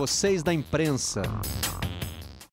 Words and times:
Vocês 0.00 0.42
da 0.42 0.54
imprensa. 0.54 1.20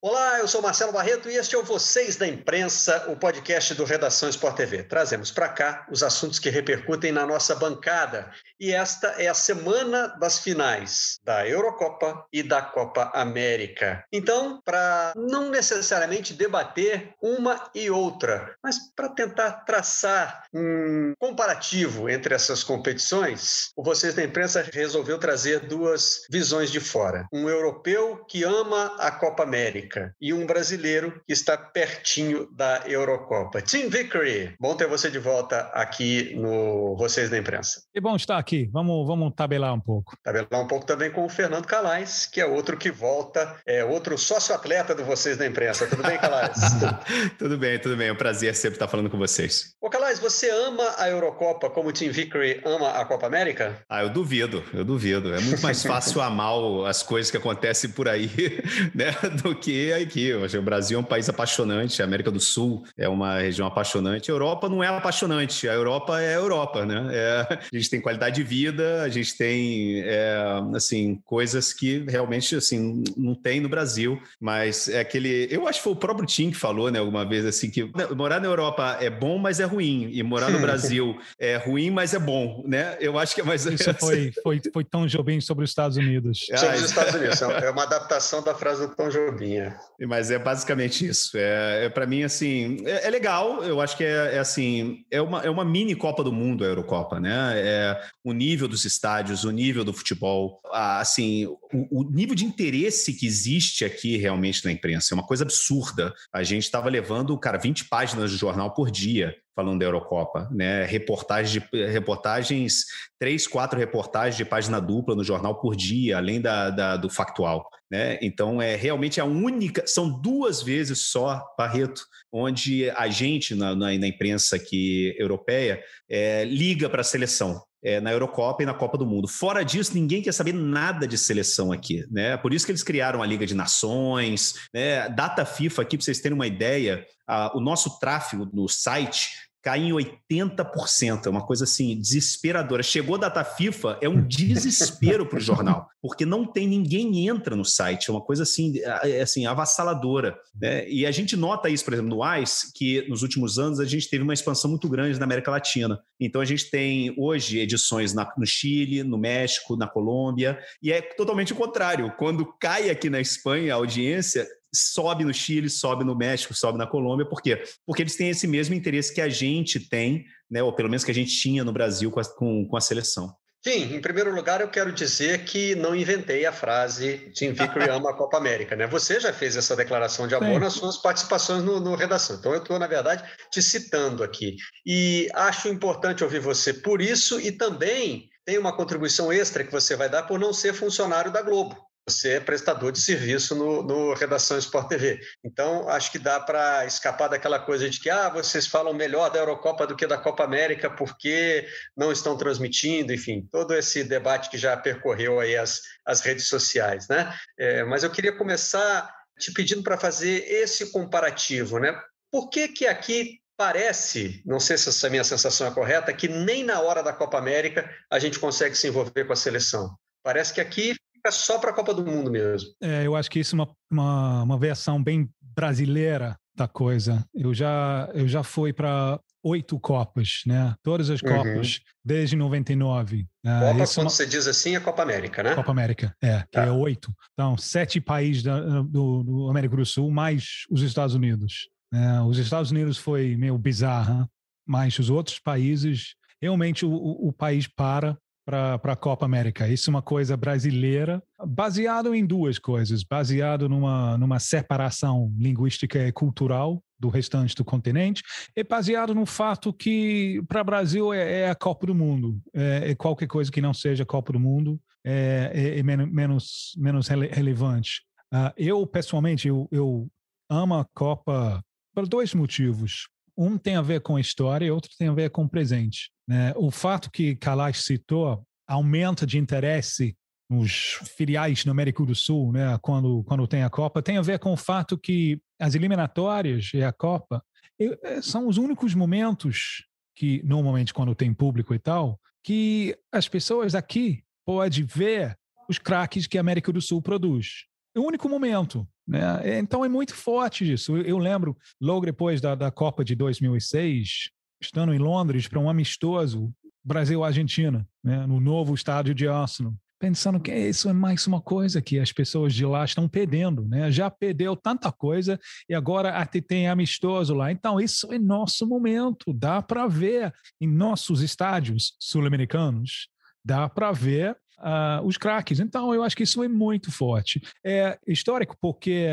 Olá, 0.10 0.40
eu 0.40 0.48
sou 0.48 0.62
Marcelo 0.62 0.94
Barreto 0.94 1.30
e 1.30 1.36
este 1.36 1.54
é 1.54 1.58
o 1.58 1.64
Vocês 1.64 2.16
da 2.16 2.26
Imprensa, 2.26 3.08
o 3.10 3.18
podcast 3.18 3.74
do 3.74 3.84
Redação 3.84 4.30
Sport 4.30 4.56
TV. 4.56 4.84
Trazemos 4.84 5.32
para 5.32 5.50
cá 5.50 5.86
os 5.92 6.02
assuntos 6.02 6.40
que 6.40 6.50
repercutem 6.50 7.12
na 7.12 7.26
nossa 7.26 7.54
bancada. 7.54 8.32
E 8.58 8.72
esta 8.72 9.10
é 9.22 9.28
a 9.28 9.34
semana 9.34 10.08
das 10.18 10.40
finais 10.40 11.20
da 11.26 11.46
Eurocopa 11.46 12.26
e 12.32 12.42
da 12.42 12.62
Copa 12.62 13.12
América. 13.14 14.06
Então, 14.10 14.62
para 14.64 15.12
não 15.14 15.50
necessariamente 15.50 16.34
debater 16.34 17.14
uma 17.22 17.70
e 17.76 17.90
outra, 17.90 18.56
mas 18.64 18.80
para 18.96 19.10
tentar 19.10 19.66
traçar 19.66 20.46
um 20.54 21.12
comparativo 21.20 22.10
entre 22.10 22.34
essas 22.34 22.64
competições, 22.64 23.72
o 23.76 23.84
Vocês 23.84 24.14
da 24.14 24.24
Imprensa 24.24 24.66
resolveu 24.72 25.20
trazer 25.20 25.68
duas 25.68 26.26
visões 26.30 26.72
de 26.72 26.80
fora. 26.80 27.28
Um 27.34 27.50
europeu 27.50 28.24
que 28.26 28.46
ama 28.46 28.96
a 29.00 29.12
Copa 29.12 29.44
América 29.44 29.97
América 29.98 30.16
e 30.22 30.34
um 30.34 30.46
brasileiro 30.46 31.22
que 31.26 31.34
está 31.34 31.58
pertinho 31.58 32.48
da 32.52 32.84
Eurocopa. 32.86 33.62
Tim 33.62 33.90
Vickery, 33.90 34.56
bom 34.60 34.76
ter 34.76 34.88
você 34.88 35.10
de 35.10 35.20
volta 35.20 35.62
aqui 35.74 36.36
no 36.36 36.96
Vocês 36.98 37.30
da 37.30 37.38
Imprensa. 37.38 37.82
É 37.96 38.00
bom 38.00 38.16
estar 38.16 38.38
aqui. 38.38 38.70
Vamos, 38.72 39.08
vamos 39.08 39.34
tabelar 39.36 39.74
um 39.74 39.80
pouco. 39.80 40.16
Tabelar 40.24 40.62
um 40.62 40.68
pouco 40.68 40.86
também 40.86 41.12
com 41.12 41.26
o 41.26 41.30
Fernando 41.30 41.66
Calais, 41.66 42.26
que 42.26 42.40
é 42.40 42.46
outro 42.46 42.78
que 42.78 42.92
volta, 42.92 43.56
é 43.66 43.84
outro 43.84 44.18
sócio-atleta 44.18 44.94
do 44.94 45.04
Vocês 45.04 45.38
da 45.38 45.46
Imprensa. 45.46 45.88
Tudo 45.88 46.04
bem, 46.04 46.18
Calais? 46.18 46.58
tudo 47.38 47.58
bem, 47.58 47.80
tudo 47.80 47.98
bem. 47.98 48.10
É 48.10 48.14
um 48.14 48.18
prazer 48.18 48.54
sempre 48.56 48.76
estar 48.76 48.88
falando 48.88 49.10
com 49.10 49.18
vocês. 49.18 49.74
Ô, 49.82 49.90
Calais, 49.90 50.20
você 50.20 50.50
ama 50.50 50.96
a 50.98 51.10
Eurocopa 51.10 51.70
como 51.70 51.90
o 51.90 51.92
Tim 51.92 52.10
Vickery 52.10 52.62
ama 52.66 52.92
a 52.92 53.06
Copa 53.06 53.26
América? 53.26 53.82
Ah, 53.90 54.04
eu 54.04 54.10
duvido, 54.10 54.64
eu 54.74 54.84
duvido. 54.84 55.34
É 55.34 55.40
muito 55.40 55.62
mais 55.62 55.84
fácil 55.84 56.22
amar 56.28 56.48
as 56.88 57.04
coisas 57.04 57.30
que 57.30 57.38
acontecem 57.38 57.90
por 57.90 58.08
aí, 58.08 58.30
né, 58.94 59.12
do 59.44 59.56
que 59.56 59.87
aqui. 59.94 60.34
O 60.34 60.62
Brasil 60.62 60.98
é 60.98 61.02
um 61.02 61.04
país 61.04 61.30
apaixonante, 61.30 62.02
a 62.02 62.06
América 62.06 62.32
do 62.32 62.40
Sul 62.40 62.84
é 62.98 63.08
uma 63.08 63.40
região 63.40 63.68
apaixonante. 63.68 64.32
A 64.32 64.34
Europa 64.34 64.70
não 64.70 64.84
é 64.84 64.88
apaixonante, 64.88 65.68
a 65.68 65.74
Europa 65.74 66.22
é 66.22 66.36
a 66.36 66.40
Europa, 66.40 66.86
né? 66.86 67.08
É, 67.12 67.60
a 67.74 67.78
gente 67.78 67.90
tem 67.90 68.02
qualidade 68.02 68.36
de 68.36 68.44
vida, 68.44 69.02
a 69.02 69.10
gente 69.10 69.38
tem, 69.38 70.02
é, 70.02 70.38
assim, 70.76 71.20
coisas 71.26 71.74
que 71.74 72.06
realmente, 72.08 72.56
assim, 72.56 73.04
não 73.16 73.36
tem 73.36 73.60
no 73.60 73.70
Brasil, 73.70 74.22
mas 74.40 74.88
é 74.88 75.00
aquele... 75.00 75.48
Eu 75.52 75.68
acho 75.68 75.80
que 75.80 75.84
foi 75.84 75.94
o 75.94 75.98
próprio 75.98 76.26
Tim 76.26 76.52
que 76.52 76.58
falou, 76.58 76.92
né, 76.92 77.00
alguma 77.00 77.26
vez, 77.26 77.46
assim, 77.46 77.70
que 77.70 77.90
morar 78.16 78.40
na 78.40 78.48
Europa 78.48 78.98
é 79.00 79.10
bom, 79.10 79.38
mas 79.38 79.60
é 79.60 79.66
ruim, 79.66 80.10
e 80.12 80.24
morar 80.24 80.50
no 80.50 80.60
Brasil 80.60 81.18
é 81.40 81.58
ruim, 81.58 81.90
mas 81.90 82.14
é 82.14 82.20
bom, 82.20 82.64
né? 82.66 82.98
Eu 83.00 83.18
acho 83.18 83.36
que 83.36 83.42
é 83.42 83.44
mais... 83.44 83.66
Isso 83.66 83.94
foi, 83.96 84.32
foi, 84.44 84.62
foi 84.74 84.84
Tom 84.84 85.06
Jobim 85.08 85.40
sobre 85.42 85.64
os 85.64 85.72
Estados 85.72 85.98
Unidos. 85.98 86.48
Sobre 86.56 86.76
os 86.78 86.84
Estados 86.86 87.14
Unidos, 87.14 87.42
é 87.42 87.70
uma 87.70 87.84
adaptação 87.84 88.44
da 88.44 88.54
frase 88.54 88.88
do 88.88 88.96
Tom 88.96 89.10
Jobim, 89.10 89.56
é. 89.68 90.06
Mas 90.06 90.32
é 90.32 90.40
basicamente 90.40 91.06
isso. 91.06 91.38
É, 91.38 91.86
é 91.86 91.90
para 91.90 92.06
mim 92.06 92.24
assim, 92.24 92.78
é, 92.86 93.08
é, 93.08 93.10
legal. 93.10 93.64
Eu 93.64 93.82
acho 93.82 93.98
que 93.98 94.04
é, 94.04 94.36
é, 94.36 94.40
assim, 94.40 95.06
é 95.12 95.22
uma, 95.22 95.42
é 95.42 95.50
uma 95.50 95.66
mini 95.66 95.96
Copa 95.96 96.24
do 96.24 96.32
Mundo 96.32 96.64
a 96.64 96.68
Eurocopa, 96.68 97.20
né? 97.20 97.54
É 97.56 98.02
o 98.24 98.34
nível 98.34 98.68
dos 98.68 98.86
estádios, 98.86 99.44
o 99.44 99.52
nível 99.52 99.84
do 99.84 99.94
futebol, 99.94 100.62
assim, 100.72 101.46
o, 101.46 102.02
o 102.02 102.04
nível 102.04 102.36
de 102.36 102.46
interesse 102.46 103.14
que 103.14 103.26
existe 103.26 103.84
aqui 103.86 104.18
realmente 104.18 104.64
na 104.66 104.72
imprensa 104.72 105.14
é 105.14 105.16
uma 105.16 105.26
coisa 105.26 105.44
absurda. 105.44 106.14
A 106.34 106.44
gente 106.44 106.64
estava 106.64 106.90
levando, 106.90 107.38
cara, 107.38 107.58
20 107.58 107.86
páginas 107.86 108.32
de 108.32 108.38
jornal 108.38 108.74
por 108.74 108.92
dia 108.92 109.36
falando 109.58 109.80
da 109.80 109.86
Eurocopa, 109.86 110.48
né? 110.52 110.86
Reportagens, 110.86 111.52
de, 111.52 111.86
reportagens, 111.88 112.86
três, 113.20 113.48
quatro 113.48 113.80
reportagens 113.80 114.38
de 114.38 114.46
página 114.46 114.80
dupla 114.80 115.16
no 115.16 115.24
jornal 115.24 115.60
por 115.60 115.76
dia, 115.76 116.18
além 116.18 116.40
da, 116.40 116.70
da, 116.70 116.96
do 116.96 117.10
factual, 117.10 117.68
né? 117.90 118.20
Então 118.22 118.62
é 118.62 118.76
realmente 118.76 119.20
a 119.20 119.26
única, 119.26 119.88
são 119.88 120.08
duas 120.22 120.62
vezes 120.62 121.08
só, 121.08 121.44
Barreto, 121.58 122.04
onde 122.32 122.88
a 122.92 123.08
gente 123.08 123.56
na, 123.56 123.76
na, 123.76 123.98
na 123.98 124.08
imprensa 124.08 124.58
aqui 124.58 125.16
europeia 125.18 125.82
é, 126.08 126.46
liga 126.46 126.88
para 126.88 127.02
a 127.02 127.04
seleção 127.04 127.60
é, 127.84 128.02
na 128.02 128.12
Eurocopa 128.12 128.62
e 128.62 128.66
na 128.66 128.74
Copa 128.74 128.98
do 128.98 129.06
Mundo. 129.06 129.28
Fora 129.28 129.64
disso, 129.64 129.94
ninguém 129.94 130.22
quer 130.22 130.34
saber 130.34 130.54
nada 130.54 131.08
de 131.08 131.18
seleção 131.18 131.72
aqui, 131.72 132.06
né? 132.12 132.38
Por 132.38 132.54
isso 132.54 132.66
que 132.66 132.72
eles 132.72 132.84
criaram 132.84 133.24
a 133.24 133.26
Liga 133.26 133.46
de 133.46 133.56
Nações, 133.56 134.56
né? 134.74 135.10
Data 135.10 135.46
FIFA 135.46 135.82
aqui, 135.82 135.98
para 135.98 136.04
vocês 136.04 136.20
terem 136.20 136.36
uma 136.36 136.48
ideia, 136.48 137.06
a, 137.28 137.56
o 137.58 137.62
nosso 137.62 138.00
tráfego 138.00 138.50
no 138.54 138.68
site 138.68 139.30
cai 139.62 139.80
em 139.80 139.92
80%. 139.92 141.26
É 141.26 141.30
uma 141.30 141.46
coisa 141.46 141.64
assim 141.64 142.00
desesperadora. 142.00 142.82
Chegou 142.84 143.16
a 143.16 143.20
data 143.20 143.44
FIFA, 143.44 143.98
é 144.02 144.08
um 144.08 144.26
desespero 144.26 145.26
para 145.26 145.38
o 145.38 145.42
jornal, 145.42 145.88
porque 146.02 146.26
não 146.26 146.46
tem 146.46 146.68
ninguém 146.68 147.28
entra 147.28 147.56
no 147.56 147.66
site. 147.66 148.10
É 148.10 148.14
uma 148.14 148.22
coisa 148.22 148.44
assim, 148.44 148.80
é, 148.80 149.22
assim 149.22 149.46
avassaladora. 149.46 150.38
Né? 150.60 150.88
E 150.90 151.06
a 151.06 151.12
gente 151.12 151.36
nota 151.36 151.70
isso, 151.70 151.84
por 151.84 151.94
exemplo, 151.94 152.10
no 152.10 152.24
AIS, 152.24 152.72
que 152.74 153.08
nos 153.10 153.22
últimos 153.22 153.60
anos 153.60 153.80
a 153.80 153.86
gente 153.86 154.10
teve 154.10 154.24
uma 154.24 154.34
expansão 154.34 154.70
muito 154.70 154.88
grande 154.88 155.20
na 155.20 155.26
América 155.26 155.52
Latina. 155.52 156.00
Então 156.20 156.42
a 156.42 156.46
gente 156.46 156.70
tem 156.70 157.14
hoje 157.18 157.60
edições 157.60 158.14
na, 158.14 158.32
no 158.38 158.46
Chile, 158.46 159.04
no 159.04 159.18
México, 159.18 159.76
na 159.76 159.88
Colômbia, 159.88 160.60
e 160.82 160.92
é 160.92 161.02
totalmente 161.02 161.54
o 161.54 161.56
contrário. 161.56 162.14
Quando 162.18 162.46
cai 162.60 162.90
aqui 162.90 163.10
na 163.10 163.20
Espanha 163.20 163.74
a 163.74 163.78
audiência, 163.78 164.48
sobe 164.74 165.24
no 165.24 165.34
Chile, 165.34 165.70
sobe 165.70 166.04
no 166.04 166.16
México, 166.16 166.54
sobe 166.54 166.78
na 166.78 166.88
Colômbia. 166.88 167.26
Por 167.26 167.42
quê? 167.42 167.64
Porque 167.86 168.02
eles 168.04 168.16
têm 168.16 168.30
esse 168.30 168.48
mesmo 168.48 168.76
interesse 168.76 169.14
que 169.14 169.22
a 169.22 169.30
gente 169.30 169.80
tem, 169.80 170.26
né, 170.50 170.62
ou 170.64 170.74
pelo 170.74 170.90
menos 170.90 171.04
que 171.04 171.12
a 171.12 171.14
gente 171.14 171.36
tinha 171.36 171.64
no 171.64 171.72
Brasil 171.72 172.12
com 172.12 172.20
a, 172.20 172.26
com, 172.26 172.68
com 172.68 172.78
a 172.78 172.82
seleção. 172.82 173.36
Sim, 173.64 173.96
em 173.96 174.00
primeiro 174.00 174.34
lugar, 174.34 174.62
eu 174.62 174.70
quero 174.70 174.94
dizer 174.94 175.44
que 175.44 175.76
não 175.76 175.96
inventei 175.96 176.46
a 176.46 176.54
frase 176.54 177.32
Tim 177.34 177.52
Vickery 177.52 177.90
ama 177.90 178.12
a 178.12 178.14
Copa 178.14 178.38
América, 178.38 178.76
né? 178.76 178.88
Você 178.88 179.20
já 179.20 179.34
fez 179.34 179.58
essa 179.58 179.76
declaração 179.76 180.28
de 180.28 180.36
amor 180.36 180.54
Sim. 180.54 180.60
nas 180.60 180.74
suas 180.74 180.98
participações 180.98 181.64
no, 181.64 181.80
no 181.80 181.96
Redação. 181.96 182.38
Então, 182.38 182.54
eu 182.54 182.60
estou, 182.60 182.78
na 182.80 182.88
verdade, 182.88 183.24
te 183.52 183.62
citando 183.62 184.24
aqui. 184.24 184.56
E 184.86 185.28
acho 185.34 185.68
importante 185.68 186.24
ouvir 186.24 186.40
você 186.40 186.74
por 186.74 187.02
isso 187.02 187.42
e 187.42 187.52
também 187.52 188.30
tem 188.46 188.58
uma 188.58 188.74
contribuição 188.74 189.34
extra 189.34 189.64
que 189.64 189.72
você 189.72 189.96
vai 189.96 190.08
dar 190.08 190.24
por 190.24 190.40
não 190.40 190.54
ser 190.54 190.74
funcionário 190.74 191.32
da 191.32 191.42
Globo 191.42 191.87
você 192.10 192.34
é 192.34 192.40
prestador 192.40 192.92
de 192.94 193.02
serviço 193.02 193.54
no, 193.54 193.84
no 193.84 194.14
Redação 194.14 194.58
Sport 194.58 194.88
TV. 194.88 195.20
Então, 195.44 195.90
acho 195.90 196.10
que 196.10 196.18
dá 196.18 196.40
para 196.40 196.86
escapar 196.86 197.28
daquela 197.28 197.60
coisa 197.60 197.90
de 197.90 198.00
que 198.00 198.10
ah, 198.10 198.30
vocês 198.30 198.66
falam 198.66 198.94
melhor 198.94 199.30
da 199.30 199.40
Eurocopa 199.40 199.86
do 199.86 199.96
que 199.96 200.08
da 200.08 200.18
Copa 200.18 200.46
América 200.46 200.90
porque 200.90 201.68
não 201.96 202.10
estão 202.10 202.38
transmitindo, 202.38 203.14
enfim, 203.14 203.46
todo 203.52 203.76
esse 203.76 204.06
debate 204.06 204.50
que 204.50 204.58
já 204.58 204.78
percorreu 204.78 205.40
aí 205.40 205.58
as, 205.58 205.82
as 206.06 206.22
redes 206.22 206.48
sociais, 206.48 207.10
né? 207.10 207.34
É, 207.60 207.84
mas 207.84 208.04
eu 208.04 208.10
queria 208.10 208.32
começar 208.32 209.14
te 209.38 209.52
pedindo 209.52 209.84
para 209.84 209.98
fazer 209.98 210.50
esse 210.50 210.92
comparativo, 210.92 211.78
né? 211.78 212.00
Por 212.32 212.50
que 212.50 212.70
que 212.70 212.88
aqui 212.88 213.42
parece, 213.58 214.42
não 214.46 214.60
sei 214.62 214.78
se 214.78 214.88
essa 214.88 215.10
minha 215.10 215.24
sensação 215.24 215.68
é 215.68 215.72
correta, 215.72 216.14
que 216.14 216.28
nem 216.28 216.64
na 216.64 216.80
hora 216.80 217.04
da 217.04 217.12
Copa 217.12 217.38
América 217.38 217.90
a 218.10 218.18
gente 218.18 218.40
consegue 218.40 218.76
se 218.76 218.88
envolver 218.88 219.26
com 219.26 219.34
a 219.34 219.36
seleção? 219.36 219.94
Parece 220.24 220.54
que 220.54 220.62
aqui 220.62 220.96
fica 221.18 221.32
só 221.32 221.60
para 221.60 221.72
a 221.72 221.74
Copa 221.74 221.94
do 221.94 222.06
Mundo 222.06 222.32
mesmo. 222.32 222.70
É, 222.82 223.06
eu 223.06 223.16
acho 223.16 223.30
que 223.30 223.40
isso 223.40 223.56
é 223.56 223.60
uma, 223.60 223.70
uma, 223.92 224.44
uma 224.44 224.58
versão 224.58 225.02
bem 225.02 225.30
brasileira 225.42 226.38
da 226.56 226.68
coisa. 226.68 227.24
Eu 227.34 227.54
já, 227.54 228.10
eu 228.14 228.28
já 228.28 228.44
fui 228.44 228.74
para 228.74 229.20
oito 229.44 229.80
Copas, 229.80 230.42
né? 230.46 230.76
Todas 230.84 231.10
as 231.10 231.22
uhum. 231.22 231.30
Copas, 231.30 231.76
uhum. 231.76 231.82
desde 232.04 232.36
99. 232.36 233.28
Né? 233.44 233.60
Copa, 233.60 233.84
é 233.84 233.88
quando 233.88 233.98
uma... 234.06 234.10
você 234.10 234.26
diz 234.26 234.48
assim, 234.48 234.76
é 234.76 234.80
Copa 234.80 235.02
América, 235.04 235.44
né? 235.44 235.56
Copa 235.56 235.72
América, 235.72 236.16
é, 236.22 236.40
que 236.42 236.52
tá. 236.52 236.66
é 236.66 236.72
oito. 236.72 237.14
Então, 237.34 237.56
sete 237.58 238.02
países 238.02 238.44
da, 238.44 238.82
do, 238.82 239.24
do, 239.24 239.50
América 239.50 239.76
do 239.76 239.86
Sul, 239.86 240.12
mais 240.12 240.66
os 240.70 240.82
Estados 240.82 241.16
Unidos. 241.16 241.70
Né? 241.92 242.22
Os 242.22 242.38
Estados 242.38 242.72
Unidos 242.72 242.98
foi 242.98 243.36
meio 243.38 243.58
bizarro, 243.58 244.28
mas 244.66 244.98
os 245.00 245.10
outros 245.10 245.40
países, 245.40 246.16
realmente 246.42 246.86
o, 246.86 246.92
o, 246.92 247.30
o 247.30 247.34
país 247.34 247.68
para 247.68 248.18
para 248.48 248.80
a 248.82 248.96
Copa 248.96 249.26
América. 249.26 249.68
Isso 249.68 249.90
é 249.90 249.92
uma 249.92 250.02
coisa 250.02 250.38
brasileira, 250.38 251.22
baseado 251.46 252.16
em 252.16 252.26
duas 252.26 252.58
coisas: 252.58 253.04
baseado 253.04 253.68
numa, 253.68 254.18
numa 254.18 254.40
separação 254.40 255.34
linguística 255.38 256.00
e 256.00 256.12
cultural 256.14 256.82
do 256.98 257.10
restante 257.10 257.54
do 257.54 257.66
continente, 257.66 258.24
e 258.56 258.64
baseado 258.64 259.14
no 259.14 259.26
fato 259.26 259.74
que 259.74 260.42
para 260.48 260.62
o 260.62 260.64
Brasil 260.64 261.14
é, 261.14 261.42
é, 261.42 261.50
a 261.50 261.56
Copa 261.56 261.88
do 261.88 261.94
Mundo. 261.94 262.40
É, 262.54 262.92
é, 262.92 262.96
qualquer 262.96 263.28
coisa 263.28 263.52
que 263.52 263.62
não 263.62 263.74
seja 263.74 264.06
Copa 264.06 264.32
do 264.32 264.40
Mundo 264.40 264.80
é, 265.06 265.52
é, 265.54 265.80
é 265.80 265.84
menos, 265.84 266.74
menos 266.78 267.08
rele 267.10 267.28
relevante. 267.28 268.02
Uh, 268.34 268.52
eu, 268.58 268.88
pessoalmente, 268.88 269.48
eu, 269.48 269.68
eu 269.72 270.08
amo 270.50 270.76
a 270.76 270.86
Copa 270.96 271.62
por 271.94 272.08
dois 272.08 272.34
motivos. 272.34 273.08
Um 273.38 273.58
tem 273.58 273.76
a 273.76 273.82
ver 273.82 274.02
com 274.02 274.16
a 274.16 274.22
história 274.22 274.66
e 274.66 274.72
outro 274.72 274.92
tem 274.98 275.08
a 275.08 275.14
ver 275.14 275.30
com 275.30 275.44
o 275.44 275.50
presente. 275.50 276.10
Né? 276.28 276.54
O 276.56 276.72
fato 276.72 277.12
que 277.12 277.36
Kalash 277.36 277.84
citou 277.84 278.44
aumenta 278.68 279.26
de 279.26 279.38
interesse 279.38 280.16
nos 280.50 281.00
filiais 281.16 281.66
no 281.66 281.72
América 281.72 282.04
do 282.04 282.16
Sul, 282.16 282.52
né, 282.54 282.78
quando, 282.82 283.24
quando 283.24 283.48
tem 283.48 283.64
a 283.64 283.70
Copa, 283.70 284.02
tem 284.02 284.18
a 284.18 284.22
ver 284.22 284.40
com 284.40 284.54
o 284.54 284.58
fato 284.58 284.98
que 284.98 285.42
as 285.60 285.76
eliminatórias 285.76 286.72
e 286.74 286.82
a 286.82 286.94
Copa 286.94 287.44
eh, 287.80 288.22
são 288.22 288.48
os 288.48 288.58
únicos 288.58 288.96
momentos 288.96 289.86
que, 290.16 290.42
normalmente, 290.44 290.94
quando 290.94 291.14
tem 291.14 291.34
público 291.34 291.74
e 291.74 291.80
tal, 291.80 292.20
que 292.44 292.98
as 293.12 293.28
pessoas 293.28 293.76
aqui 293.76 294.24
podem 294.46 294.84
ver 294.84 295.38
os 295.70 295.78
craques 295.78 296.28
que 296.28 296.38
a 296.38 296.42
América 296.42 296.72
do 296.72 296.82
Sul 296.82 297.02
produz. 297.02 297.66
É 297.98 298.00
o 298.00 298.06
único 298.06 298.30
momento. 298.30 298.88
Né? 299.08 299.60
Então 299.60 299.84
é 299.84 299.90
muito 299.90 300.14
forte 300.14 300.72
isso. 300.72 300.96
Eu 300.98 301.18
lembro, 301.18 301.58
logo 301.82 302.06
depois 302.06 302.40
da, 302.40 302.54
da 302.54 302.70
Copa 302.70 303.04
de 303.04 303.16
2006, 303.16 304.30
estando 304.62 304.94
em 304.94 305.00
Londres 305.00 305.48
para 305.48 305.60
um 305.60 305.70
amistoso 305.70 306.54
Brasil-Argentina, 306.84 307.88
né? 308.04 308.28
no 308.28 308.40
novo 308.40 308.76
estádio 308.76 309.16
de 309.16 309.28
Arsenal 309.28 309.74
pensando 310.00 310.40
que 310.40 310.54
isso 310.54 310.88
é 310.88 310.94
mais 310.94 311.26
uma 311.26 311.42
coisa 311.42 311.82
que 311.82 312.00
as 312.00 312.12
pessoas 312.12 312.54
de 312.54 312.64
lá 312.64 312.86
estão 312.86 313.10
perdendo, 313.10 313.68
né? 313.68 313.92
Já 313.92 314.12
perdeu 314.12 314.56
tanta 314.56 314.92
coisa 314.92 315.40
e 315.68 315.74
agora 315.74 316.12
até 316.12 316.40
tem 316.40 316.68
amistoso 316.68 317.34
lá. 317.34 317.52
Então, 317.52 317.80
isso 317.80 318.14
é 318.14 318.20
nosso 318.20 318.68
momento, 318.68 319.34
dá 319.34 319.60
para 319.60 319.88
ver 319.88 320.32
em 320.62 320.68
nossos 320.68 321.22
estádios 321.22 321.96
sul-americanos, 322.00 323.08
dá 323.48 323.70
para 323.70 323.94
ver 323.94 324.38
uh, 324.60 325.06
os 325.06 325.18
craques. 325.18 325.60
Então, 325.60 325.94
eu 325.94 326.04
acho 326.04 326.16
que 326.16 326.24
isso 326.24 326.44
é 326.44 326.48
muito 326.50 326.92
forte. 326.92 327.42
É 327.66 327.98
histórico 328.06 328.58
porque 328.60 329.08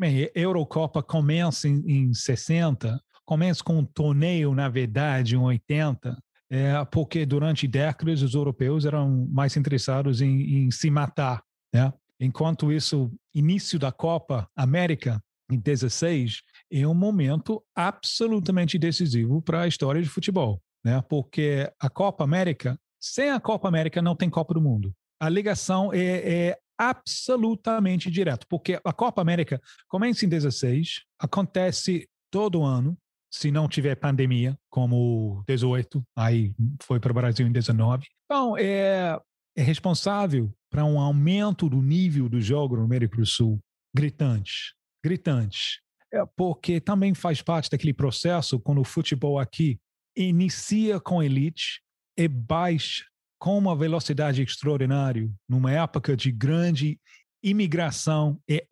a 0.00 0.06
Eurocopa 0.34 1.02
começa 1.02 1.68
em, 1.68 1.82
em 1.86 2.14
60, 2.14 3.00
começa 3.24 3.62
com 3.62 3.78
um 3.78 3.84
torneio, 3.84 4.54
na 4.54 4.68
verdade, 4.68 5.34
em 5.34 5.38
80, 5.38 6.16
é, 6.48 6.84
porque 6.86 7.26
durante 7.26 7.66
décadas 7.66 8.22
os 8.22 8.34
europeus 8.34 8.84
eram 8.84 9.26
mais 9.30 9.56
interessados 9.56 10.20
em, 10.20 10.64
em 10.64 10.70
se 10.70 10.88
matar. 10.90 11.42
Né? 11.74 11.92
Enquanto 12.20 12.70
isso, 12.70 13.10
início 13.34 13.78
da 13.78 13.90
Copa 13.90 14.48
América, 14.54 15.20
em 15.50 15.58
16, 15.58 16.40
é 16.70 16.86
um 16.86 16.94
momento 16.94 17.62
absolutamente 17.74 18.78
decisivo 18.78 19.42
para 19.42 19.62
a 19.62 19.66
história 19.66 20.00
de 20.00 20.08
futebol. 20.08 20.62
Né? 20.84 21.02
Porque 21.08 21.70
a 21.80 21.90
Copa 21.90 22.24
América, 22.24 22.78
sem 23.02 23.30
a 23.30 23.40
Copa 23.40 23.66
América, 23.66 24.00
não 24.00 24.14
tem 24.14 24.30
Copa 24.30 24.54
do 24.54 24.60
Mundo. 24.60 24.94
A 25.20 25.28
ligação 25.28 25.92
é, 25.92 26.48
é 26.48 26.58
absolutamente 26.78 28.10
direta, 28.10 28.46
porque 28.48 28.80
a 28.84 28.92
Copa 28.92 29.20
América 29.20 29.60
começa 29.88 30.24
em 30.24 30.28
16, 30.28 31.02
acontece 31.18 32.08
todo 32.30 32.62
ano, 32.62 32.96
se 33.30 33.50
não 33.50 33.66
tiver 33.66 33.94
pandemia, 33.96 34.56
como 34.70 35.42
18, 35.48 36.02
aí 36.16 36.54
foi 36.82 37.00
para 37.00 37.10
o 37.10 37.14
Brasil 37.14 37.46
em 37.46 37.52
19. 37.52 38.06
Então, 38.24 38.56
é, 38.56 39.18
é 39.56 39.62
responsável 39.62 40.52
para 40.70 40.84
um 40.84 41.00
aumento 41.00 41.68
do 41.68 41.80
nível 41.80 42.28
do 42.28 42.40
jogo 42.40 42.76
no 42.76 42.84
América 42.84 43.16
do 43.16 43.26
Sul 43.26 43.58
gritante, 43.94 44.74
gritante. 45.04 45.80
É 46.12 46.24
porque 46.36 46.80
também 46.80 47.14
faz 47.14 47.40
parte 47.40 47.70
daquele 47.70 47.94
processo 47.94 48.60
quando 48.60 48.80
o 48.80 48.84
futebol 48.84 49.38
aqui 49.38 49.78
inicia 50.16 51.00
com 51.00 51.22
elite 51.22 51.80
e 52.16 52.28
baixa 52.28 53.04
com 53.38 53.58
uma 53.58 53.74
velocidade 53.74 54.42
extraordinária 54.42 55.28
numa 55.48 55.72
época 55.72 56.16
de 56.16 56.30
grande 56.30 57.00
imigração 57.42 58.40
e 58.48 58.64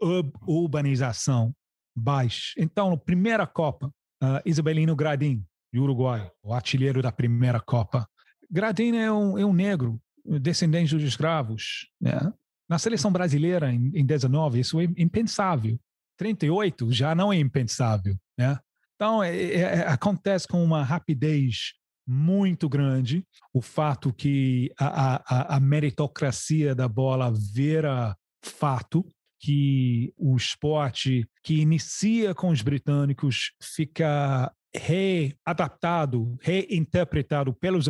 urbanização 0.47 1.53
baixa. 1.97 2.55
Então, 2.57 2.91
na 2.91 2.97
primeira 2.97 3.47
Copa, 3.47 3.89
uh, 4.23 4.41
Isabelino 4.45 4.95
Gradin, 4.95 5.45
de 5.73 5.81
Uruguai, 5.81 6.31
o 6.43 6.53
artilheiro 6.53 7.03
da 7.03 7.13
primeira 7.13 7.61
Copa. 7.61 8.09
Gradin 8.51 8.97
é 8.97 9.13
um, 9.13 9.39
é 9.39 9.45
um 9.45 9.53
negro, 9.53 10.01
descendente 10.25 10.95
dos 10.95 11.05
escravos. 11.05 11.89
Né? 12.01 12.33
Na 12.69 12.79
seleção 12.79 13.13
brasileira, 13.13 13.73
em, 13.73 13.91
em 13.95 14.05
19, 14.05 14.61
isso 14.61 14.81
é 14.81 14.85
impensável. 14.97 15.79
38 16.17 16.93
já 16.93 17.15
não 17.15 17.33
é 17.33 17.37
impensável. 17.37 18.17
Né? 18.37 18.59
Então, 18.95 19.23
é, 19.23 19.35
é, 19.35 19.61
é, 19.61 19.89
acontece 19.89 20.47
com 20.47 20.63
uma 20.63 20.85
rapidez 20.85 21.73
muito 22.13 22.69
grande 22.69 23.25
o 23.55 23.63
fato 23.63 24.13
que 24.13 24.73
a, 24.77 25.55
a, 25.55 25.57
a 25.57 25.61
meritocracia 25.61 26.75
da 26.75 26.89
bola 26.89 27.33
vira 27.33 28.17
fato 28.43 29.07
que 29.39 30.13
o 30.19 30.37
esporte 30.37 31.25
que 31.41 31.61
inicia 31.61 32.35
com 32.35 32.49
os 32.49 32.63
britânicos 32.63 33.53
fica 33.63 34.53
readaptado, 34.75 36.37
reinterpretado 36.41 37.55
pelos, 37.55 37.87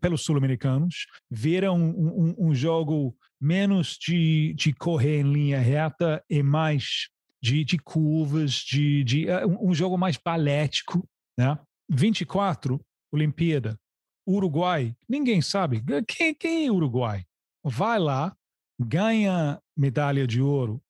pelos 0.00 0.22
sul-americanos, 0.22 1.06
vira 1.28 1.72
um, 1.72 1.90
um, 1.90 2.34
um, 2.38 2.54
jogo 2.54 3.16
menos 3.40 3.98
de, 4.00 4.54
de 4.54 4.72
correr 4.72 5.20
em 5.20 5.32
linha 5.32 5.58
reta 5.58 6.24
e 6.30 6.44
mais 6.44 7.08
de, 7.42 7.64
de 7.64 7.78
curvas, 7.78 8.52
de, 8.52 9.02
de 9.02 9.26
uh, 9.26 9.68
um 9.68 9.74
jogo 9.74 9.98
mais 9.98 10.16
balético. 10.16 11.04
Né? 11.38 11.58
24, 11.90 12.80
Olimpíada. 13.14 13.78
Uruguai, 14.26 14.96
ninguém 15.08 15.40
sabe. 15.40 15.82
Quem, 16.08 16.34
quem 16.34 16.66
é 16.66 16.72
Uruguai? 16.72 17.24
Vai 17.62 17.98
lá, 17.98 18.36
ganha 18.80 19.60
medalha 19.76 20.26
de 20.26 20.40
ouro 20.40 20.82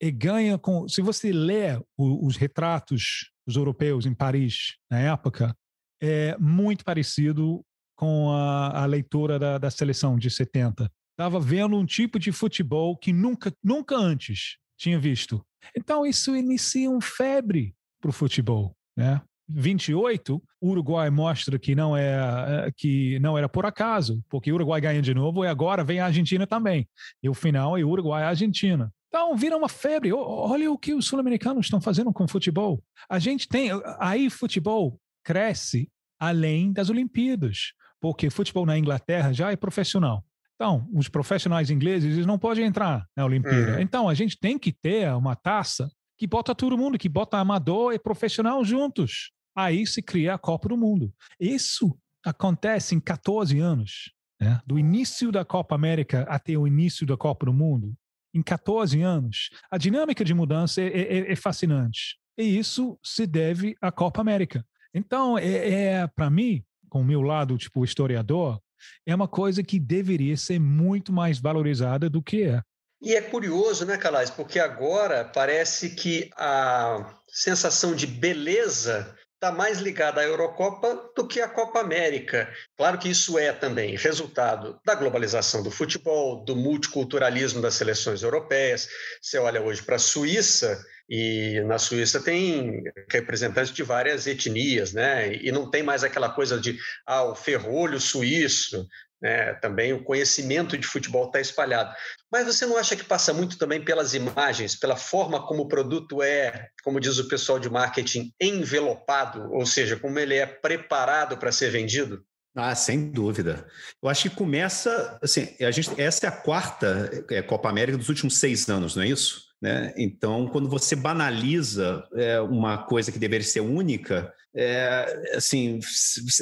e 0.00 0.10
ganha 0.10 0.58
com. 0.58 0.88
Se 0.88 1.00
você 1.00 1.32
lê 1.32 1.80
os 1.96 2.36
retratos 2.36 3.30
dos 3.46 3.56
europeus 3.56 4.06
em 4.06 4.14
Paris 4.14 4.76
na 4.90 4.98
época, 4.98 5.56
é 6.02 6.36
muito 6.38 6.84
parecido 6.84 7.64
com 7.96 8.30
a, 8.30 8.82
a 8.82 8.86
leitura 8.86 9.38
da, 9.38 9.58
da 9.58 9.70
seleção 9.70 10.18
de 10.18 10.30
70. 10.30 10.90
Estava 11.12 11.38
vendo 11.38 11.76
um 11.76 11.84
tipo 11.84 12.18
de 12.18 12.32
futebol 12.32 12.96
que 12.96 13.12
nunca, 13.12 13.52
nunca 13.62 13.94
antes 13.96 14.56
tinha 14.78 14.98
visto. 14.98 15.44
Então 15.76 16.06
isso 16.06 16.34
inicia 16.34 16.90
um 16.90 17.00
febre 17.00 17.74
para 18.00 18.08
o 18.08 18.12
futebol, 18.12 18.74
né? 18.96 19.20
28, 19.54 20.42
o 20.60 20.68
Uruguai 20.68 21.10
mostra 21.10 21.58
que 21.58 21.74
não 21.74 21.96
é, 21.96 22.66
é 22.66 22.72
que 22.76 23.18
não 23.20 23.36
era 23.36 23.48
por 23.48 23.66
acaso, 23.66 24.22
porque 24.28 24.50
o 24.52 24.54
Uruguai 24.54 24.80
ganha 24.80 25.02
de 25.02 25.14
novo 25.14 25.44
e 25.44 25.48
agora 25.48 25.84
vem 25.84 26.00
a 26.00 26.06
Argentina 26.06 26.46
também. 26.46 26.88
E 27.22 27.28
o 27.28 27.34
final 27.34 27.76
é 27.76 27.84
Uruguai 27.84 28.22
e 28.22 28.26
Argentina. 28.26 28.92
Então, 29.08 29.36
vira 29.36 29.56
uma 29.56 29.68
febre. 29.68 30.12
Olha 30.12 30.70
o 30.70 30.78
que 30.78 30.94
os 30.94 31.06
sul-americanos 31.06 31.66
estão 31.66 31.80
fazendo 31.80 32.12
com 32.12 32.24
o 32.24 32.28
futebol. 32.28 32.82
A 33.08 33.18
gente 33.18 33.48
tem. 33.48 33.70
Aí, 33.98 34.30
futebol 34.30 35.00
cresce 35.24 35.90
além 36.18 36.72
das 36.72 36.90
Olimpíadas, 36.90 37.72
porque 38.00 38.30
futebol 38.30 38.64
na 38.64 38.78
Inglaterra 38.78 39.32
já 39.32 39.50
é 39.50 39.56
profissional. 39.56 40.24
Então, 40.54 40.86
os 40.94 41.08
profissionais 41.08 41.70
ingleses 41.70 42.12
eles 42.12 42.26
não 42.26 42.38
podem 42.38 42.66
entrar 42.66 43.06
na 43.16 43.24
Olimpíada. 43.24 43.76
Uhum. 43.76 43.80
Então, 43.80 44.08
a 44.08 44.14
gente 44.14 44.38
tem 44.38 44.58
que 44.58 44.70
ter 44.70 45.10
uma 45.14 45.34
taça 45.34 45.90
que 46.18 46.26
bota 46.26 46.54
todo 46.54 46.76
mundo, 46.76 46.98
que 46.98 47.08
bota 47.08 47.38
amador 47.38 47.94
e 47.94 47.98
profissional 47.98 48.62
juntos. 48.62 49.32
Aí 49.64 49.86
se 49.86 50.02
cria 50.02 50.34
a 50.34 50.38
Copa 50.38 50.68
do 50.68 50.76
Mundo. 50.76 51.12
Isso 51.38 51.96
acontece 52.24 52.94
em 52.94 53.00
14 53.00 53.58
anos. 53.58 54.12
Né? 54.40 54.60
Do 54.66 54.78
início 54.78 55.30
da 55.30 55.44
Copa 55.44 55.74
América 55.74 56.22
até 56.28 56.56
o 56.56 56.66
início 56.66 57.06
da 57.06 57.16
Copa 57.16 57.46
do 57.46 57.52
Mundo, 57.52 57.94
em 58.34 58.42
14 58.42 59.00
anos. 59.02 59.50
A 59.70 59.76
dinâmica 59.76 60.24
de 60.24 60.32
mudança 60.32 60.80
é, 60.80 60.86
é, 60.86 61.32
é 61.32 61.36
fascinante. 61.36 62.18
E 62.38 62.58
isso 62.58 62.98
se 63.04 63.26
deve 63.26 63.76
à 63.80 63.92
Copa 63.92 64.20
América. 64.20 64.64
Então, 64.94 65.36
é, 65.38 66.00
é 66.00 66.06
para 66.06 66.30
mim, 66.30 66.64
com 66.88 67.02
o 67.02 67.04
meu 67.04 67.20
lado, 67.20 67.56
tipo, 67.58 67.84
historiador, 67.84 68.60
é 69.06 69.14
uma 69.14 69.28
coisa 69.28 69.62
que 69.62 69.78
deveria 69.78 70.36
ser 70.36 70.58
muito 70.58 71.12
mais 71.12 71.38
valorizada 71.38 72.08
do 72.08 72.22
que 72.22 72.44
é. 72.44 72.62
E 73.02 73.14
é 73.14 73.20
curioso, 73.22 73.86
né, 73.86 73.96
Calais? 73.96 74.30
Porque 74.30 74.58
agora 74.58 75.24
parece 75.24 75.90
que 75.90 76.30
a 76.36 77.14
sensação 77.28 77.94
de 77.94 78.06
beleza 78.06 79.16
está 79.40 79.50
mais 79.50 79.78
ligada 79.78 80.20
à 80.20 80.24
Eurocopa 80.24 81.10
do 81.16 81.26
que 81.26 81.40
à 81.40 81.48
Copa 81.48 81.80
América. 81.80 82.52
Claro 82.76 82.98
que 82.98 83.08
isso 83.08 83.38
é 83.38 83.50
também 83.50 83.96
resultado 83.96 84.78
da 84.84 84.94
globalização 84.94 85.62
do 85.62 85.70
futebol, 85.70 86.44
do 86.44 86.54
multiculturalismo 86.54 87.62
das 87.62 87.74
seleções 87.74 88.22
europeias. 88.22 88.86
Você 89.22 89.38
olha 89.38 89.62
hoje 89.62 89.82
para 89.82 89.96
a 89.96 89.98
Suíça, 89.98 90.78
e 91.08 91.60
na 91.64 91.78
Suíça 91.78 92.20
tem 92.22 92.84
representantes 93.10 93.72
de 93.72 93.82
várias 93.82 94.26
etnias, 94.26 94.92
né? 94.92 95.34
E 95.34 95.50
não 95.50 95.68
tem 95.68 95.82
mais 95.82 96.04
aquela 96.04 96.28
coisa 96.28 96.60
de 96.60 96.78
ah, 97.06 97.24
o 97.24 97.34
ferrolho 97.34 97.98
suíço, 97.98 98.86
né? 99.20 99.54
Também 99.54 99.92
o 99.92 100.02
conhecimento 100.02 100.78
de 100.78 100.86
futebol 100.86 101.26
está 101.26 101.40
espalhado. 101.40 101.94
Mas 102.30 102.46
você 102.46 102.64
não 102.66 102.76
acha 102.76 102.96
que 102.96 103.04
passa 103.04 103.32
muito 103.32 103.58
também 103.58 103.82
pelas 103.82 104.14
imagens, 104.14 104.74
pela 104.74 104.96
forma 104.96 105.46
como 105.46 105.62
o 105.62 105.68
produto 105.68 106.22
é, 106.22 106.68
como 106.82 107.00
diz 107.00 107.18
o 107.18 107.28
pessoal 107.28 107.58
de 107.58 107.68
marketing, 107.68 108.32
envelopado, 108.40 109.52
ou 109.52 109.66
seja, 109.66 109.96
como 109.96 110.18
ele 110.18 110.36
é 110.36 110.46
preparado 110.46 111.36
para 111.36 111.52
ser 111.52 111.70
vendido? 111.70 112.24
Ah, 112.54 112.74
sem 112.74 113.10
dúvida. 113.10 113.66
Eu 114.02 114.08
acho 114.08 114.28
que 114.28 114.36
começa, 114.36 115.18
assim, 115.22 115.54
a 115.60 115.70
gente, 115.70 116.00
essa 116.00 116.26
é 116.26 116.28
a 116.28 116.32
quarta 116.32 117.24
é, 117.30 117.42
Copa 117.42 117.68
América 117.68 117.96
dos 117.96 118.08
últimos 118.08 118.38
seis 118.38 118.68
anos, 118.68 118.96
não 118.96 119.04
é 119.04 119.08
isso? 119.08 119.50
Né? 119.62 119.92
Então, 119.96 120.48
quando 120.48 120.68
você 120.68 120.96
banaliza 120.96 122.04
é, 122.14 122.40
uma 122.40 122.78
coisa 122.78 123.12
que 123.12 123.18
deveria 123.18 123.46
ser 123.46 123.60
única, 123.60 124.32
é, 124.54 125.36
assim, 125.36 125.78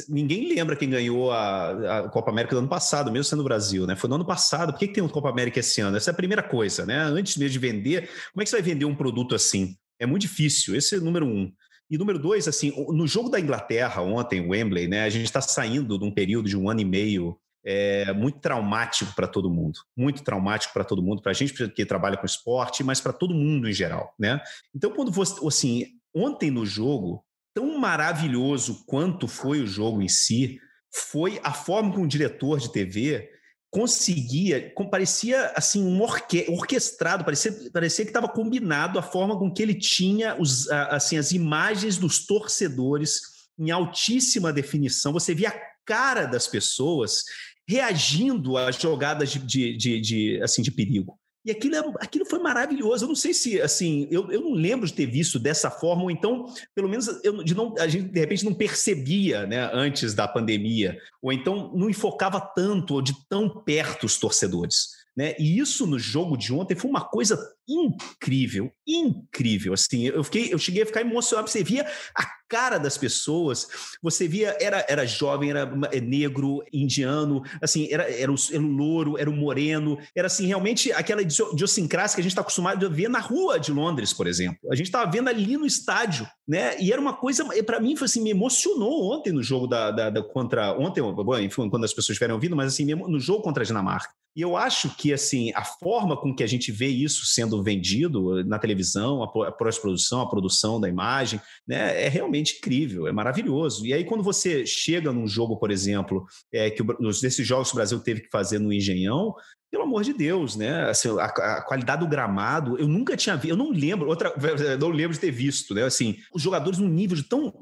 ninguém 0.09 0.49
lembra 0.55 0.77
quem 0.77 0.89
ganhou 0.89 1.31
a, 1.31 1.99
a, 1.99 2.09
Copa 2.09 2.31
América 2.31 2.55
do 2.55 2.61
ano 2.61 2.69
passado, 2.69 3.13
mesmo 3.13 3.25
sendo 3.25 3.41
o 3.41 3.45
Brasil, 3.45 3.87
né? 3.87 3.95
Foi 3.97 4.09
no 4.09 4.17
ano 4.17 4.27
passado. 4.27 4.73
Por 4.73 4.79
que, 4.79 4.89
que 4.89 4.95
tem 4.95 5.03
uma 5.03 5.11
Copa 5.11 5.29
América 5.29 5.61
esse 5.61 5.81
ano? 5.81 5.97
Essa 5.97 6.11
é 6.11 6.13
a 6.13 6.17
primeira 6.17 6.43
coisa, 6.43 6.87
né? 6.87 6.99
Antes 6.99 7.37
mesmo 7.37 7.53
de 7.53 7.59
vender, 7.59 8.09
como 8.33 8.41
é 8.41 8.45
que 8.45 8.51
você 8.51 8.57
vai 8.57 8.63
vender 8.63 8.87
um 8.87 8.95
produto 8.95 9.35
assim? 9.35 9.77
É 9.99 10.07
muito 10.07 10.23
difícil. 10.23 10.75
Esse 10.75 10.95
é 10.95 10.99
o 10.99 11.03
número 11.03 11.27
um. 11.27 11.53
E 11.91 11.99
número 11.99 12.19
dois, 12.19 12.49
assim, 12.49 12.73
no 12.89 13.07
jogo 13.07 13.29
da 13.29 13.41
Inglaterra 13.41 14.03
ontem, 14.03 14.47
Wembley, 14.47 14.89
né? 14.89 15.05
A 15.05 15.11
gente 15.11 15.25
está 15.25 15.41
saindo 15.41 15.99
de 15.99 16.05
um 16.05 16.13
período 16.13 16.49
de 16.49 16.57
um 16.57 16.69
ano 16.69 16.81
e 16.81 16.85
meio 16.85 17.39
é 17.65 18.13
muito 18.15 18.39
traumático 18.39 19.15
para 19.15 19.27
todo 19.27 19.51
mundo, 19.51 19.81
muito 19.95 20.23
traumático 20.23 20.73
para 20.73 20.85
todo 20.85 21.03
mundo, 21.03 21.21
para 21.21 21.33
a 21.33 21.35
gente 21.35 21.69
que 21.69 21.85
trabalha 21.85 22.17
com 22.17 22.25
esporte, 22.25 22.83
mas 22.83 23.01
para 23.01 23.13
todo 23.13 23.35
mundo 23.35 23.69
em 23.69 23.73
geral, 23.73 24.15
né? 24.19 24.41
Então, 24.75 24.91
quando 24.91 25.11
você, 25.11 25.35
assim, 25.47 25.85
ontem 26.15 26.51
no 26.51 26.65
jogo, 26.65 27.23
tão 27.59 27.77
maravilhoso 27.77 28.85
quanto 28.87 29.27
foi 29.27 29.61
o 29.61 29.67
jogo 29.67 30.01
em 30.01 30.07
si, 30.07 30.61
foi 30.95 31.41
a 31.43 31.53
forma 31.53 31.91
como 31.91 32.05
o 32.05 32.09
diretor 32.09 32.61
de 32.61 32.73
TV 32.73 33.29
conseguia, 33.69 34.73
parecia 34.89 35.53
assim 35.57 35.83
um 35.83 36.01
orque, 36.01 36.47
orquestrado, 36.49 37.25
parecia, 37.25 37.53
parecia 37.73 38.05
que 38.05 38.11
estava 38.11 38.29
combinado 38.29 38.97
a 38.97 39.03
forma 39.03 39.37
com 39.37 39.53
que 39.53 39.61
ele 39.61 39.75
tinha 39.75 40.41
os, 40.41 40.71
assim 40.71 41.19
as 41.19 41.33
imagens 41.33 41.99
dos 41.99 42.25
torcedores 42.25 43.23
em 43.59 43.73
altíssima 43.73 44.53
definição. 44.53 45.13
Você 45.13 45.35
via 45.35 45.49
a 45.49 45.61
cara 45.85 46.27
das 46.27 46.47
pessoas 46.47 47.25
reagindo 47.69 48.57
às 48.57 48.77
jogadas 48.77 49.33
de, 49.33 49.41
de, 49.41 49.77
de, 49.77 50.01
de 50.01 50.43
assim 50.45 50.63
de 50.63 50.71
perigo. 50.71 51.19
E 51.49 51.51
aquilo, 51.51 51.77
é, 51.77 51.83
aquilo 52.01 52.27
foi 52.27 52.39
maravilhoso. 52.41 53.05
Eu 53.05 53.09
não 53.09 53.15
sei 53.15 53.33
se, 53.33 53.59
assim, 53.59 54.07
eu, 54.11 54.31
eu 54.31 54.43
não 54.43 54.53
lembro 54.53 54.87
de 54.87 54.93
ter 54.93 55.07
visto 55.07 55.39
dessa 55.39 55.71
forma, 55.71 56.03
ou 56.03 56.11
então, 56.11 56.45
pelo 56.75 56.91
menos, 56.91 57.09
eu, 57.25 57.43
de 57.43 57.55
não, 57.55 57.75
a 57.79 57.89
gente 57.89 58.11
de 58.11 58.21
repente 58.21 58.45
não 58.45 58.53
percebia, 58.53 59.47
né, 59.47 59.71
antes 59.73 60.13
da 60.13 60.29
pandemia, 60.29 60.99
ou 61.23 61.33
então 61.33 61.73
não 61.75 61.89
enfocava 61.89 62.39
tanto 62.39 62.93
ou 62.93 63.01
de 63.01 63.15
tão 63.31 63.49
perto 63.49 64.05
os 64.05 64.19
torcedores. 64.19 64.89
Né? 65.17 65.35
E 65.39 65.59
isso 65.59 65.87
no 65.87 65.99
jogo 65.99 66.37
de 66.37 66.53
ontem 66.53 66.77
foi 66.77 66.91
uma 66.91 67.01
coisa 67.01 67.39
incrível, 67.69 68.73
incrível. 68.87 69.75
Assim, 69.75 70.07
eu 70.07 70.25
fiquei, 70.25 70.53
eu 70.53 70.59
cheguei 70.59 70.83
a 70.83 70.87
ficar 70.87 71.03
emocionado. 71.03 71.49
Você 71.51 71.63
via 71.63 71.87
a 72.15 72.25
cara 72.49 72.79
das 72.79 72.97
pessoas, 72.97 73.69
você 74.03 74.27
via 74.27 74.57
era 74.59 74.85
era 74.89 75.07
jovem, 75.07 75.51
era 75.51 75.71
é 75.93 76.01
negro, 76.01 76.65
indiano, 76.73 77.43
assim, 77.61 77.89
era 77.91 78.11
era 78.11 78.33
o, 78.33 78.37
era 78.51 78.63
o 78.63 78.67
louro, 78.67 79.19
era 79.19 79.29
o 79.29 79.37
moreno, 79.37 79.99
era 80.17 80.27
assim 80.27 80.47
realmente 80.47 80.91
aquela 80.93 81.21
idiosincrasia 81.21 82.15
que 82.15 82.21
a 82.21 82.23
gente 82.23 82.33
está 82.33 82.41
acostumado 82.41 82.87
a 82.87 82.89
ver 82.89 83.11
na 83.11 83.21
rua 83.21 83.61
de 83.61 83.71
Londres, 83.71 84.13
por 84.13 84.27
exemplo. 84.27 84.59
A 84.71 84.75
gente 84.75 84.87
estava 84.87 85.11
vendo 85.11 85.29
ali 85.29 85.57
no 85.57 85.67
estádio, 85.67 86.27
né? 86.47 86.81
E 86.81 86.91
era 86.91 87.01
uma 87.01 87.13
coisa, 87.13 87.45
para 87.65 87.81
mim 87.81 87.95
foi 87.97 88.07
assim, 88.07 88.23
me 88.23 88.31
emocionou 88.31 89.13
ontem 89.13 89.33
no 89.33 89.43
jogo 89.43 89.67
da, 89.67 89.91
da, 89.91 90.11
da 90.11 90.23
contra 90.23 90.73
ontem, 90.79 91.03
enfim, 91.45 91.69
quando 91.69 91.85
as 91.85 91.93
pessoas 91.93 92.15
estiverem 92.15 92.35
ouvindo, 92.35 92.57
mas 92.57 92.73
assim, 92.73 92.87
no 92.87 93.21
jogo 93.21 93.43
contra 93.43 93.63
a 93.63 93.67
Dinamarca. 93.67 94.11
E 94.35 94.41
eu 94.41 94.57
acho 94.57 94.95
que 94.97 95.13
assim 95.13 95.53
a 95.55 95.65
forma 95.65 96.17
com 96.17 96.35
que 96.35 96.45
a 96.45 96.47
gente 96.47 96.71
vê 96.71 96.87
isso 96.87 97.27
sendo 97.27 97.58
vendido 97.63 98.45
na 98.45 98.59
televisão, 98.59 99.23
a 99.23 99.53
pós-produção, 99.53 100.21
a 100.21 100.29
produção 100.29 100.81
da 100.81 100.89
imagem, 100.89 101.41
né, 101.67 102.05
é 102.05 102.09
realmente 102.09 102.59
incrível, 102.59 103.07
é 103.07 103.13
maravilhoso. 103.13 103.87
E 103.87 103.93
aí 103.93 104.05
quando 104.05 104.23
você 104.23 104.67
chega 104.67 105.13
num 105.13 105.27
jogo, 105.27 105.57
por 105.57 105.71
exemplo, 105.71 106.27
é, 106.53 106.71
que 106.71 106.83
desses 107.21 107.47
jogos 107.47 107.69
que 107.69 107.75
o 107.75 107.77
Brasil 107.77 108.01
teve 108.01 108.23
que 108.23 108.31
fazer 108.31 108.59
no 108.59 108.73
Engenhão, 108.73 109.35
pelo 109.71 109.83
amor 109.85 110.03
de 110.03 110.13
Deus, 110.13 110.57
né? 110.57 110.89
Assim, 110.89 111.09
a, 111.19 111.25
a, 111.25 111.63
qualidade 111.63 112.01
do 112.01 112.09
gramado, 112.09 112.79
eu 112.79 112.89
nunca 112.89 113.17
tinha 113.17 113.37
visto, 113.37 113.51
eu 113.51 113.57
não 113.57 113.71
lembro, 113.71 114.09
outra, 114.09 114.33
não 114.81 114.89
lembro 114.89 115.13
de 115.13 115.21
ter 115.21 115.31
visto, 115.31 115.75
né? 115.75 115.85
Assim, 115.85 116.17
os 116.33 116.43
jogadores 116.43 116.79
num 116.79 116.89
nível 116.89 117.17
de 117.17 117.25
tão 117.25 117.53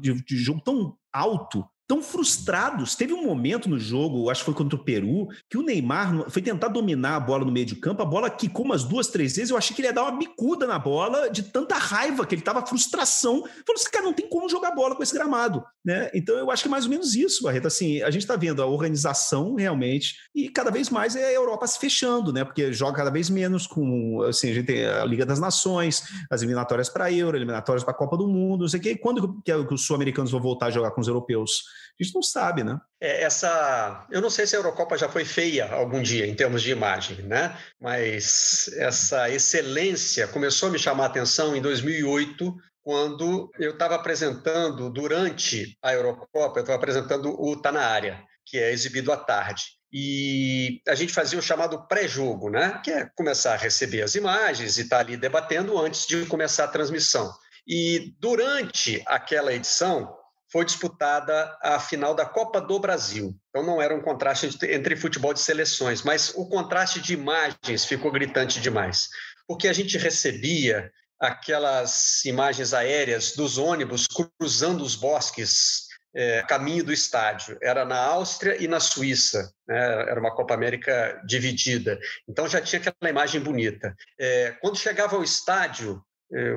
de, 0.00 0.22
de 0.22 0.36
jogo 0.36 0.60
tão 0.60 0.94
alto 1.12 1.64
tão 1.86 2.02
frustrados. 2.02 2.94
Teve 2.94 3.12
um 3.12 3.24
momento 3.24 3.68
no 3.68 3.78
jogo, 3.78 4.30
acho 4.30 4.40
que 4.40 4.46
foi 4.46 4.54
contra 4.54 4.76
o 4.76 4.84
Peru, 4.84 5.28
que 5.50 5.58
o 5.58 5.62
Neymar 5.62 6.30
foi 6.30 6.40
tentar 6.40 6.68
dominar 6.68 7.16
a 7.16 7.20
bola 7.20 7.44
no 7.44 7.52
meio 7.52 7.66
de 7.66 7.76
campo, 7.76 8.02
a 8.02 8.06
bola 8.06 8.30
quicou 8.30 8.64
umas 8.64 8.84
duas, 8.84 9.08
três 9.08 9.36
vezes, 9.36 9.50
eu 9.50 9.56
achei 9.56 9.74
que 9.74 9.82
ele 9.82 9.88
ia 9.88 9.92
dar 9.92 10.02
uma 10.02 10.18
bicuda 10.18 10.66
na 10.66 10.78
bola 10.78 11.28
de 11.28 11.42
tanta 11.42 11.76
raiva 11.76 12.26
que 12.26 12.34
ele 12.34 12.42
tava 12.42 12.64
frustração. 12.66 13.42
Falou 13.42 13.76
assim, 13.76 13.90
cara, 13.90 14.04
não 14.04 14.12
tem 14.12 14.28
como 14.28 14.48
jogar 14.48 14.72
bola 14.72 14.96
com 14.96 15.02
esse 15.02 15.14
gramado, 15.14 15.62
né? 15.84 16.10
Então 16.14 16.36
eu 16.36 16.50
acho 16.50 16.62
que 16.62 16.68
é 16.68 16.70
mais 16.70 16.84
ou 16.84 16.90
menos 16.90 17.14
isso, 17.14 17.42
Barreto. 17.42 17.66
Assim, 17.66 18.02
a 18.02 18.10
gente 18.10 18.26
tá 18.26 18.36
vendo 18.36 18.62
a 18.62 18.66
organização 18.66 19.54
realmente 19.54 20.16
e 20.34 20.48
cada 20.48 20.70
vez 20.70 20.88
mais 20.88 21.16
é 21.16 21.26
a 21.26 21.32
Europa 21.32 21.66
se 21.66 21.78
fechando, 21.78 22.32
né? 22.32 22.44
Porque 22.44 22.72
joga 22.72 22.96
cada 22.96 23.10
vez 23.10 23.28
menos 23.28 23.66
com, 23.66 24.22
assim, 24.22 24.50
a 24.50 24.54
gente 24.54 24.66
tem 24.66 24.86
a 24.86 25.04
Liga 25.04 25.26
das 25.26 25.38
Nações, 25.38 26.02
as 26.30 26.42
eliminatórias 26.42 26.88
para 26.88 27.12
Euro, 27.12 27.36
eliminatórias 27.36 27.84
para 27.84 27.92
a 27.92 27.96
Copa 27.96 28.16
do 28.16 28.26
Mundo, 28.26 28.62
não 28.62 28.68
sei 28.68 28.80
o 28.80 28.82
quê. 28.82 28.96
Quando 28.96 29.42
que, 29.42 29.64
que 29.64 29.74
os 29.74 29.86
sul-americanos 29.86 30.30
vão 30.30 30.40
voltar 30.40 30.66
a 30.66 30.70
jogar 30.70 30.90
com 30.92 31.00
os 31.00 31.08
europeus? 31.08 31.73
A 31.98 32.02
gente 32.02 32.14
não 32.14 32.22
sabe, 32.22 32.64
né? 32.64 32.78
É, 33.00 33.22
essa, 33.22 34.06
eu 34.10 34.20
não 34.20 34.30
sei 34.30 34.46
se 34.46 34.56
a 34.56 34.58
Eurocopa 34.58 34.98
já 34.98 35.08
foi 35.08 35.24
feia 35.24 35.70
algum 35.72 36.02
dia 36.02 36.26
em 36.26 36.34
termos 36.34 36.62
de 36.62 36.70
imagem, 36.70 37.22
né? 37.22 37.56
Mas 37.80 38.68
essa 38.76 39.30
excelência 39.30 40.26
começou 40.28 40.68
a 40.68 40.72
me 40.72 40.78
chamar 40.78 41.04
a 41.04 41.06
atenção 41.06 41.54
em 41.54 41.62
2008, 41.62 42.54
quando 42.82 43.50
eu 43.58 43.72
estava 43.72 43.94
apresentando 43.94 44.90
durante 44.90 45.78
a 45.82 45.94
Eurocopa, 45.94 46.58
eu 46.58 46.62
estava 46.62 46.76
apresentando 46.76 47.30
o 47.40 47.56
Tá 47.56 47.72
na 47.72 47.82
área, 47.82 48.22
que 48.44 48.58
é 48.58 48.72
exibido 48.72 49.10
à 49.10 49.16
tarde. 49.16 49.62
E 49.90 50.82
a 50.88 50.94
gente 50.94 51.12
fazia 51.12 51.38
o 51.38 51.42
chamado 51.42 51.86
pré-jogo, 51.86 52.50
né? 52.50 52.80
Que 52.84 52.90
é 52.90 53.08
começar 53.14 53.54
a 53.54 53.56
receber 53.56 54.02
as 54.02 54.16
imagens 54.16 54.76
e 54.76 54.82
estar 54.82 54.96
tá 54.96 55.02
ali 55.02 55.16
debatendo 55.16 55.78
antes 55.78 56.06
de 56.06 56.26
começar 56.26 56.64
a 56.64 56.68
transmissão. 56.68 57.32
E 57.66 58.14
durante 58.18 59.02
aquela 59.06 59.54
edição, 59.54 60.14
foi 60.54 60.64
disputada 60.64 61.58
a 61.60 61.80
final 61.80 62.14
da 62.14 62.24
Copa 62.24 62.60
do 62.60 62.78
Brasil. 62.78 63.36
Então 63.50 63.66
não 63.66 63.82
era 63.82 63.92
um 63.92 64.00
contraste 64.00 64.56
entre 64.70 64.94
futebol 64.94 65.34
de 65.34 65.40
seleções, 65.40 66.02
mas 66.02 66.32
o 66.36 66.48
contraste 66.48 67.00
de 67.00 67.12
imagens 67.12 67.84
ficou 67.84 68.12
gritante 68.12 68.60
demais, 68.60 69.08
porque 69.48 69.66
a 69.66 69.72
gente 69.72 69.98
recebia 69.98 70.92
aquelas 71.18 72.24
imagens 72.24 72.72
aéreas 72.72 73.32
dos 73.34 73.58
ônibus 73.58 74.06
cruzando 74.06 74.84
os 74.84 74.94
bosques 74.94 75.88
é, 76.14 76.42
caminho 76.42 76.84
do 76.84 76.92
estádio. 76.92 77.58
Era 77.60 77.84
na 77.84 77.98
Áustria 77.98 78.56
e 78.62 78.68
na 78.68 78.78
Suíça. 78.78 79.52
Né? 79.66 79.76
Era 80.08 80.20
uma 80.20 80.36
Copa 80.36 80.54
América 80.54 81.20
dividida. 81.26 81.98
Então 82.28 82.46
já 82.46 82.60
tinha 82.60 82.80
aquela 82.80 83.10
imagem 83.10 83.40
bonita. 83.40 83.92
É, 84.16 84.52
quando 84.60 84.78
chegava 84.78 85.16
ao 85.16 85.24
estádio, 85.24 86.00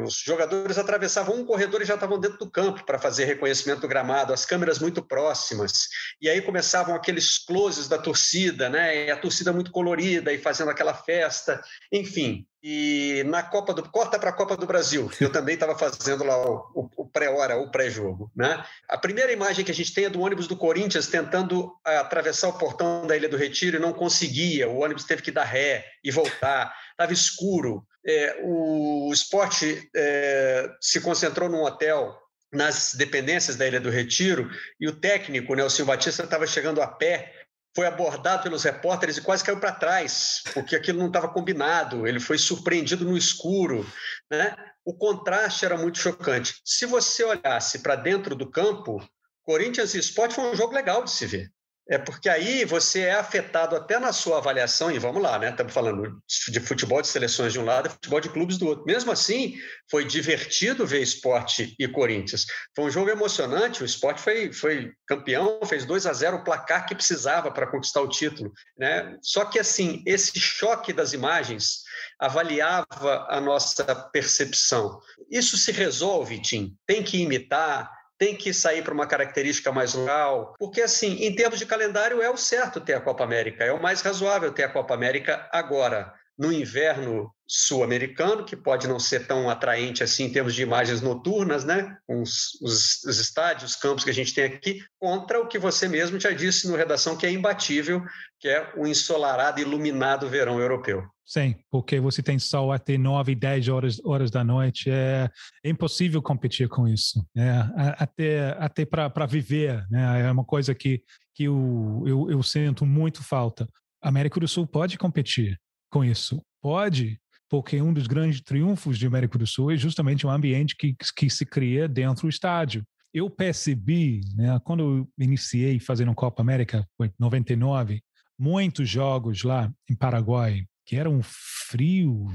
os 0.03 0.15
jogadores 0.19 0.77
atravessavam 0.77 1.35
um 1.35 1.45
corredor 1.45 1.81
e 1.81 1.85
já 1.85 1.95
estavam 1.95 2.19
dentro 2.19 2.37
do 2.37 2.49
campo 2.49 2.83
para 2.85 2.97
fazer 2.97 3.25
reconhecimento 3.25 3.81
do 3.81 3.87
gramado, 3.87 4.33
as 4.33 4.45
câmeras 4.45 4.79
muito 4.79 5.03
próximas. 5.03 5.87
E 6.21 6.29
aí 6.29 6.41
começavam 6.41 6.95
aqueles 6.95 7.37
closes 7.37 7.87
da 7.87 7.97
torcida, 7.97 8.69
né? 8.69 9.05
E 9.05 9.11
a 9.11 9.17
torcida 9.17 9.53
muito 9.53 9.71
colorida 9.71 10.31
e 10.33 10.37
fazendo 10.37 10.71
aquela 10.71 10.93
festa, 10.93 11.61
enfim. 11.91 12.47
E 12.63 13.23
na 13.27 13.43
Copa 13.43 13.73
do 13.73 13.87
corta 13.89 14.17
para 14.17 14.31
a 14.31 14.33
Copa 14.33 14.57
do 14.57 14.65
Brasil, 14.65 15.11
eu 15.21 15.31
também 15.31 15.53
estava 15.53 15.77
fazendo 15.77 16.23
lá 16.23 16.37
o, 16.43 16.89
o 16.97 17.05
pré-hora, 17.07 17.57
o 17.57 17.69
pré-jogo, 17.69 18.31
né? 18.35 18.63
A 18.89 18.97
primeira 18.97 19.31
imagem 19.31 19.63
que 19.63 19.71
a 19.71 19.75
gente 19.75 19.93
tem 19.93 20.05
é 20.05 20.09
do 20.09 20.21
ônibus 20.21 20.47
do 20.47 20.57
Corinthians 20.57 21.07
tentando 21.07 21.71
é, 21.85 21.97
atravessar 21.97 22.49
o 22.49 22.57
portão 22.57 23.05
da 23.05 23.15
Ilha 23.15 23.29
do 23.29 23.37
Retiro 23.37 23.77
e 23.77 23.79
não 23.79 23.93
conseguia. 23.93 24.67
O 24.67 24.79
ônibus 24.79 25.03
teve 25.03 25.21
que 25.21 25.31
dar 25.31 25.43
ré 25.43 25.85
e 26.03 26.09
voltar. 26.09 26.73
Estava 26.91 27.13
escuro 27.13 27.85
é, 28.07 28.39
o 28.43 29.11
esporte 29.11 29.89
é, 29.95 30.71
se 30.79 31.01
concentrou 31.01 31.49
num 31.49 31.63
hotel 31.63 32.17
nas 32.51 32.93
dependências 32.95 33.57
da 33.57 33.67
Ilha 33.67 33.79
do 33.79 33.89
Retiro 33.89 34.49
e 34.79 34.87
o 34.87 34.95
técnico, 34.95 35.53
Nelson 35.53 35.83
Batista, 35.83 36.23
estava 36.23 36.47
chegando 36.47 36.81
a 36.81 36.87
pé, 36.87 37.33
foi 37.75 37.85
abordado 37.85 38.43
pelos 38.43 38.63
repórteres 38.63 39.17
e 39.17 39.21
quase 39.21 39.43
caiu 39.43 39.59
para 39.59 39.73
trás, 39.73 40.41
porque 40.53 40.75
aquilo 40.75 40.99
não 40.99 41.07
estava 41.07 41.27
combinado, 41.27 42.07
ele 42.07 42.19
foi 42.19 42.37
surpreendido 42.37 43.03
no 43.03 43.17
escuro. 43.17 43.85
Né? 44.31 44.55
O 44.85 44.95
contraste 44.95 45.65
era 45.65 45.77
muito 45.77 45.99
chocante. 45.99 46.55
Se 46.63 46.85
você 46.85 47.23
olhasse 47.23 47.79
para 47.79 47.95
dentro 47.95 48.35
do 48.35 48.49
campo, 48.49 49.05
Corinthians 49.43 49.93
e 49.93 49.99
Sport 49.99 50.31
foi 50.31 50.45
um 50.45 50.55
jogo 50.55 50.73
legal 50.73 51.03
de 51.03 51.11
se 51.11 51.25
ver. 51.25 51.51
É 51.89 51.97
porque 51.97 52.27
aí 52.27 52.65
você 52.65 53.01
é 53.01 53.13
afetado 53.13 53.75
até 53.75 53.97
na 53.99 54.11
sua 54.11 54.37
avaliação, 54.37 54.91
e 54.91 54.99
vamos 54.99 55.21
lá, 55.21 55.39
né? 55.39 55.51
Estamos 55.51 55.73
falando 55.73 56.21
de 56.49 56.59
futebol 56.59 57.01
de 57.01 57.07
seleções 57.07 57.53
de 57.53 57.59
um 57.59 57.65
lado 57.65 57.87
e 57.87 57.91
futebol 57.91 58.19
de 58.19 58.29
clubes 58.29 58.57
do 58.57 58.67
outro. 58.67 58.85
Mesmo 58.85 59.11
assim, 59.11 59.55
foi 59.89 60.03
divertido 60.03 60.85
ver 60.85 61.01
esporte 61.01 61.75
e 61.79 61.87
Corinthians. 61.87 62.45
Foi 62.75 62.85
um 62.85 62.91
jogo 62.91 63.09
emocionante, 63.09 63.81
o 63.81 63.85
esporte 63.85 64.21
foi, 64.21 64.51
foi 64.51 64.91
campeão, 65.07 65.59
fez 65.65 65.85
2 65.85 66.05
a 66.05 66.13
0 66.13 66.37
o 66.37 66.43
placar 66.43 66.85
que 66.85 66.95
precisava 66.95 67.51
para 67.51 67.67
conquistar 67.67 68.01
o 68.01 68.09
título. 68.09 68.51
Né? 68.77 69.17
Só 69.21 69.45
que 69.45 69.57
assim, 69.57 70.03
esse 70.05 70.37
choque 70.39 70.91
das 70.91 71.13
imagens 71.13 71.83
avaliava 72.19 73.27
a 73.29 73.39
nossa 73.39 73.85
percepção. 74.11 74.99
Isso 75.31 75.57
se 75.57 75.71
resolve, 75.71 76.41
Tim. 76.41 76.75
Tem 76.85 77.01
que 77.03 77.21
imitar, 77.21 77.89
tem 78.17 78.35
que 78.35 78.53
sair 78.53 78.83
para 78.83 78.93
uma 78.93 79.05
característica 79.05 79.71
mais 79.71 79.93
local, 79.93 80.55
porque 80.57 80.81
assim, 80.81 81.23
em 81.23 81.35
termos 81.35 81.59
de 81.59 81.65
calendário 81.65 82.21
é 82.21 82.29
o 82.29 82.37
certo 82.37 82.81
ter 82.81 82.95
a 82.95 83.01
Copa 83.01 83.23
América, 83.23 83.63
é 83.63 83.71
o 83.71 83.81
mais 83.81 84.01
razoável 84.01 84.51
ter 84.51 84.63
a 84.63 84.69
Copa 84.69 84.93
América 84.93 85.47
agora. 85.51 86.13
No 86.37 86.51
inverno 86.51 87.31
sul-americano, 87.47 88.43
que 88.43 88.55
pode 88.55 88.87
não 88.87 88.99
ser 88.99 89.25
tão 89.25 89.49
atraente 89.49 90.03
assim 90.03 90.25
em 90.25 90.31
termos 90.31 90.53
de 90.53 90.61
imagens 90.61 91.01
noturnas, 91.01 91.63
né? 91.63 91.97
Os, 92.07 92.59
os, 92.61 93.03
os, 93.05 93.19
estádios, 93.19 93.71
os 93.71 93.75
campos 93.77 94.03
que 94.03 94.09
a 94.09 94.13
gente 94.13 94.33
tem 94.33 94.43
aqui, 94.43 94.81
contra 94.99 95.41
o 95.41 95.47
que 95.47 95.57
você 95.57 95.87
mesmo 95.87 96.19
já 96.19 96.31
disse 96.31 96.67
no 96.67 96.75
Redação, 96.75 97.17
que 97.17 97.25
é 97.25 97.31
imbatível, 97.31 98.03
que 98.39 98.49
é 98.49 98.73
o 98.75 98.85
ensolarado, 98.85 99.61
iluminado 99.61 100.29
verão 100.29 100.59
europeu. 100.59 101.03
Sim, 101.25 101.55
porque 101.71 101.99
você 101.99 102.21
tem 102.21 102.37
sol 102.37 102.71
até 102.71 102.97
9, 102.97 103.35
10 103.35 103.67
horas, 103.67 104.01
horas 104.05 104.31
da 104.31 104.43
noite. 104.43 104.89
É, 104.89 105.29
é 105.63 105.69
impossível 105.69 106.21
competir 106.21 106.69
com 106.69 106.87
isso. 106.87 107.25
Né? 107.35 107.69
Até, 107.97 108.55
até 108.59 108.85
para 108.85 109.25
viver. 109.25 109.85
Né? 109.89 110.21
É 110.21 110.31
uma 110.31 110.45
coisa 110.45 110.73
que, 110.73 111.01
que 111.33 111.43
eu, 111.43 112.03
eu, 112.05 112.31
eu 112.31 112.43
sinto 112.43 112.85
muito 112.85 113.23
falta. 113.23 113.67
A 114.01 114.07
América 114.07 114.39
do 114.39 114.47
Sul 114.47 114.65
pode 114.65 114.97
competir 114.97 115.59
com 115.89 116.03
isso. 116.03 116.41
Pode, 116.61 117.19
porque 117.49 117.81
um 117.81 117.93
dos 117.93 118.07
grandes 118.07 118.41
triunfos 118.41 118.97
de 118.97 119.07
América 119.07 119.37
do 119.37 119.47
Sul 119.47 119.71
é 119.71 119.77
justamente 119.77 120.25
o 120.25 120.29
ambiente 120.29 120.75
que, 120.75 120.95
que 121.15 121.29
se 121.29 121.45
cria 121.45 121.87
dentro 121.87 122.23
do 122.23 122.29
estádio. 122.29 122.85
Eu 123.13 123.29
percebi, 123.29 124.21
né, 124.35 124.59
quando 124.63 124.83
eu 124.83 125.09
iniciei 125.17 125.79
fazendo 125.79 126.13
Copa 126.13 126.41
América, 126.41 126.87
foi 126.97 127.11
99, 127.17 128.01
muitos 128.37 128.89
jogos 128.89 129.43
lá 129.43 129.71
em 129.89 129.95
Paraguai, 129.95 130.65
que 130.85 130.95
era 130.95 131.09
um 131.09 131.21
frio, 131.21 132.27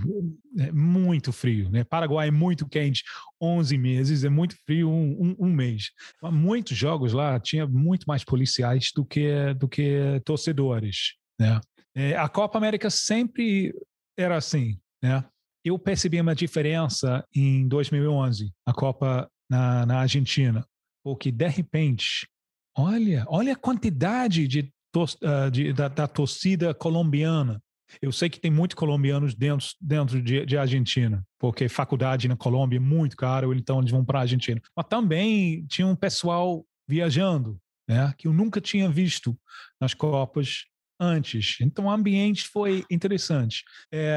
é, 0.59 0.71
muito 0.73 1.32
frio, 1.32 1.71
né? 1.71 1.85
Paraguai 1.85 2.28
é 2.28 2.30
muito 2.30 2.68
quente, 2.68 3.02
11 3.40 3.78
meses, 3.78 4.25
é 4.25 4.28
muito 4.28 4.54
frio 4.66 4.90
um, 4.90 5.37
um, 5.38 5.47
um 5.47 5.52
mês. 5.52 5.90
Muitos 6.23 6.76
jogos 6.76 7.14
lá 7.14 7.40
tinha 7.40 7.66
muito 7.66 8.04
mais 8.06 8.23
policiais 8.25 8.90
do 8.94 9.06
que 9.06 9.54
do 9.54 9.66
que 9.66 10.21
torcedores, 10.25 11.14
né? 11.40 11.59
É, 11.94 12.16
a 12.16 12.28
Copa 12.28 12.58
América 12.58 12.90
sempre 12.90 13.75
era 14.16 14.37
assim, 14.37 14.78
né? 15.02 15.25
Eu 15.64 15.78
percebi 15.78 16.20
uma 16.20 16.34
diferença 16.34 17.25
em 17.34 17.68
2011, 17.68 18.52
a 18.66 18.72
Copa 18.72 19.30
na, 19.49 19.87
na 19.87 20.00
Argentina, 20.00 20.66
porque 21.04 21.30
de 21.30 21.49
repente, 21.49 22.28
olha, 22.76 23.25
olha 23.28 23.52
a 23.52 23.56
quantidade 23.56 24.49
de, 24.49 24.72
uh, 24.96 25.50
de 25.50 25.72
da, 25.72 25.88
da 25.88 26.08
torcida 26.08 26.75
colombiana 26.75 27.62
eu 28.00 28.12
sei 28.12 28.30
que 28.30 28.40
tem 28.40 28.50
muitos 28.50 28.75
colombianos 28.75 29.34
dentro, 29.34 29.66
dentro 29.80 30.22
de, 30.22 30.46
de 30.46 30.56
Argentina, 30.56 31.22
porque 31.38 31.68
faculdade 31.68 32.28
na 32.28 32.37
Colômbia 32.37 32.78
é 32.78 32.80
muito 32.80 33.16
caro, 33.16 33.52
então 33.52 33.80
eles 33.80 33.90
vão 33.90 34.04
para 34.04 34.20
a 34.20 34.22
Argentina. 34.22 34.61
Mas 34.75 34.87
também 34.87 35.66
tinha 35.66 35.87
um 35.87 35.96
pessoal 35.96 36.64
viajando, 36.88 37.58
né, 37.88 38.14
que 38.16 38.28
eu 38.28 38.32
nunca 38.32 38.61
tinha 38.61 38.88
visto 38.88 39.37
nas 39.80 39.92
Copas 39.92 40.64
antes. 40.99 41.58
Então 41.61 41.87
o 41.87 41.90
ambiente 41.90 42.49
foi 42.49 42.84
interessante. 42.90 43.64
É, 43.90 44.16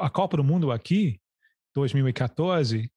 a 0.00 0.10
Copa 0.10 0.36
do 0.36 0.44
Mundo 0.44 0.70
aqui, 0.70 1.20
2014, 1.74 2.90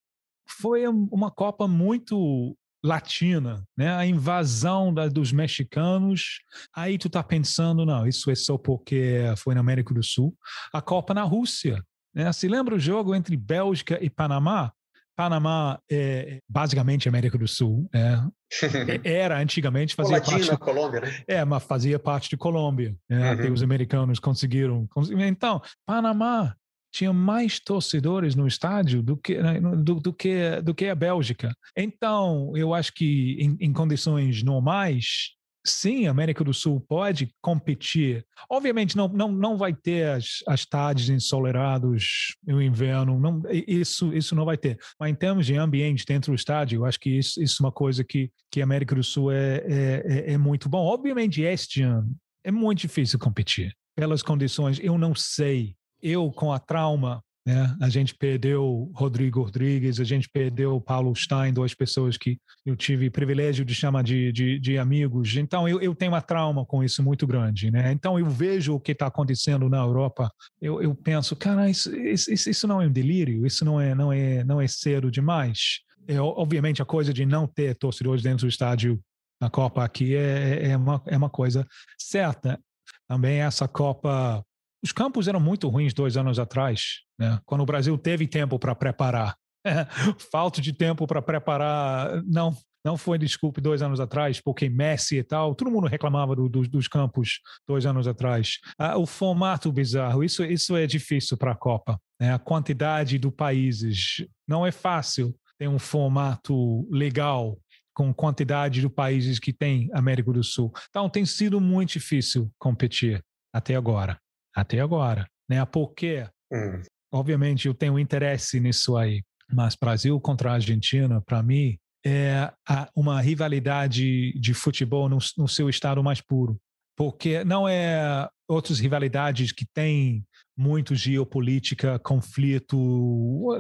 foi 0.48 0.88
uma 0.88 1.32
Copa 1.32 1.68
muito 1.68 2.58
latina, 2.84 3.68
né? 3.76 3.94
A 3.96 4.06
invasão 4.06 4.94
da, 4.94 5.08
dos 5.08 5.32
mexicanos. 5.32 6.40
Aí 6.74 6.98
tu 6.98 7.10
tá 7.10 7.24
pensando, 7.24 7.86
não, 7.86 8.08
isso 8.08 8.30
é 8.30 8.36
só 8.36 8.58
porque 8.58 9.22
foi 9.38 9.56
na 9.56 9.60
América 9.60 9.94
do 9.94 10.04
Sul. 10.04 10.38
A 10.72 10.82
Copa 10.82 11.14
na 11.14 11.24
Rússia, 11.24 11.84
né? 12.14 12.32
Se 12.32 12.48
lembra 12.48 12.76
o 12.76 12.80
jogo 12.80 13.16
entre 13.16 13.36
Bélgica 13.36 13.98
e 14.04 14.10
Panamá? 14.10 14.72
Panamá 15.16 15.80
é 15.90 16.40
basicamente 16.48 17.08
América 17.08 17.38
do 17.38 17.48
Sul, 17.48 17.90
né? 17.94 18.30
Era 19.04 19.40
antigamente 19.40 19.96
fazia 19.96 20.22
parte 20.22 20.48
da 20.48 20.58
Colômbia, 20.58 21.02
né? 21.02 21.24
É, 21.28 21.46
mas 21.46 21.64
fazia 21.64 21.98
parte 21.98 22.30
de 22.30 22.38
Colômbia. 22.38 22.96
Né? 23.10 23.34
Uhum. 23.34 23.54
os 23.54 23.64
americanos 23.64 24.20
conseguiram. 24.20 24.88
Então, 25.28 25.62
Panamá 25.86 26.56
tinha 26.96 27.12
mais 27.12 27.60
torcedores 27.60 28.36
no 28.36 28.48
estádio 28.48 29.04
do 29.04 29.18
que, 29.18 29.38
né, 29.38 29.60
do, 29.60 29.96
do, 29.96 30.14
que, 30.14 30.62
do 30.62 30.74
que 30.74 30.88
a 30.88 30.96
Bélgica. 30.96 31.54
Então, 31.76 32.56
eu 32.56 32.74
acho 32.74 32.94
que 32.94 33.38
em, 33.38 33.58
em 33.60 33.74
condições 33.74 34.42
normais, 34.44 35.35
sim, 35.66 36.08
a 36.08 36.12
América 36.12 36.44
do 36.44 36.54
Sul 36.54 36.80
pode 36.80 37.30
competir. 37.42 38.26
Obviamente, 38.50 38.96
não, 38.96 39.08
não, 39.08 39.32
não 39.32 39.58
vai 39.58 39.74
ter 39.74 40.10
as, 40.10 40.44
as 40.48 40.66
tardes 40.66 41.10
ensolaradas 41.10 42.36
no 42.46 42.62
inverno, 42.62 43.20
não, 43.20 43.42
isso, 43.52 44.14
isso 44.14 44.36
não 44.36 44.46
vai 44.46 44.58
ter. 44.58 44.80
Mas 45.00 45.12
em 45.12 45.16
termos 45.16 45.46
de 45.46 45.56
ambiente 45.56 46.06
dentro 46.06 46.32
do 46.32 46.36
estádio, 46.36 46.80
eu 46.80 46.86
acho 46.86 47.00
que 47.00 47.10
isso, 47.10 47.42
isso 47.42 47.62
é 47.62 47.66
uma 47.66 47.72
coisa 47.72 48.04
que, 48.04 48.32
que 48.52 48.62
a 48.62 48.64
América 48.64 48.96
do 48.96 49.04
Sul 49.04 49.32
é, 49.32 49.58
é, 49.58 50.04
é, 50.06 50.34
é 50.34 50.38
muito 50.38 50.70
bom. 50.70 50.86
Obviamente, 50.86 51.42
este 51.42 51.82
ano 51.82 52.16
é 52.44 52.52
muito 52.52 52.80
difícil 52.80 53.20
competir. 53.20 53.76
Pelas 53.96 54.22
condições, 54.22 54.80
eu 54.82 54.98
não 54.98 55.16
sei 55.16 55.76
eu 56.02 56.32
com 56.32 56.52
a 56.52 56.60
trauma, 56.60 57.24
né? 57.46 57.78
A 57.80 57.90
gente 57.90 58.16
perdeu 58.16 58.92
Rodrigo 58.96 59.44
Rodrigues, 59.44 60.00
a 60.00 60.04
gente 60.04 60.28
perdeu 60.28 60.82
Paulo 60.82 61.16
Stein, 61.16 61.54
duas 61.54 61.76
pessoas 61.76 62.18
que 62.18 62.40
eu 62.66 62.76
tive 62.76 63.10
privilégio 63.12 63.64
de 63.64 63.76
chamar 63.76 64.04
de, 64.04 64.32
de, 64.32 64.60
de 64.60 64.78
amigos. 64.80 65.36
Então 65.36 65.70
eu, 65.70 65.80
eu 65.80 65.94
tenho 65.94 66.12
uma 66.12 66.22
trauma 66.22 66.66
com 66.66 66.84
isso 66.84 67.04
muito 67.04 67.28
grande, 67.28 67.70
né? 67.70 67.92
Então 67.92 68.18
eu 68.18 68.26
vejo 68.26 68.74
o 68.74 68.80
que 68.80 68.94
está 68.94 69.06
acontecendo 69.06 69.70
na 69.70 69.78
Europa, 69.78 70.32
eu, 70.60 70.82
eu 70.82 70.96
penso, 70.96 71.36
cara, 71.36 71.70
isso, 71.70 71.96
isso, 71.96 72.50
isso 72.50 72.68
não 72.68 72.82
é 72.82 72.88
um 72.88 72.92
delírio, 72.92 73.46
isso 73.46 73.64
não 73.64 73.80
é 73.80 73.94
não 73.94 74.12
é 74.12 74.44
não 74.44 74.60
é 74.60 74.68
cedo 74.68 75.12
demais. 75.12 75.82
É, 76.08 76.20
obviamente 76.20 76.82
a 76.82 76.86
coisa 76.86 77.14
de 77.14 77.26
não 77.26 77.48
ter 77.48 77.76
torcedores 77.76 78.24
dentro 78.24 78.46
do 78.46 78.50
estádio 78.50 79.00
na 79.40 79.50
Copa 79.50 79.84
aqui 79.84 80.16
é, 80.16 80.70
é, 80.70 80.78
uma, 80.78 81.02
é 81.06 81.18
uma 81.18 81.30
coisa 81.30 81.68
certa. 81.98 82.60
Também 83.08 83.42
essa 83.42 83.68
Copa 83.68 84.44
os 84.84 84.92
campos 84.92 85.28
eram 85.28 85.40
muito 85.40 85.68
ruins 85.68 85.96
dois 85.96 86.16
anos 86.16 86.38
atrás, 86.38 87.02
né? 87.20 87.40
quando 87.46 87.62
o 87.62 87.66
Brasil 87.66 87.98
teve 87.98 88.28
tempo 88.28 88.60
para 88.60 88.76
preparar. 88.76 89.36
Falta 90.32 90.62
de 90.62 90.74
tempo 90.74 91.08
para 91.08 91.22
preparar 91.22 92.24
não 92.26 92.56
não 92.84 92.98
foi 92.98 93.18
desculpe 93.18 93.60
dois 93.60 93.82
anos 93.82 94.00
atrás, 94.00 94.40
porque 94.40 94.70
Messi 94.70 95.18
e 95.18 95.24
tal, 95.24 95.56
todo 95.56 95.72
mundo 95.72 95.88
reclamava 95.88 96.36
do, 96.36 96.48
do, 96.48 96.62
dos 96.68 96.88
campos 96.88 97.40
dois 97.68 97.84
anos 97.84 98.08
atrás. 98.08 98.60
Ah, 98.78 98.96
o 98.96 99.08
formato 99.08 99.72
bizarro, 99.72 100.24
isso, 100.24 100.44
isso 100.46 100.76
é 100.76 100.86
difícil 100.86 101.36
para 101.36 101.54
a 101.54 101.56
Copa. 101.56 102.00
Né? 102.22 102.32
A 102.32 102.38
quantidade 102.38 103.18
de 103.18 103.32
países 103.32 104.24
não 104.48 104.64
é 104.64 104.72
fácil 104.72 105.36
ter 105.58 105.68
um 105.68 105.80
formato 105.80 106.88
legal 106.92 107.58
com 107.92 108.14
quantidade 108.14 108.82
de 108.82 108.88
países 108.88 109.40
que 109.40 109.52
tem 109.52 109.90
América 109.92 110.32
do 110.32 110.44
Sul. 110.44 110.72
Então 110.88 111.10
tem 111.10 111.26
sido 111.26 111.60
muito 111.60 111.94
difícil 111.94 112.52
competir 112.60 113.20
até 113.52 113.74
agora 113.74 114.22
até 114.56 114.80
agora, 114.80 115.28
né? 115.50 115.64
Porque, 115.66 116.26
hum. 116.52 116.82
Obviamente, 117.12 117.68
eu 117.68 117.74
tenho 117.74 118.00
interesse 118.00 118.60
nisso 118.60 118.98
aí, 118.98 119.24
mas 119.52 119.76
Brasil 119.76 120.20
contra 120.20 120.54
Argentina, 120.54 121.22
para 121.22 121.42
mim, 121.44 121.78
é 122.06 122.52
uma 122.96 123.20
rivalidade 123.20 124.32
de 124.40 124.54
futebol 124.54 125.10
no, 125.10 125.18
no, 125.38 125.48
seu 125.48 125.70
estado 125.70 126.04
mais 126.04 126.22
puro, 126.22 126.60
porque 126.96 127.44
não 127.44 127.68
é 127.68 128.30
outras 128.48 128.80
rivalidades 128.80 129.52
que 129.52 129.66
têm 129.74 130.24
muito 130.56 130.94
geopolítica, 130.94 131.98
conflito. 132.00 132.78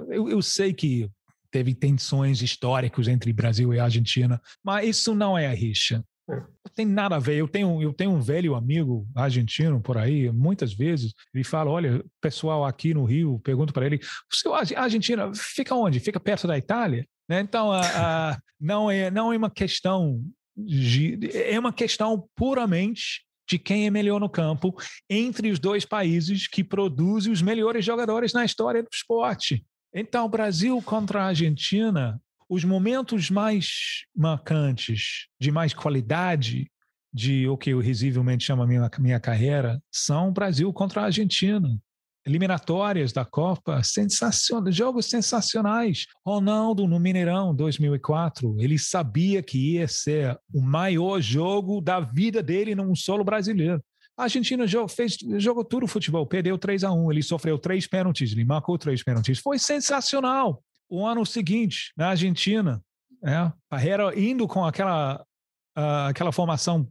Eu, 0.09 0.29
eu 0.29 0.41
sei 0.41 0.73
que 0.73 1.09
teve 1.49 1.73
tensões 1.73 2.41
históricas 2.41 3.07
entre 3.07 3.33
Brasil 3.33 3.73
e 3.73 3.79
Argentina, 3.79 4.39
mas 4.63 4.89
isso 4.89 5.15
não 5.15 5.37
é 5.37 5.47
a 5.47 5.53
rixa. 5.53 6.03
Não 6.27 6.73
tem 6.73 6.85
nada 6.85 7.15
a 7.15 7.19
ver. 7.19 7.35
Eu 7.35 7.47
tenho, 7.47 7.81
eu 7.81 7.93
tenho 7.93 8.11
um 8.11 8.21
velho 8.21 8.55
amigo 8.55 9.07
argentino 9.15 9.79
por 9.79 9.97
aí, 9.97 10.31
muitas 10.31 10.73
vezes, 10.73 11.13
ele 11.33 11.43
fala: 11.43 11.69
olha, 11.69 12.03
pessoal 12.19 12.65
aqui 12.65 12.93
no 12.93 13.05
Rio, 13.05 13.39
pergunto 13.39 13.73
para 13.73 13.85
ele: 13.85 13.99
a 14.75 14.81
Argentina 14.81 15.31
fica 15.35 15.75
onde? 15.75 15.99
Fica 15.99 16.19
perto 16.19 16.47
da 16.47 16.57
Itália? 16.57 17.05
Né? 17.29 17.41
Então, 17.41 17.71
a, 17.71 17.81
a, 17.81 18.39
não, 18.59 18.89
é, 18.89 19.11
não 19.11 19.31
é 19.31 19.37
uma 19.37 19.49
questão. 19.49 20.21
De, 20.57 21.19
é 21.33 21.59
uma 21.59 21.73
questão 21.73 22.29
puramente 22.33 23.25
de 23.47 23.59
quem 23.59 23.85
é 23.85 23.91
melhor 23.91 24.19
no 24.19 24.29
campo 24.29 24.73
entre 25.09 25.51
os 25.51 25.59
dois 25.59 25.85
países 25.85 26.47
que 26.47 26.63
produzem 26.63 27.31
os 27.31 27.41
melhores 27.41 27.83
jogadores 27.83 28.33
na 28.33 28.45
história 28.45 28.81
do 28.81 28.89
esporte. 28.91 29.65
Então, 29.93 30.29
Brasil 30.29 30.81
contra 30.81 31.23
a 31.23 31.27
Argentina 31.27 32.19
os 32.49 32.63
momentos 32.63 33.29
mais 33.29 34.03
marcantes, 34.15 35.27
de 35.39 35.51
mais 35.51 35.73
qualidade, 35.73 36.69
de 37.13 37.47
o 37.47 37.57
que 37.57 37.69
eu 37.71 37.79
risivelmente 37.79 38.43
chamo 38.43 38.65
minha, 38.67 38.89
minha 38.99 39.19
carreira, 39.19 39.81
são 39.91 40.31
Brasil 40.31 40.71
contra 40.73 41.01
a 41.01 41.05
Argentina. 41.05 41.79
Eliminatórias 42.25 43.13
da 43.13 43.23
Copa, 43.23 43.81
jogos 44.69 45.05
sensacionais. 45.05 46.07
Ronaldo 46.25 46.87
no 46.87 46.99
Mineirão 46.99 47.53
2004, 47.53 48.59
ele 48.59 48.79
sabia 48.79 49.43
que 49.43 49.75
ia 49.75 49.87
ser 49.87 50.37
o 50.51 50.59
maior 50.59 51.21
jogo 51.21 51.79
da 51.79 51.99
vida 51.99 52.41
dele 52.41 52.73
num 52.73 52.95
solo 52.95 53.23
brasileiro. 53.23 53.81
A 54.17 54.23
Argentina 54.23 54.65
jogou, 54.65 54.87
fez, 54.87 55.17
jogou 55.37 55.63
tudo 55.63 55.83
o 55.83 55.87
futebol, 55.87 56.25
perdeu 56.25 56.57
3 56.57 56.83
a 56.83 56.91
1 56.91 57.11
ele 57.11 57.21
sofreu 57.21 57.59
três 57.59 57.85
pênaltis, 57.85 58.31
ele 58.31 58.43
marcou 58.43 58.77
três 58.77 59.03
pênaltis. 59.03 59.39
Foi 59.39 59.59
sensacional 59.59 60.63
o 60.89 61.05
ano 61.05 61.25
seguinte, 61.25 61.91
na 61.97 62.09
Argentina, 62.09 62.81
né? 63.21 63.51
Parreira 63.69 64.17
indo 64.17 64.47
com 64.47 64.63
aquela, 64.63 65.21
uh, 65.77 66.09
aquela 66.09 66.31
formação 66.31 66.87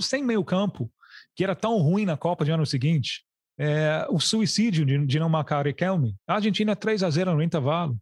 sem 0.00 0.22
meio 0.22 0.44
campo, 0.44 0.90
que 1.36 1.44
era 1.44 1.54
tão 1.54 1.78
ruim 1.78 2.04
na 2.04 2.16
Copa 2.16 2.44
de 2.44 2.50
ano 2.50 2.66
seguinte. 2.66 3.24
é, 3.58 4.06
o 4.10 4.18
suicídio 4.18 4.84
de, 4.84 5.06
de 5.06 5.18
não 5.18 5.28
marcar 5.28 5.66
Riquelme. 5.66 6.16
A 6.26 6.34
Argentina 6.34 6.74
3 6.74 7.02
a 7.02 7.10
0 7.10 7.34
no 7.34 7.42
intervalo. 7.42 7.96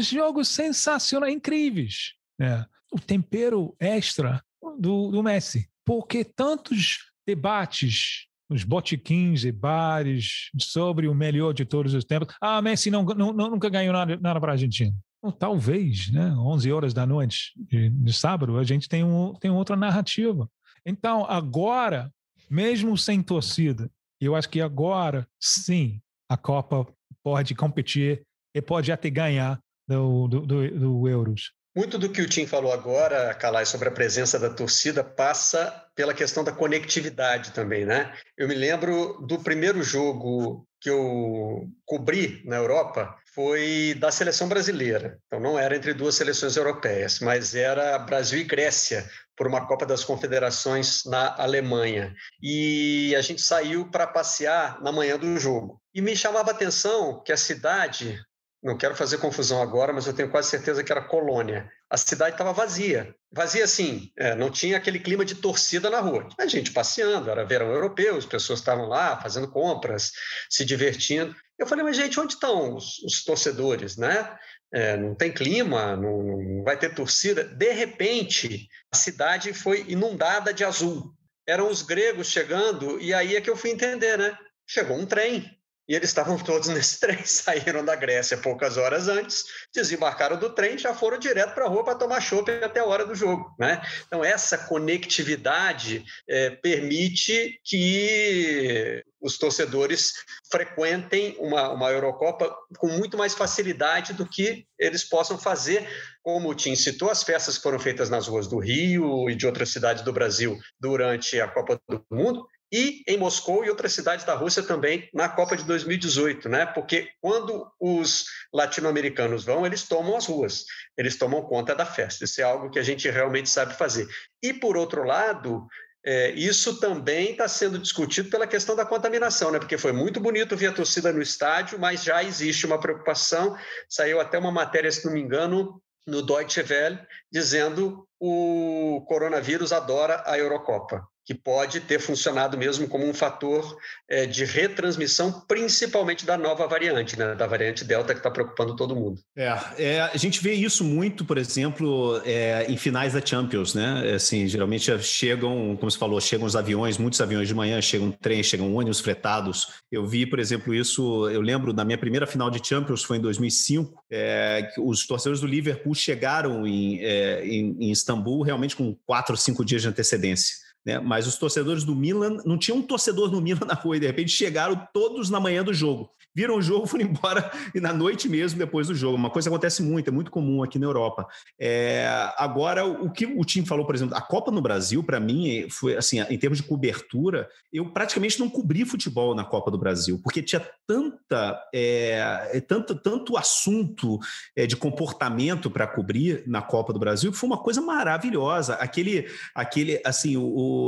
Jogos 0.00 0.48
sensacionais, 0.48 1.34
incríveis. 1.34 2.14
É. 2.40 2.64
O 2.90 2.98
tempero 2.98 3.76
extra 3.78 4.42
do, 4.78 5.10
do 5.10 5.22
Messi. 5.22 5.68
Porque 5.84 6.24
tantos 6.24 7.10
debates 7.26 8.26
nos 8.52 8.64
botiquins 8.64 9.44
e 9.44 9.50
bares 9.50 10.50
sobre 10.60 11.08
o 11.08 11.14
melhor 11.14 11.52
de 11.52 11.64
todos 11.64 11.94
os 11.94 12.04
tempos. 12.04 12.34
Ah, 12.40 12.60
Messi 12.60 12.90
não, 12.90 13.02
não, 13.04 13.32
nunca 13.32 13.68
ganhou 13.68 13.92
nada, 13.92 14.16
nada 14.18 14.40
para 14.40 14.52
a 14.52 14.54
Argentina. 14.54 14.92
talvez, 15.38 16.10
né? 16.12 16.34
11 16.36 16.72
horas 16.72 16.94
da 16.94 17.06
noite 17.06 17.52
de, 17.56 17.88
de 17.88 18.12
sábado, 18.12 18.58
a 18.58 18.64
gente 18.64 18.88
tem, 18.88 19.02
um, 19.02 19.32
tem 19.34 19.50
outra 19.50 19.76
narrativa. 19.76 20.48
Então, 20.84 21.24
agora, 21.24 22.12
mesmo 22.50 22.96
sem 22.98 23.22
torcida, 23.22 23.90
eu 24.20 24.36
acho 24.36 24.48
que 24.48 24.60
agora, 24.60 25.26
sim, 25.40 26.00
a 26.28 26.36
Copa 26.36 26.86
pode 27.22 27.54
competir 27.54 28.22
e 28.54 28.60
pode 28.60 28.92
até 28.92 29.08
ganhar 29.08 29.60
do, 29.88 30.28
do, 30.28 30.40
do, 30.46 30.78
do 30.78 31.08
Euros. 31.08 31.52
Muito 31.74 31.96
do 31.98 32.10
que 32.10 32.20
o 32.20 32.28
Tim 32.28 32.46
falou 32.46 32.70
agora, 32.70 33.32
Calai, 33.34 33.64
sobre 33.64 33.88
a 33.88 33.92
presença 33.92 34.38
da 34.38 34.50
torcida, 34.50 35.02
passa 35.02 35.82
pela 35.94 36.12
questão 36.12 36.44
da 36.44 36.52
conectividade 36.52 37.52
também, 37.52 37.86
né? 37.86 38.12
Eu 38.36 38.46
me 38.46 38.54
lembro 38.54 39.24
do 39.26 39.38
primeiro 39.38 39.82
jogo 39.82 40.66
que 40.78 40.90
eu 40.90 41.66
cobri 41.86 42.42
na 42.44 42.56
Europa, 42.56 43.16
foi 43.34 43.96
da 43.98 44.10
seleção 44.10 44.48
brasileira. 44.48 45.18
Então 45.26 45.40
não 45.40 45.58
era 45.58 45.74
entre 45.74 45.94
duas 45.94 46.14
seleções 46.14 46.56
europeias, 46.56 47.20
mas 47.20 47.54
era 47.54 47.98
Brasil 47.98 48.40
e 48.40 48.44
Grécia 48.44 49.08
por 49.34 49.46
uma 49.46 49.66
Copa 49.66 49.86
das 49.86 50.04
Confederações 50.04 51.04
na 51.06 51.34
Alemanha. 51.40 52.14
E 52.42 53.14
a 53.16 53.22
gente 53.22 53.40
saiu 53.40 53.90
para 53.90 54.06
passear 54.06 54.82
na 54.82 54.92
manhã 54.92 55.16
do 55.16 55.38
jogo. 55.38 55.80
E 55.94 56.02
me 56.02 56.14
chamava 56.14 56.50
a 56.50 56.54
atenção 56.54 57.22
que 57.22 57.32
a 57.32 57.36
cidade 57.36 58.20
não 58.62 58.76
quero 58.76 58.94
fazer 58.94 59.18
confusão 59.18 59.60
agora, 59.60 59.92
mas 59.92 60.06
eu 60.06 60.12
tenho 60.14 60.30
quase 60.30 60.48
certeza 60.48 60.84
que 60.84 60.92
era 60.92 61.02
Colônia. 61.02 61.68
A 61.90 61.96
cidade 61.96 62.34
estava 62.34 62.52
vazia. 62.52 63.12
Vazia 63.32 63.64
assim, 63.64 64.12
é, 64.16 64.36
não 64.36 64.50
tinha 64.50 64.76
aquele 64.76 65.00
clima 65.00 65.24
de 65.24 65.34
torcida 65.34 65.90
na 65.90 65.98
rua. 65.98 66.28
A 66.38 66.46
gente 66.46 66.70
passeando, 66.70 67.28
era 67.28 67.44
verão 67.44 67.72
europeu, 67.72 68.16
as 68.16 68.24
pessoas 68.24 68.60
estavam 68.60 68.86
lá 68.86 69.20
fazendo 69.20 69.50
compras, 69.50 70.12
se 70.48 70.64
divertindo. 70.64 71.34
Eu 71.58 71.66
falei, 71.66 71.84
mas 71.84 71.96
gente, 71.96 72.20
onde 72.20 72.34
estão 72.34 72.76
os, 72.76 73.00
os 73.00 73.24
torcedores, 73.24 73.96
né? 73.96 74.32
É, 74.72 74.96
não 74.96 75.14
tem 75.14 75.32
clima, 75.32 75.96
não, 75.96 76.22
não 76.22 76.62
vai 76.62 76.78
ter 76.78 76.94
torcida. 76.94 77.42
De 77.42 77.72
repente, 77.72 78.68
a 78.92 78.96
cidade 78.96 79.52
foi 79.52 79.84
inundada 79.88 80.54
de 80.54 80.64
azul. 80.64 81.12
Eram 81.46 81.68
os 81.68 81.82
gregos 81.82 82.28
chegando, 82.28 83.00
e 83.00 83.12
aí 83.12 83.34
é 83.34 83.40
que 83.40 83.50
eu 83.50 83.56
fui 83.56 83.70
entender, 83.70 84.16
né? 84.16 84.38
Chegou 84.66 84.96
um 84.96 85.04
trem, 85.04 85.50
e 85.88 85.94
eles 85.94 86.10
estavam 86.10 86.38
todos 86.42 86.68
nesse 86.68 87.00
trem, 87.00 87.24
saíram 87.24 87.84
da 87.84 87.96
Grécia 87.96 88.36
poucas 88.36 88.76
horas 88.76 89.08
antes, 89.08 89.44
desembarcaram 89.74 90.38
do 90.38 90.50
trem, 90.50 90.78
já 90.78 90.94
foram 90.94 91.18
direto 91.18 91.54
para 91.54 91.64
a 91.64 91.68
rua 91.68 91.84
para 91.84 91.94
tomar 91.94 92.20
chopp 92.20 92.50
até 92.62 92.80
a 92.80 92.84
hora 92.84 93.04
do 93.04 93.14
jogo. 93.14 93.54
Né? 93.58 93.80
Então, 94.06 94.24
essa 94.24 94.58
conectividade 94.58 96.04
é, 96.28 96.50
permite 96.50 97.60
que 97.64 99.02
os 99.22 99.38
torcedores 99.38 100.12
frequentem 100.50 101.36
uma, 101.38 101.70
uma 101.70 101.90
Eurocopa 101.90 102.54
com 102.76 102.88
muito 102.88 103.16
mais 103.16 103.34
facilidade 103.34 104.12
do 104.12 104.28
que 104.28 104.66
eles 104.78 105.04
possam 105.04 105.38
fazer, 105.38 105.88
como 106.22 106.50
o 106.50 106.54
Tim 106.54 106.74
citou, 106.74 107.08
as 107.08 107.22
festas 107.22 107.56
que 107.56 107.62
foram 107.62 107.78
feitas 107.78 108.10
nas 108.10 108.26
ruas 108.26 108.48
do 108.48 108.58
Rio 108.58 109.30
e 109.30 109.36
de 109.36 109.46
outras 109.46 109.70
cidades 109.70 110.02
do 110.02 110.12
Brasil 110.12 110.58
durante 110.78 111.40
a 111.40 111.46
Copa 111.46 111.80
do 111.88 112.04
Mundo, 112.10 112.46
e 112.72 113.02
em 113.06 113.18
Moscou 113.18 113.62
e 113.64 113.68
outras 113.68 113.92
cidades 113.92 114.24
da 114.24 114.34
Rússia 114.34 114.62
também 114.62 115.06
na 115.12 115.28
Copa 115.28 115.54
de 115.56 115.64
2018, 115.64 116.48
né? 116.48 116.64
Porque 116.64 117.10
quando 117.20 117.70
os 117.78 118.24
latino-americanos 118.52 119.44
vão, 119.44 119.66
eles 119.66 119.82
tomam 119.82 120.16
as 120.16 120.24
ruas, 120.24 120.64
eles 120.96 121.18
tomam 121.18 121.42
conta 121.42 121.74
da 121.74 121.84
festa. 121.84 122.24
Isso 122.24 122.40
é 122.40 122.44
algo 122.44 122.70
que 122.70 122.78
a 122.78 122.82
gente 122.82 123.08
realmente 123.10 123.50
sabe 123.50 123.74
fazer. 123.74 124.08
E 124.42 124.54
por 124.54 124.78
outro 124.78 125.04
lado, 125.04 125.66
é, 126.04 126.30
isso 126.30 126.80
também 126.80 127.32
está 127.32 127.46
sendo 127.46 127.78
discutido 127.78 128.30
pela 128.30 128.46
questão 128.46 128.74
da 128.74 128.86
contaminação, 128.86 129.50
né? 129.50 129.58
Porque 129.58 129.76
foi 129.76 129.92
muito 129.92 130.18
bonito 130.18 130.56
ver 130.56 130.68
a 130.68 130.72
torcida 130.72 131.12
no 131.12 131.20
estádio, 131.20 131.78
mas 131.78 132.02
já 132.02 132.24
existe 132.24 132.64
uma 132.64 132.80
preocupação. 132.80 133.54
Saiu 133.86 134.18
até 134.18 134.38
uma 134.38 134.50
matéria, 134.50 134.90
se 134.90 135.04
não 135.04 135.12
me 135.12 135.20
engano, 135.20 135.78
no 136.06 136.22
Deutsche 136.22 136.64
Welle, 136.68 136.98
dizendo 137.30 138.08
o 138.18 139.04
coronavírus 139.06 139.72
adora 139.72 140.22
a 140.26 140.38
Eurocopa 140.38 141.06
que 141.24 141.34
pode 141.34 141.80
ter 141.80 142.00
funcionado 142.00 142.58
mesmo 142.58 142.88
como 142.88 143.06
um 143.06 143.14
fator 143.14 143.76
é, 144.08 144.26
de 144.26 144.44
retransmissão, 144.44 145.44
principalmente 145.46 146.26
da 146.26 146.36
nova 146.36 146.66
variante, 146.66 147.18
né, 147.18 147.34
da 147.34 147.46
variante 147.46 147.84
Delta, 147.84 148.12
que 148.12 148.20
está 148.20 148.30
preocupando 148.30 148.74
todo 148.74 148.96
mundo. 148.96 149.20
É, 149.36 149.58
é, 149.78 150.00
a 150.00 150.16
gente 150.16 150.42
vê 150.42 150.52
isso 150.52 150.82
muito, 150.82 151.24
por 151.24 151.38
exemplo, 151.38 152.20
é, 152.24 152.66
em 152.68 152.76
finais 152.76 153.12
da 153.12 153.24
Champions, 153.24 153.74
né? 153.74 154.12
Assim, 154.14 154.48
geralmente 154.48 154.96
chegam, 155.00 155.76
como 155.76 155.90
você 155.90 155.98
falou, 155.98 156.20
chegam 156.20 156.46
os 156.46 156.56
aviões, 156.56 156.98
muitos 156.98 157.20
aviões 157.20 157.46
de 157.46 157.54
manhã, 157.54 157.80
chegam 157.80 158.10
trens, 158.10 158.46
chegam 158.46 158.74
ônibus 158.74 159.00
fretados. 159.00 159.68
Eu 159.90 160.06
vi, 160.06 160.26
por 160.26 160.38
exemplo, 160.38 160.74
isso, 160.74 161.28
eu 161.30 161.40
lembro 161.40 161.72
da 161.72 161.84
minha 161.84 161.98
primeira 161.98 162.26
final 162.26 162.50
de 162.50 162.66
Champions, 162.66 163.04
foi 163.04 163.18
em 163.18 163.20
2005, 163.20 164.04
é, 164.10 164.68
os 164.78 165.06
torcedores 165.06 165.40
do 165.40 165.46
Liverpool 165.46 165.94
chegaram 165.94 166.66
em, 166.66 166.98
é, 167.00 167.46
em, 167.46 167.76
em 167.80 167.90
Istambul 167.90 168.42
realmente 168.42 168.76
com 168.76 168.96
quatro 169.06 169.32
ou 169.32 169.36
cinco 169.36 169.64
dias 169.64 169.82
de 169.82 169.88
antecedência. 169.88 170.61
Né? 170.84 170.98
Mas 170.98 171.26
os 171.26 171.36
torcedores 171.36 171.84
do 171.84 171.94
Milan, 171.94 172.38
não 172.44 172.58
tinha 172.58 172.74
um 172.74 172.82
torcedor 172.82 173.30
no 173.30 173.40
Milan 173.40 173.66
na 173.66 173.74
rua, 173.74 173.96
e 173.96 174.00
de 174.00 174.06
repente 174.06 174.30
chegaram 174.30 174.88
todos 174.92 175.30
na 175.30 175.38
manhã 175.38 175.62
do 175.62 175.72
jogo 175.72 176.10
viram 176.34 176.56
o 176.56 176.62
jogo, 176.62 176.86
foram 176.88 177.04
embora 177.04 177.50
e 177.74 177.80
na 177.80 177.92
noite 177.92 178.28
mesmo 178.28 178.58
depois 178.58 178.88
do 178.88 178.94
jogo. 178.94 179.16
Uma 179.16 179.30
coisa 179.30 179.48
que 179.48 179.54
acontece 179.54 179.82
muito, 179.82 180.08
é 180.08 180.10
muito 180.10 180.30
comum 180.30 180.62
aqui 180.62 180.78
na 180.78 180.86
Europa. 180.86 181.26
É, 181.58 182.06
agora, 182.36 182.84
o 182.84 183.10
que 183.10 183.26
o 183.26 183.44
time 183.44 183.66
falou, 183.66 183.84
por 183.84 183.94
exemplo, 183.94 184.16
a 184.16 184.20
Copa 184.20 184.50
no 184.50 184.60
Brasil, 184.60 185.02
para 185.02 185.20
mim, 185.20 185.66
foi 185.70 185.96
assim, 185.96 186.20
em 186.20 186.38
termos 186.38 186.58
de 186.58 186.64
cobertura, 186.64 187.48
eu 187.72 187.90
praticamente 187.92 188.38
não 188.38 188.48
cobri 188.48 188.84
futebol 188.84 189.34
na 189.34 189.44
Copa 189.44 189.70
do 189.70 189.78
Brasil, 189.78 190.20
porque 190.22 190.42
tinha 190.42 190.66
tanta, 190.86 191.60
é, 191.74 192.50
é 192.52 192.60
tanto, 192.60 192.94
tanto 192.94 193.36
assunto 193.36 194.18
é, 194.56 194.66
de 194.66 194.76
comportamento 194.76 195.70
para 195.70 195.86
cobrir 195.86 196.42
na 196.46 196.62
Copa 196.62 196.92
do 196.92 196.98
Brasil, 196.98 197.30
que 197.30 197.38
foi 197.38 197.48
uma 197.48 197.58
coisa 197.58 197.80
maravilhosa. 197.80 198.74
Aquele, 198.74 199.28
aquele, 199.54 200.00
assim, 200.04 200.36
o, 200.36 200.42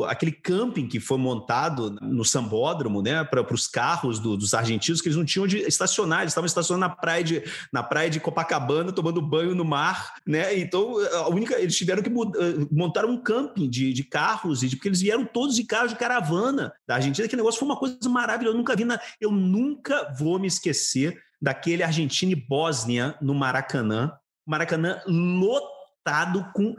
aquele 0.08 0.32
camping 0.32 0.86
que 0.86 1.00
foi 1.00 1.18
montado 1.18 1.90
no 2.00 2.24
Sambódromo, 2.24 3.02
né, 3.02 3.24
para 3.24 3.54
os 3.54 3.66
carros 3.66 4.18
do, 4.18 4.36
dos 4.36 4.54
argentinos, 4.54 5.00
que 5.00 5.08
eles 5.08 5.16
não 5.16 5.24
tinham 5.24 5.44
onde 5.44 5.58
estacionar, 5.58 6.20
eles 6.20 6.32
estavam 6.32 6.46
estacionando 6.46 6.88
na 6.88 6.94
praia 6.94 7.24
de, 7.24 7.42
na 7.72 7.82
praia 7.82 8.10
de 8.10 8.20
Copacabana, 8.20 8.92
tomando 8.92 9.20
banho 9.20 9.54
no 9.54 9.64
mar, 9.64 10.14
né? 10.26 10.56
Então, 10.58 10.96
a 11.14 11.28
única, 11.28 11.58
eles 11.60 11.76
tiveram 11.76 12.02
que 12.02 12.10
eh, 12.10 12.66
montar 12.70 13.04
um 13.04 13.16
camping 13.16 13.68
de, 13.68 13.92
de 13.92 14.04
carros, 14.04 14.62
e 14.62 14.70
porque 14.70 14.88
eles 14.88 15.00
vieram 15.00 15.24
todos 15.24 15.56
de 15.56 15.64
carros 15.64 15.92
de 15.92 15.98
caravana 15.98 16.72
da 16.86 16.96
Argentina, 16.96 17.28
que 17.28 17.36
negócio 17.36 17.58
foi 17.58 17.68
uma 17.68 17.78
coisa 17.78 17.96
maravilhosa, 18.08 18.54
eu 18.54 18.58
nunca 18.58 18.76
vi, 18.76 18.84
na, 18.84 19.00
eu 19.20 19.30
nunca 19.30 20.12
vou 20.18 20.38
me 20.38 20.46
esquecer 20.46 21.18
daquele 21.40 21.82
Argentina 21.82 22.32
e 22.32 22.36
Bósnia 22.36 23.16
no 23.20 23.34
Maracanã, 23.34 24.12
Maracanã 24.46 25.00
lotado 25.06 26.46
com 26.54 26.74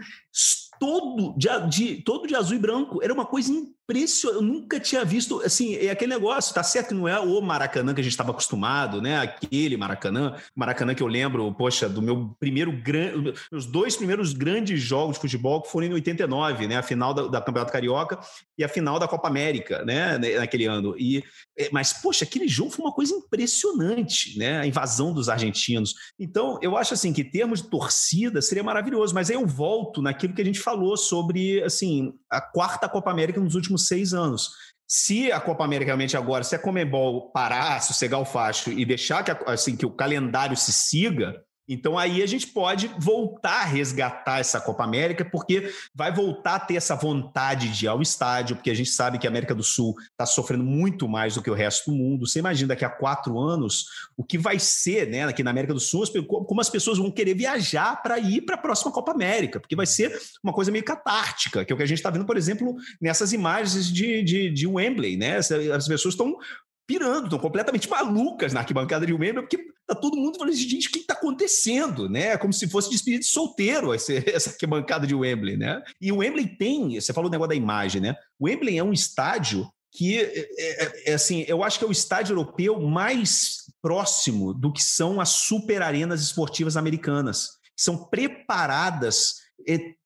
todo 0.79 1.33
de, 1.37 1.49
de, 1.69 2.01
todo 2.01 2.27
de 2.27 2.35
azul 2.35 2.55
e 2.55 2.59
branco. 2.59 3.03
Era 3.03 3.13
uma 3.13 3.25
coisa 3.25 3.51
impressionante. 3.85 4.35
Eu 4.35 4.41
nunca 4.41 4.79
tinha 4.79 5.05
visto, 5.05 5.41
assim, 5.41 5.75
é 5.75 5.89
aquele 5.89 6.13
negócio, 6.13 6.53
tá 6.53 6.63
certo 6.63 6.89
que 6.89 6.93
não 6.93 7.07
é 7.07 7.19
o 7.19 7.41
Maracanã 7.41 7.93
que 7.93 8.01
a 8.01 8.03
gente 8.03 8.13
estava 8.13 8.31
acostumado, 8.31 9.01
né? 9.01 9.19
Aquele 9.19 9.77
Maracanã, 9.77 10.35
Maracanã 10.55 10.93
que 10.93 11.03
eu 11.03 11.07
lembro, 11.07 11.53
poxa, 11.53 11.87
do 11.87 12.01
meu 12.01 12.35
primeiro 12.39 12.71
grande, 12.71 13.33
meus 13.51 13.65
dois 13.65 13.95
primeiros 13.95 14.33
grandes 14.33 14.81
jogos 14.81 15.15
de 15.15 15.21
futebol 15.21 15.61
que 15.61 15.71
foram 15.71 15.87
em 15.87 15.93
89, 15.93 16.67
né? 16.67 16.77
A 16.77 16.83
final 16.83 17.13
da, 17.13 17.27
da 17.27 17.41
Campeonato 17.41 17.71
Carioca 17.71 18.19
e 18.57 18.63
a 18.63 18.69
final 18.69 18.99
da 18.99 19.07
Copa 19.07 19.27
América, 19.27 19.83
né? 19.85 20.17
Naquele 20.17 20.65
ano. 20.65 20.95
E, 20.97 21.23
é, 21.57 21.69
mas, 21.71 21.93
poxa, 21.93 22.25
aquele 22.25 22.47
jogo 22.47 22.71
foi 22.71 22.85
uma 22.85 22.93
coisa 22.93 23.13
impressionante, 23.13 24.37
né? 24.37 24.59
A 24.59 24.67
invasão 24.67 25.13
dos 25.13 25.29
argentinos. 25.29 25.93
Então, 26.19 26.59
eu 26.61 26.75
acho 26.75 26.93
assim 26.93 27.13
que 27.13 27.23
termos 27.23 27.61
de 27.61 27.69
torcida 27.69 28.41
seria 28.41 28.63
maravilhoso, 28.63 29.13
mas 29.13 29.29
aí 29.29 29.35
eu 29.35 29.45
volto 29.45 30.01
naquilo 30.01 30.33
que 30.33 30.41
a 30.41 30.45
gente 30.45 30.59
falou 30.59 30.97
sobre 30.97 31.63
assim 31.63 32.13
a 32.35 32.41
quarta 32.41 32.89
Copa 32.89 33.11
América 33.11 33.39
nos 33.39 33.55
últimos 33.55 33.87
seis 33.87 34.13
anos. 34.13 34.51
Se 34.87 35.31
a 35.31 35.39
Copa 35.39 35.63
América 35.63 35.87
realmente 35.87 36.15
agora, 36.15 36.43
se 36.43 36.55
a 36.55 36.59
Comebol 36.59 37.31
parar, 37.31 37.81
sossegar 37.81 38.19
o 38.19 38.25
facho 38.25 38.71
e 38.71 38.85
deixar 38.85 39.23
que, 39.23 39.31
assim, 39.49 39.75
que 39.75 39.85
o 39.85 39.91
calendário 39.91 40.55
se 40.55 40.71
siga, 40.71 41.41
então 41.67 41.97
aí 41.97 42.21
a 42.21 42.25
gente 42.25 42.47
pode 42.47 42.87
voltar 42.99 43.61
a 43.61 43.65
resgatar 43.65 44.39
essa 44.39 44.61
Copa 44.61 44.83
América, 44.83 45.25
porque 45.25 45.71
vai 45.93 46.13
voltar 46.13 46.55
a 46.55 46.59
ter 46.59 46.75
essa 46.75 46.95
vontade 46.95 47.69
de 47.69 47.85
ir 47.85 47.87
ao 47.87 48.01
estádio, 48.01 48.55
porque 48.55 48.69
a 48.69 48.75
gente 48.75 48.89
sabe 48.89 49.17
que 49.17 49.25
a 49.25 49.29
América 49.29 49.55
do 49.55 49.63
Sul 49.63 49.95
está 50.11 50.25
sofrendo 50.25 50.63
muito 50.63 51.07
mais 51.07 51.35
do 51.35 51.41
que 51.41 51.49
o 51.49 51.53
resto 51.53 51.91
do 51.91 51.97
mundo. 51.97 52.27
Você 52.27 52.39
imagina 52.39 52.69
daqui 52.69 52.85
a 52.85 52.89
quatro 52.89 53.39
anos 53.39 53.87
o 54.15 54.23
que 54.23 54.37
vai 54.37 54.59
ser, 54.59 55.07
né, 55.07 55.23
aqui 55.23 55.43
na 55.43 55.51
América 55.51 55.73
do 55.73 55.79
Sul, 55.79 56.03
como 56.27 56.61
as 56.61 56.69
pessoas 56.69 56.97
vão 56.97 57.11
querer 57.11 57.33
viajar 57.33 58.01
para 58.01 58.19
ir 58.19 58.41
para 58.41 58.55
a 58.55 58.59
próxima 58.59 58.91
Copa 58.91 59.11
América, 59.11 59.59
porque 59.59 59.75
vai 59.75 59.85
ser 59.85 60.15
uma 60.43 60.53
coisa 60.53 60.71
meio 60.71 60.83
catártica, 60.83 61.65
que 61.65 61.71
é 61.71 61.73
o 61.73 61.77
que 61.77 61.83
a 61.83 61.87
gente 61.87 61.97
está 61.97 62.09
vendo, 62.09 62.25
por 62.25 62.37
exemplo, 62.37 62.75
nessas 63.01 63.33
imagens 63.33 63.91
de, 63.91 64.23
de, 64.23 64.49
de 64.49 64.67
Wembley, 64.67 65.17
né? 65.17 65.37
As 65.37 65.87
pessoas 65.87 66.13
estão 66.13 66.37
pirando, 66.87 67.25
estão 67.25 67.39
completamente 67.39 67.89
malucas 67.89 68.53
na 68.53 68.59
arquibancada 68.59 69.05
de 69.05 69.13
Wembley, 69.13 69.41
porque 69.41 69.57
tá 69.87 69.95
todo 69.95 70.17
mundo 70.17 70.37
falando, 70.37 70.55
gente, 70.55 70.87
o 70.87 70.91
que 70.91 70.99
está 70.99 71.13
acontecendo, 71.13 72.09
né? 72.09 72.37
Como 72.37 72.53
se 72.53 72.67
fosse 72.67 72.89
despedida 72.89 73.21
de 73.21 73.27
solteiro 73.27 73.93
essa 73.93 74.49
arquibancada 74.49 75.07
de 75.07 75.15
Wembley, 75.15 75.57
né? 75.57 75.81
E 75.99 76.11
o 76.11 76.17
Wembley 76.17 76.47
tem, 76.57 76.99
você 76.99 77.13
falou 77.13 77.29
o 77.29 77.31
negócio 77.31 77.49
da 77.49 77.55
imagem, 77.55 78.01
né? 78.01 78.15
O 78.39 78.45
Wembley 78.45 78.77
é 78.77 78.83
um 78.83 78.93
estádio 78.93 79.67
que, 79.91 80.19
é, 80.19 80.49
é, 80.57 81.11
é, 81.11 81.13
assim, 81.13 81.45
eu 81.47 81.63
acho 81.63 81.79
que 81.79 81.85
é 81.85 81.87
o 81.87 81.91
estádio 81.91 82.33
europeu 82.33 82.79
mais 82.81 83.63
próximo 83.81 84.53
do 84.53 84.71
que 84.73 84.83
são 84.83 85.21
as 85.21 85.29
super 85.29 85.81
arenas 85.81 86.21
esportivas 86.21 86.75
americanas. 86.75 87.51
São 87.77 88.05
preparadas 88.05 89.35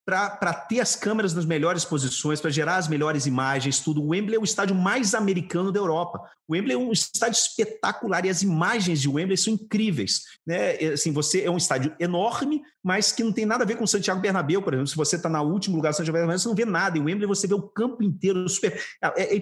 para 0.09 0.53
ter 0.53 0.79
as 0.79 0.95
câmeras 0.95 1.35
nas 1.35 1.45
melhores 1.45 1.85
posições, 1.85 2.41
para 2.41 2.49
gerar 2.49 2.77
as 2.77 2.87
melhores 2.87 3.27
imagens, 3.27 3.79
tudo. 3.79 4.01
O 4.01 4.09
Wembley 4.09 4.35
é 4.35 4.39
o 4.39 4.43
estádio 4.43 4.75
mais 4.75 5.13
americano 5.13 5.71
da 5.71 5.79
Europa. 5.79 6.19
O 6.47 6.53
Wembley 6.53 6.73
é 6.73 6.77
um 6.77 6.91
estádio 6.91 7.37
espetacular 7.37 8.25
e 8.25 8.29
as 8.29 8.41
imagens 8.41 8.99
de 8.99 9.07
Wembley 9.07 9.37
são 9.37 9.53
incríveis. 9.53 10.23
Né? 10.47 10.71
Assim, 10.93 11.11
você 11.11 11.43
é 11.43 11.51
um 11.51 11.57
estádio 11.57 11.95
enorme, 11.99 12.61
mas 12.83 13.11
que 13.11 13.23
não 13.23 13.31
tem 13.31 13.45
nada 13.45 13.63
a 13.63 13.67
ver 13.67 13.75
com 13.75 13.83
o 13.83 13.87
Santiago 13.87 14.19
Bernabéu, 14.19 14.63
por 14.63 14.73
exemplo. 14.73 14.87
Se 14.87 14.95
você 14.95 15.15
está 15.15 15.29
no 15.29 15.43
último 15.43 15.75
lugar 15.75 15.91
do 15.91 15.97
Santiago 15.97 16.17
Bernabéu, 16.17 16.39
você 16.39 16.47
não 16.47 16.55
vê 16.55 16.65
nada. 16.65 16.97
Em 16.97 17.01
Wembley 17.01 17.27
você 17.27 17.45
vê 17.45 17.53
o 17.53 17.61
campo 17.61 18.01
inteiro 18.01 18.49
super. 18.49 18.81
É, 19.03 19.35
é, 19.35 19.37
é, 19.37 19.41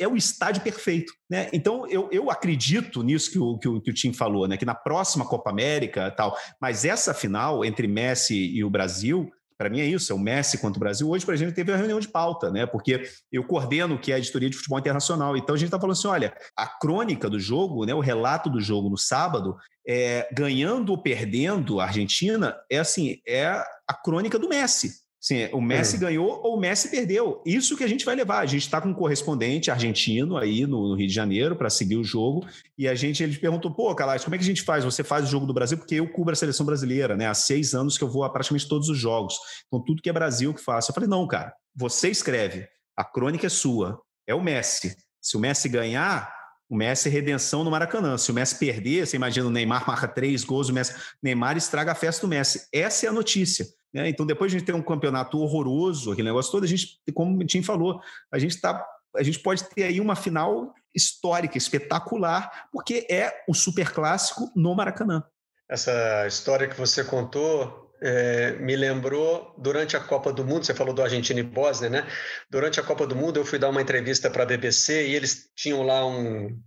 é 0.00 0.08
o 0.08 0.16
estádio 0.16 0.62
perfeito. 0.62 1.12
Né? 1.30 1.48
Então 1.52 1.86
eu, 1.86 2.08
eu 2.10 2.30
acredito 2.30 3.02
nisso 3.02 3.30
que 3.30 3.38
o, 3.38 3.58
que 3.58 3.68
o, 3.68 3.80
que 3.80 3.90
o 3.90 3.94
Tim 3.94 4.12
falou, 4.12 4.48
né? 4.48 4.56
que 4.56 4.64
na 4.64 4.74
próxima 4.74 5.24
Copa 5.24 5.50
América 5.50 6.10
tal, 6.10 6.36
mas 6.60 6.84
essa 6.84 7.14
final 7.14 7.64
entre 7.64 7.86
Messi 7.86 8.34
e 8.34 8.64
o 8.64 8.70
Brasil 8.70 9.30
para 9.56 9.70
mim 9.70 9.80
é 9.80 9.84
isso, 9.84 10.12
é 10.12 10.14
o 10.14 10.18
Messi 10.18 10.58
contra 10.58 10.78
o 10.78 10.80
Brasil. 10.80 11.08
Hoje, 11.08 11.24
para 11.24 11.34
a 11.34 11.36
gente, 11.36 11.52
teve 11.52 11.70
uma 11.70 11.78
reunião 11.78 12.00
de 12.00 12.08
pauta, 12.08 12.50
né? 12.50 12.66
Porque 12.66 13.02
eu 13.30 13.44
coordeno 13.44 13.98
que 13.98 14.10
é 14.10 14.16
a 14.16 14.18
editoria 14.18 14.50
de 14.50 14.56
futebol 14.56 14.78
internacional. 14.78 15.36
Então 15.36 15.54
a 15.54 15.58
gente 15.58 15.68
está 15.68 15.78
falando 15.78 15.96
assim: 15.96 16.08
olha, 16.08 16.36
a 16.56 16.66
crônica 16.66 17.30
do 17.30 17.38
jogo, 17.38 17.84
né, 17.84 17.94
o 17.94 18.00
relato 18.00 18.50
do 18.50 18.60
jogo 18.60 18.88
no 18.88 18.98
sábado, 18.98 19.56
é, 19.86 20.28
ganhando 20.32 20.90
ou 20.90 21.02
perdendo 21.02 21.80
a 21.80 21.84
Argentina, 21.84 22.56
é 22.70 22.78
assim, 22.78 23.20
é 23.26 23.46
a 23.86 23.94
crônica 23.94 24.38
do 24.38 24.48
Messi. 24.48 25.03
Sim, 25.24 25.48
o 25.54 25.60
Messi 25.62 25.96
é. 25.96 26.00
ganhou 26.00 26.42
ou 26.44 26.54
o 26.54 26.60
Messi 26.60 26.90
perdeu. 26.90 27.40
Isso 27.46 27.78
que 27.78 27.82
a 27.82 27.86
gente 27.86 28.04
vai 28.04 28.14
levar. 28.14 28.40
A 28.40 28.46
gente 28.46 28.60
está 28.60 28.78
com 28.78 28.90
um 28.90 28.94
correspondente 28.94 29.70
argentino 29.70 30.36
aí 30.36 30.66
no, 30.66 30.88
no 30.88 30.94
Rio 30.94 31.08
de 31.08 31.14
Janeiro 31.14 31.56
para 31.56 31.70
seguir 31.70 31.96
o 31.96 32.04
jogo. 32.04 32.46
E 32.76 32.86
a 32.86 32.94
gente, 32.94 33.22
ele 33.22 33.34
perguntou, 33.38 33.70
pô, 33.70 33.94
Calais, 33.94 34.22
como 34.22 34.34
é 34.34 34.38
que 34.38 34.44
a 34.44 34.46
gente 34.46 34.60
faz? 34.60 34.84
Você 34.84 35.02
faz 35.02 35.24
o 35.24 35.30
jogo 35.30 35.46
do 35.46 35.54
Brasil? 35.54 35.78
Porque 35.78 35.94
eu 35.94 36.06
cubro 36.12 36.34
a 36.34 36.36
seleção 36.36 36.66
brasileira, 36.66 37.16
né? 37.16 37.26
Há 37.26 37.32
seis 37.32 37.72
anos 37.72 37.96
que 37.96 38.04
eu 38.04 38.10
vou 38.10 38.22
a 38.22 38.28
praticamente 38.28 38.68
todos 38.68 38.90
os 38.90 38.98
jogos. 38.98 39.34
Então, 39.66 39.82
tudo 39.82 40.02
que 40.02 40.10
é 40.10 40.12
Brasil 40.12 40.52
que 40.52 40.60
faço. 40.60 40.90
Eu 40.90 40.94
falei, 40.94 41.08
não, 41.08 41.26
cara, 41.26 41.54
você 41.74 42.10
escreve. 42.10 42.68
A 42.94 43.02
crônica 43.02 43.46
é 43.46 43.50
sua. 43.50 43.98
É 44.26 44.34
o 44.34 44.42
Messi. 44.42 44.94
Se 45.22 45.38
o 45.38 45.40
Messi 45.40 45.70
ganhar, 45.70 46.30
o 46.68 46.76
Messi 46.76 47.08
é 47.08 47.10
redenção 47.10 47.64
no 47.64 47.70
Maracanã. 47.70 48.18
Se 48.18 48.30
o 48.30 48.34
Messi 48.34 48.58
perder, 48.58 49.06
você 49.06 49.16
imagina 49.16 49.46
o 49.46 49.50
Neymar 49.50 49.88
marca 49.88 50.06
três 50.06 50.44
gols, 50.44 50.68
o 50.68 50.74
Messi, 50.74 50.94
Neymar 51.22 51.56
estraga 51.56 51.92
a 51.92 51.94
festa 51.94 52.26
do 52.26 52.28
Messi. 52.28 52.68
Essa 52.70 53.06
é 53.06 53.08
a 53.08 53.12
notícia. 53.12 53.64
Né? 53.94 54.08
Então, 54.08 54.26
depois 54.26 54.50
de 54.50 54.56
a 54.56 54.58
gente 54.58 54.66
ter 54.66 54.74
um 54.74 54.82
campeonato 54.82 55.38
horroroso, 55.38 56.10
aquele 56.10 56.28
negócio 56.28 56.50
todo, 56.50 56.64
a 56.64 56.66
gente, 56.66 57.00
como 57.14 57.40
o 57.40 57.46
Tim 57.46 57.62
falou, 57.62 58.00
a 58.30 58.38
gente 58.38 58.60
tá, 58.60 58.84
a 59.16 59.22
gente 59.22 59.38
pode 59.38 59.62
ter 59.70 59.84
aí 59.84 60.00
uma 60.00 60.16
final 60.16 60.74
histórica, 60.92 61.56
espetacular, 61.56 62.68
porque 62.72 63.06
é 63.08 63.44
o 63.48 63.54
super 63.54 63.92
clássico 63.92 64.50
no 64.56 64.74
Maracanã. 64.74 65.22
Essa 65.68 66.26
história 66.26 66.68
que 66.68 66.78
você 66.78 67.04
contou 67.04 67.92
é, 68.02 68.52
me 68.58 68.76
lembrou 68.76 69.54
durante 69.56 69.96
a 69.96 70.00
Copa 70.00 70.32
do 70.32 70.44
Mundo, 70.44 70.66
você 70.66 70.74
falou 70.74 70.92
do 70.92 71.02
Argentina 71.02 71.40
e 71.40 71.44
Bósnia, 71.44 71.88
né? 71.88 72.06
Durante 72.50 72.80
a 72.80 72.82
Copa 72.82 73.06
do 73.06 73.16
Mundo, 73.16 73.38
eu 73.38 73.44
fui 73.44 73.58
dar 73.58 73.70
uma 73.70 73.80
entrevista 73.80 74.28
para 74.28 74.42
a 74.42 74.46
BBC 74.46 75.08
e 75.08 75.14
eles 75.14 75.48
tinham 75.54 75.82
lá 75.82 76.04
um, 76.06 76.60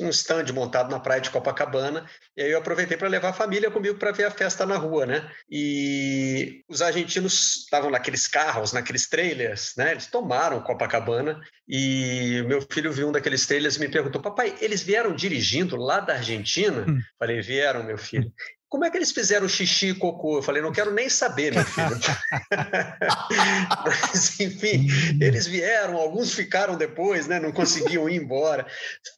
um 0.00 0.08
stand 0.08 0.52
montado 0.52 0.90
na 0.90 0.98
praia 0.98 1.20
de 1.20 1.30
Copacabana, 1.30 2.06
e 2.36 2.42
aí 2.42 2.50
eu 2.50 2.58
aproveitei 2.58 2.96
para 2.96 3.08
levar 3.08 3.28
a 3.28 3.34
família 3.34 3.70
comigo 3.70 3.98
para 3.98 4.12
ver 4.12 4.24
a 4.24 4.30
festa 4.30 4.64
na 4.64 4.76
rua, 4.76 5.06
né? 5.06 5.30
E 5.50 6.64
os 6.68 6.80
argentinos 6.80 7.64
estavam 7.64 7.90
naqueles 7.90 8.26
carros, 8.26 8.72
naqueles 8.72 9.08
trailers, 9.08 9.74
né? 9.76 9.92
Eles 9.92 10.06
tomaram 10.06 10.62
Copacabana 10.62 11.40
e 11.68 12.42
meu 12.46 12.60
filho 12.72 12.92
viu 12.92 13.08
um 13.08 13.12
daqueles 13.12 13.46
trailers 13.46 13.76
e 13.76 13.80
me 13.80 13.88
perguntou: 13.88 14.22
"Papai, 14.22 14.56
eles 14.60 14.82
vieram 14.82 15.14
dirigindo 15.14 15.76
lá 15.76 16.00
da 16.00 16.14
Argentina?" 16.14 16.86
Hum. 16.88 16.98
Falei: 17.18 17.40
"Vieram, 17.42 17.82
meu 17.82 17.98
filho." 17.98 18.32
Como 18.70 18.84
é 18.84 18.90
que 18.90 18.96
eles 18.96 19.10
fizeram 19.10 19.48
xixi 19.48 19.88
e 19.88 19.94
cocô? 19.94 20.38
Eu 20.38 20.42
falei, 20.42 20.62
não 20.62 20.70
quero 20.70 20.92
nem 20.92 21.08
saber, 21.08 21.52
meu 21.52 21.64
filho. 21.64 21.98
Mas, 23.84 24.38
enfim, 24.38 24.86
eles 25.20 25.44
vieram, 25.44 25.96
alguns 25.96 26.32
ficaram 26.32 26.76
depois, 26.76 27.26
né? 27.26 27.40
Não 27.40 27.50
conseguiam 27.50 28.08
ir 28.08 28.14
embora. 28.14 28.64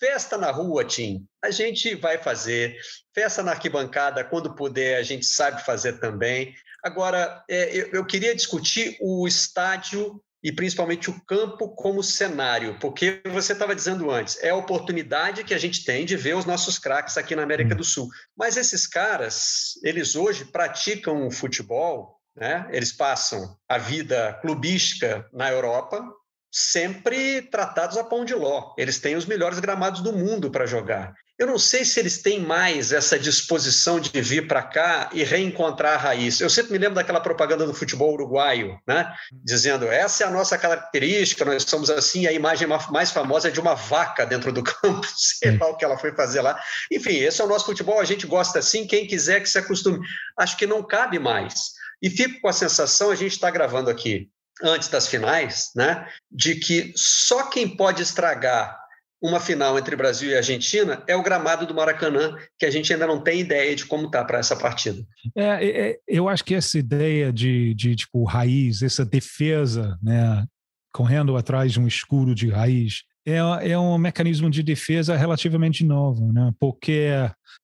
Festa 0.01 0.39
na 0.39 0.51
rua, 0.51 0.87
Tim. 0.87 1.27
A 1.45 1.51
gente 1.51 1.95
vai 1.95 2.17
fazer. 2.17 2.75
Festa 3.15 3.43
na 3.43 3.53
arquibancada, 3.53 4.25
quando 4.25 4.55
puder, 4.55 4.97
a 4.97 5.03
gente 5.03 5.27
sabe 5.27 5.63
fazer 5.63 6.01
também. 6.01 6.55
Agora, 6.83 7.45
é, 7.47 7.77
eu, 7.77 7.89
eu 7.93 8.07
queria 8.07 8.35
discutir 8.35 8.97
o 9.03 9.29
estádio 9.29 10.19
e 10.43 10.51
principalmente 10.51 11.09
o 11.09 11.21
campo 11.25 11.69
como 11.69 12.03
cenário, 12.03 12.77
porque 12.81 13.21
você 13.31 13.53
estava 13.53 13.75
dizendo 13.75 14.11
antes, 14.11 14.43
é 14.43 14.51
a 14.51 14.57
oportunidade 14.57 15.45
que 15.45 15.55
a 15.55 15.59
gente 15.59 15.85
tem 15.85 16.05
de 16.05 16.17
ver 16.17 16.35
os 16.35 16.45
nossos 16.45 16.79
craques 16.79 17.17
aqui 17.17 17.37
na 17.37 17.43
América 17.43 17.75
do 17.75 17.85
Sul. 17.85 18.09
Mas 18.37 18.57
esses 18.57 18.87
caras, 18.87 19.79
eles 19.85 20.17
hoje 20.17 20.45
praticam 20.45 21.31
futebol, 21.31 22.21
né? 22.35 22.67
Eles 22.71 22.93
passam 22.93 23.57
a 23.69 23.79
vida 23.79 24.39
clubística 24.41 25.29
na 25.33 25.51
Europa, 25.51 26.03
sempre 26.51 27.43
tratados 27.43 27.97
a 27.97 28.05
pão 28.05 28.25
de 28.25 28.35
ló. 28.35 28.75
Eles 28.77 28.99
têm 28.99 29.17
os 29.17 29.27
melhores 29.27 29.59
gramados 29.59 30.01
do 30.01 30.13
mundo 30.13 30.51
para 30.51 30.67
jogar. 30.67 31.15
Eu 31.43 31.49
não 31.49 31.59
sei 31.59 31.85
se 31.85 31.99
eles 31.99 32.23
têm 32.23 32.39
mais 32.39 32.93
essa 32.93 33.19
disposição 33.19 33.99
de 33.99 34.21
vir 34.21 34.47
para 34.47 34.63
cá 34.63 35.11
e 35.13 35.25
reencontrar 35.25 35.95
a 35.95 35.97
raiz. 35.97 36.41
Eu 36.41 36.49
sempre 36.49 36.71
me 36.71 36.79
lembro 36.79 36.95
daquela 36.95 37.19
propaganda 37.19 37.67
do 37.67 37.75
futebol 37.75 38.13
uruguaio, 38.13 38.79
né? 38.87 39.13
Dizendo 39.33 39.87
essa 39.87 40.23
é 40.23 40.27
a 40.29 40.31
nossa 40.31 40.57
característica, 40.57 41.45
nós 41.45 41.65
somos 41.65 41.91
assim. 41.91 42.29
A 42.29 42.33
imagem 42.33 42.69
mais 42.91 43.11
famosa 43.11 43.49
é 43.49 43.51
de 43.51 43.59
uma 43.59 43.75
vaca 43.75 44.25
dentro 44.25 44.53
do 44.53 44.63
campo, 44.63 45.05
sei 45.17 45.59
lá 45.59 45.67
o 45.67 45.77
que 45.77 45.85
ela 45.85 45.99
foi 45.99 46.15
fazer 46.15 46.43
lá. 46.43 46.57
Enfim, 46.93 47.17
esse 47.17 47.41
é 47.41 47.45
o 47.45 47.49
nosso 47.49 47.67
futebol, 47.67 47.99
a 47.99 48.05
gente 48.05 48.25
gosta 48.25 48.61
assim. 48.61 48.87
Quem 48.87 49.05
quiser 49.05 49.41
que 49.41 49.51
se 49.51 49.59
acostume. 49.59 49.99
Acho 50.39 50.57
que 50.57 50.65
não 50.65 50.81
cabe 50.81 51.19
mais. 51.19 51.73
E 52.01 52.09
fico 52.09 52.41
com 52.41 52.47
a 52.47 52.53
sensação, 52.53 53.11
a 53.11 53.17
gente 53.17 53.33
está 53.33 53.51
gravando 53.51 53.91
aqui 53.91 54.29
antes 54.63 54.89
das 54.89 55.09
finais, 55.09 55.71
né? 55.75 56.07
De 56.31 56.55
que 56.55 56.93
só 56.95 57.47
quem 57.47 57.77
pode 57.77 58.01
estragar 58.01 58.82
uma 59.23 59.39
final 59.39 59.79
entre 59.79 59.95
Brasil 59.95 60.31
e 60.31 60.37
Argentina 60.37 61.03
é 61.07 61.15
o 61.15 61.23
gramado 61.23 61.65
do 61.65 61.75
Maracanã, 61.75 62.37
que 62.59 62.67
a 62.67 62.71
gente 62.71 62.93
ainda 62.93 63.07
não 63.07 63.21
tem 63.21 63.41
ideia 63.41 63.75
de 63.77 63.87
como 63.87 64.11
tá 64.11 64.25
para 64.25 64.39
essa 64.39 64.57
partida. 64.57 65.07
É, 65.37 65.45
é, 65.45 65.91
é, 65.91 65.99
eu 66.09 66.29
acho 66.29 66.45
que 66.45 66.55
essa 66.55 66.77
ideia 66.77 67.33
de, 67.33 67.73
de 67.75 67.95
tipo 67.95 68.25
raiz, 68.25 68.83
essa 68.83 69.05
defesa, 69.05 69.97
né, 70.03 70.45
correndo 70.93 71.37
atrás 71.37 71.73
de 71.73 71.81
um 71.81 71.87
escuro 71.87 72.35
de 72.35 72.51
raiz, 72.51 73.05
é, 73.25 73.37
é 73.71 73.79
um 73.79 73.97
mecanismo 73.97 74.51
de 74.51 74.63
defesa 74.65 75.17
relativamente 75.17 75.85
novo, 75.85 76.33
né? 76.33 76.53
Porque, 76.59 77.11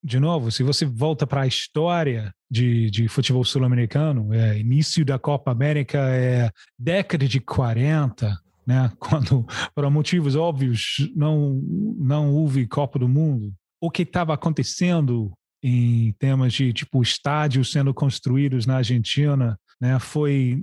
de 0.02 0.20
novo, 0.20 0.52
se 0.52 0.62
você 0.62 0.86
volta 0.86 1.26
para 1.26 1.42
a 1.42 1.46
história 1.48 2.32
de, 2.48 2.88
de 2.90 3.08
futebol 3.08 3.44
sul-americano, 3.44 4.32
é, 4.32 4.58
início 4.58 5.04
da 5.04 5.18
Copa 5.18 5.50
América 5.50 5.98
é 5.98 6.50
década 6.78 7.26
de 7.26 7.40
40, 7.40 8.38
né? 8.68 8.92
Quando, 9.00 9.46
por 9.74 9.90
motivos 9.90 10.36
óbvios, 10.36 11.10
não, 11.16 11.54
não 11.98 12.30
houve 12.30 12.66
Copa 12.66 12.98
do 12.98 13.08
Mundo. 13.08 13.54
O 13.80 13.90
que 13.90 14.02
estava 14.02 14.34
acontecendo 14.34 15.32
em 15.62 16.12
termos 16.18 16.52
de 16.52 16.72
tipo 16.72 17.02
estádios 17.02 17.72
sendo 17.72 17.94
construídos 17.94 18.66
na 18.66 18.76
Argentina, 18.76 19.58
né? 19.80 19.98
Foi 19.98 20.62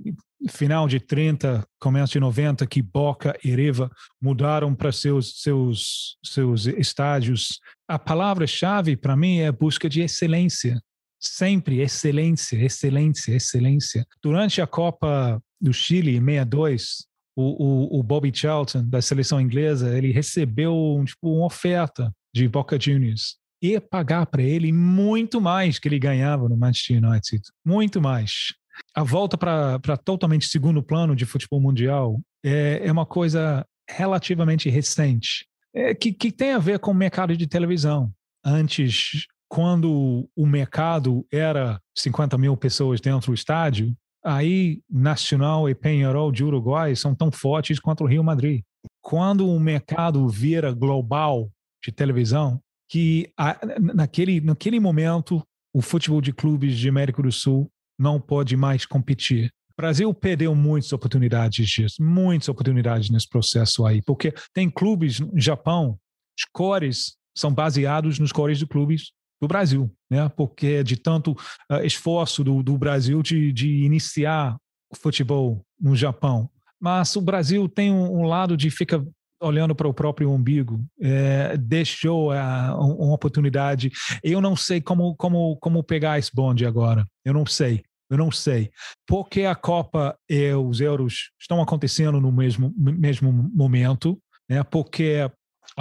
final 0.50 0.88
de 0.88 1.00
30, 1.00 1.66
começo 1.80 2.14
de 2.14 2.20
90 2.20 2.68
que 2.68 2.82
Boca 2.82 3.36
e 3.44 3.56
River 3.56 3.90
mudaram 4.22 4.76
para 4.76 4.92
seus 4.92 5.42
seus 5.42 6.18
seus 6.24 6.68
estádios. 6.68 7.60
A 7.88 7.98
palavra-chave 7.98 8.96
para 8.96 9.16
mim 9.16 9.40
é 9.40 9.52
busca 9.52 9.90
de 9.90 10.02
excelência. 10.02 10.80
Sempre 11.20 11.82
excelência, 11.82 12.58
excelência, 12.58 13.34
excelência. 13.34 14.06
Durante 14.22 14.62
a 14.62 14.68
Copa 14.68 15.42
do 15.60 15.74
Chile 15.74 16.20
62, 16.20 17.08
o, 17.36 17.98
o, 17.98 18.00
o 18.00 18.04
Bobby 18.04 18.32
Charlton, 18.34 18.88
da 18.88 19.02
seleção 19.02 19.42
inglesa, 19.42 19.96
ele 19.96 20.12
recebeu 20.12 21.04
tipo, 21.06 21.36
uma 21.36 21.46
oferta 21.46 22.12
de 22.34 22.48
Boca 22.48 22.80
Juniors. 22.80 23.38
Ia 23.62 23.82
pagar 23.82 24.26
para 24.26 24.44
ele 24.44 24.72
muito 24.72 25.42
mais 25.42 25.80
que 25.80 25.88
ele 25.88 26.00
ganhava 26.00 26.48
no 26.48 26.58
Manchester 26.58 27.04
United. 27.04 27.42
Muito 27.66 28.02
mais. 28.02 28.54
A 28.94 29.04
volta 29.04 29.38
para 29.38 29.98
totalmente 29.98 30.48
segundo 30.48 30.84
plano 30.84 31.16
de 31.16 31.26
futebol 31.26 31.62
mundial 31.62 32.20
é, 32.44 32.82
é 32.86 32.92
uma 32.92 33.06
coisa 33.06 33.66
relativamente 33.90 34.70
recente, 34.70 35.46
é, 35.74 35.94
que, 35.94 36.12
que 36.12 36.32
tem 36.32 36.54
a 36.54 36.60
ver 36.60 36.80
com 36.80 36.92
o 36.92 36.96
mercado 36.96 37.36
de 37.36 37.48
televisão. 37.48 38.12
Antes, 38.44 39.26
quando 39.48 40.30
o 40.36 40.46
mercado 40.46 41.26
era 41.32 41.80
50 41.96 42.38
mil 42.38 42.58
pessoas 42.58 43.00
dentro 43.00 43.32
do 43.32 43.34
estádio, 43.34 43.96
aí 44.26 44.82
Nacional 44.90 45.70
e 45.70 45.76
Penharol 45.76 46.32
de 46.32 46.44
Uruguai 46.44 46.96
são 46.96 47.14
tão 47.14 47.32
fortes 47.32 47.80
quanto 47.80 48.04
o 48.04 48.08
Rio 48.08 48.24
Madrid. 48.24 48.62
Quando 49.02 49.48
o 49.48 49.60
mercado 49.60 50.28
vira 50.28 50.72
global, 50.72 51.50
de 51.86 51.92
televisão 51.92 52.60
que 52.90 53.32
a, 53.38 53.60
naquele, 53.80 54.42
naquele 54.42 54.80
momento 54.80 55.42
o 55.74 55.82
futebol 55.82 56.22
de 56.22 56.34
clubes 56.34 56.78
de 56.78 56.90
América 56.90 57.22
do 57.22 57.32
Sul 57.32 57.70
não 58.00 58.20
pode 58.20 58.56
mais 58.58 58.86
competir. 58.86 59.52
O 59.72 59.82
Brasil 59.82 60.14
perdeu 60.14 60.56
muitas 60.56 60.92
oportunidades 60.94 61.68
disso, 61.68 62.02
muitas 62.02 62.48
oportunidades 62.48 63.10
nesse 63.10 63.28
processo 63.28 63.86
aí, 63.86 64.02
porque 64.02 64.34
tem 64.54 64.70
clubes 64.70 65.20
no 65.20 65.40
Japão, 65.40 65.98
os 66.38 66.46
cores 66.52 67.16
são 67.38 67.54
baseados 67.54 68.18
nos 68.18 68.32
cores 68.32 68.58
de 68.58 68.66
clubes 68.66 69.12
do 69.46 69.48
Brasil, 69.48 69.92
né? 70.10 70.28
Porque 70.30 70.84
de 70.84 70.98
tanto 70.98 71.32
uh, 71.72 71.84
esforço 71.84 72.44
do, 72.44 72.64
do 72.64 72.78
Brasil 72.78 73.22
de, 73.22 73.54
de 73.54 73.84
iniciar 73.84 74.58
o 74.92 74.96
futebol 74.96 75.62
no 75.80 75.96
Japão. 75.96 76.50
Mas 76.82 77.16
o 77.16 77.22
Brasil 77.22 77.70
tem 77.70 77.92
um, 77.92 78.22
um 78.22 78.24
lado 78.24 78.58
de 78.58 78.70
fica 78.70 79.06
olhando 79.42 79.76
para 79.76 79.88
o 79.88 79.94
próprio 79.94 80.32
umbigo, 80.32 80.84
é, 81.00 81.56
deixou 81.58 82.32
uh, 82.32 82.76
uma 82.80 83.14
oportunidade. 83.14 83.92
Eu 84.24 84.42
não 84.42 84.56
sei 84.56 84.82
como, 84.82 85.16
como, 85.16 85.58
como 85.58 85.84
pegar 85.84 86.18
esse 86.18 86.32
bonde 86.34 86.66
agora. 86.66 87.06
Eu 87.24 87.34
não 87.34 87.46
sei. 87.46 87.84
Eu 88.10 88.18
não 88.18 88.32
sei. 88.32 88.72
Porque 89.08 89.44
a 89.46 89.56
Copa 89.56 90.16
e 90.30 90.54
os 90.54 90.80
Euros 90.80 91.32
estão 91.40 91.62
acontecendo 91.62 92.20
no 92.22 92.32
mesmo, 92.32 92.74
mesmo 92.78 93.32
momento, 93.32 94.20
né? 94.50 94.64
porque 94.64 95.30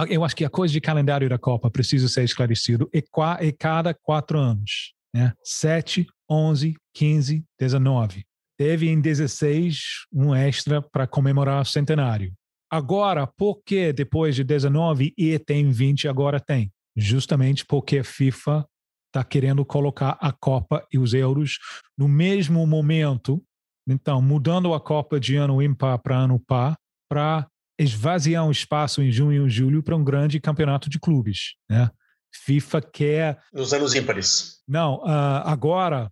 eu 0.09 0.23
acho 0.23 0.35
que 0.35 0.45
a 0.45 0.49
coisa 0.49 0.71
de 0.71 0.81
calendário 0.81 1.29
da 1.29 1.37
Copa 1.37 1.69
precisa 1.69 2.07
ser 2.07 2.23
esclarecido 2.23 2.89
e, 2.93 3.03
e 3.41 3.51
cada 3.51 3.93
quatro 3.93 4.39
anos. 4.39 4.93
Né? 5.13 5.33
7, 5.43 6.05
11, 6.29 6.75
15, 6.93 7.43
19. 7.59 8.25
Teve 8.57 8.89
em 8.89 8.99
16 8.99 10.05
um 10.13 10.33
extra 10.33 10.81
para 10.81 11.07
comemorar 11.07 11.61
o 11.61 11.65
centenário. 11.65 12.33
Agora, 12.69 13.27
por 13.27 13.61
que 13.63 13.93
depois 13.93 14.35
de 14.35 14.43
19 14.43 15.13
e 15.17 15.37
tem 15.39 15.69
20 15.69 16.07
agora 16.07 16.39
tem? 16.39 16.71
Justamente 16.95 17.65
porque 17.65 17.99
a 17.99 18.03
FIFA 18.03 18.65
está 19.07 19.23
querendo 19.23 19.63
colocar 19.63 20.17
a 20.19 20.31
Copa 20.31 20.85
e 20.91 20.97
os 20.97 21.13
Euros 21.13 21.57
no 21.97 22.07
mesmo 22.07 22.65
momento. 22.65 23.41
Então, 23.87 24.21
mudando 24.21 24.73
a 24.73 24.81
Copa 24.81 25.19
de 25.19 25.35
ano 25.35 25.61
ímpar 25.61 25.99
para 25.99 26.17
ano 26.17 26.39
par, 26.39 26.75
para 27.09 27.47
esvaziar 27.79 28.45
um 28.45 28.51
espaço 28.51 29.01
em 29.01 29.11
junho 29.11 29.47
e 29.47 29.49
julho 29.49 29.83
para 29.83 29.95
um 29.95 30.03
grande 30.03 30.39
campeonato 30.39 30.89
de 30.89 30.99
clubes. 30.99 31.55
Né? 31.69 31.89
FIFA 32.43 32.81
quer. 32.81 33.39
Nos 33.53 33.73
anos 33.73 33.93
ímpares. 33.95 34.61
Não, 34.67 34.95
uh, 35.03 35.43
agora 35.45 36.11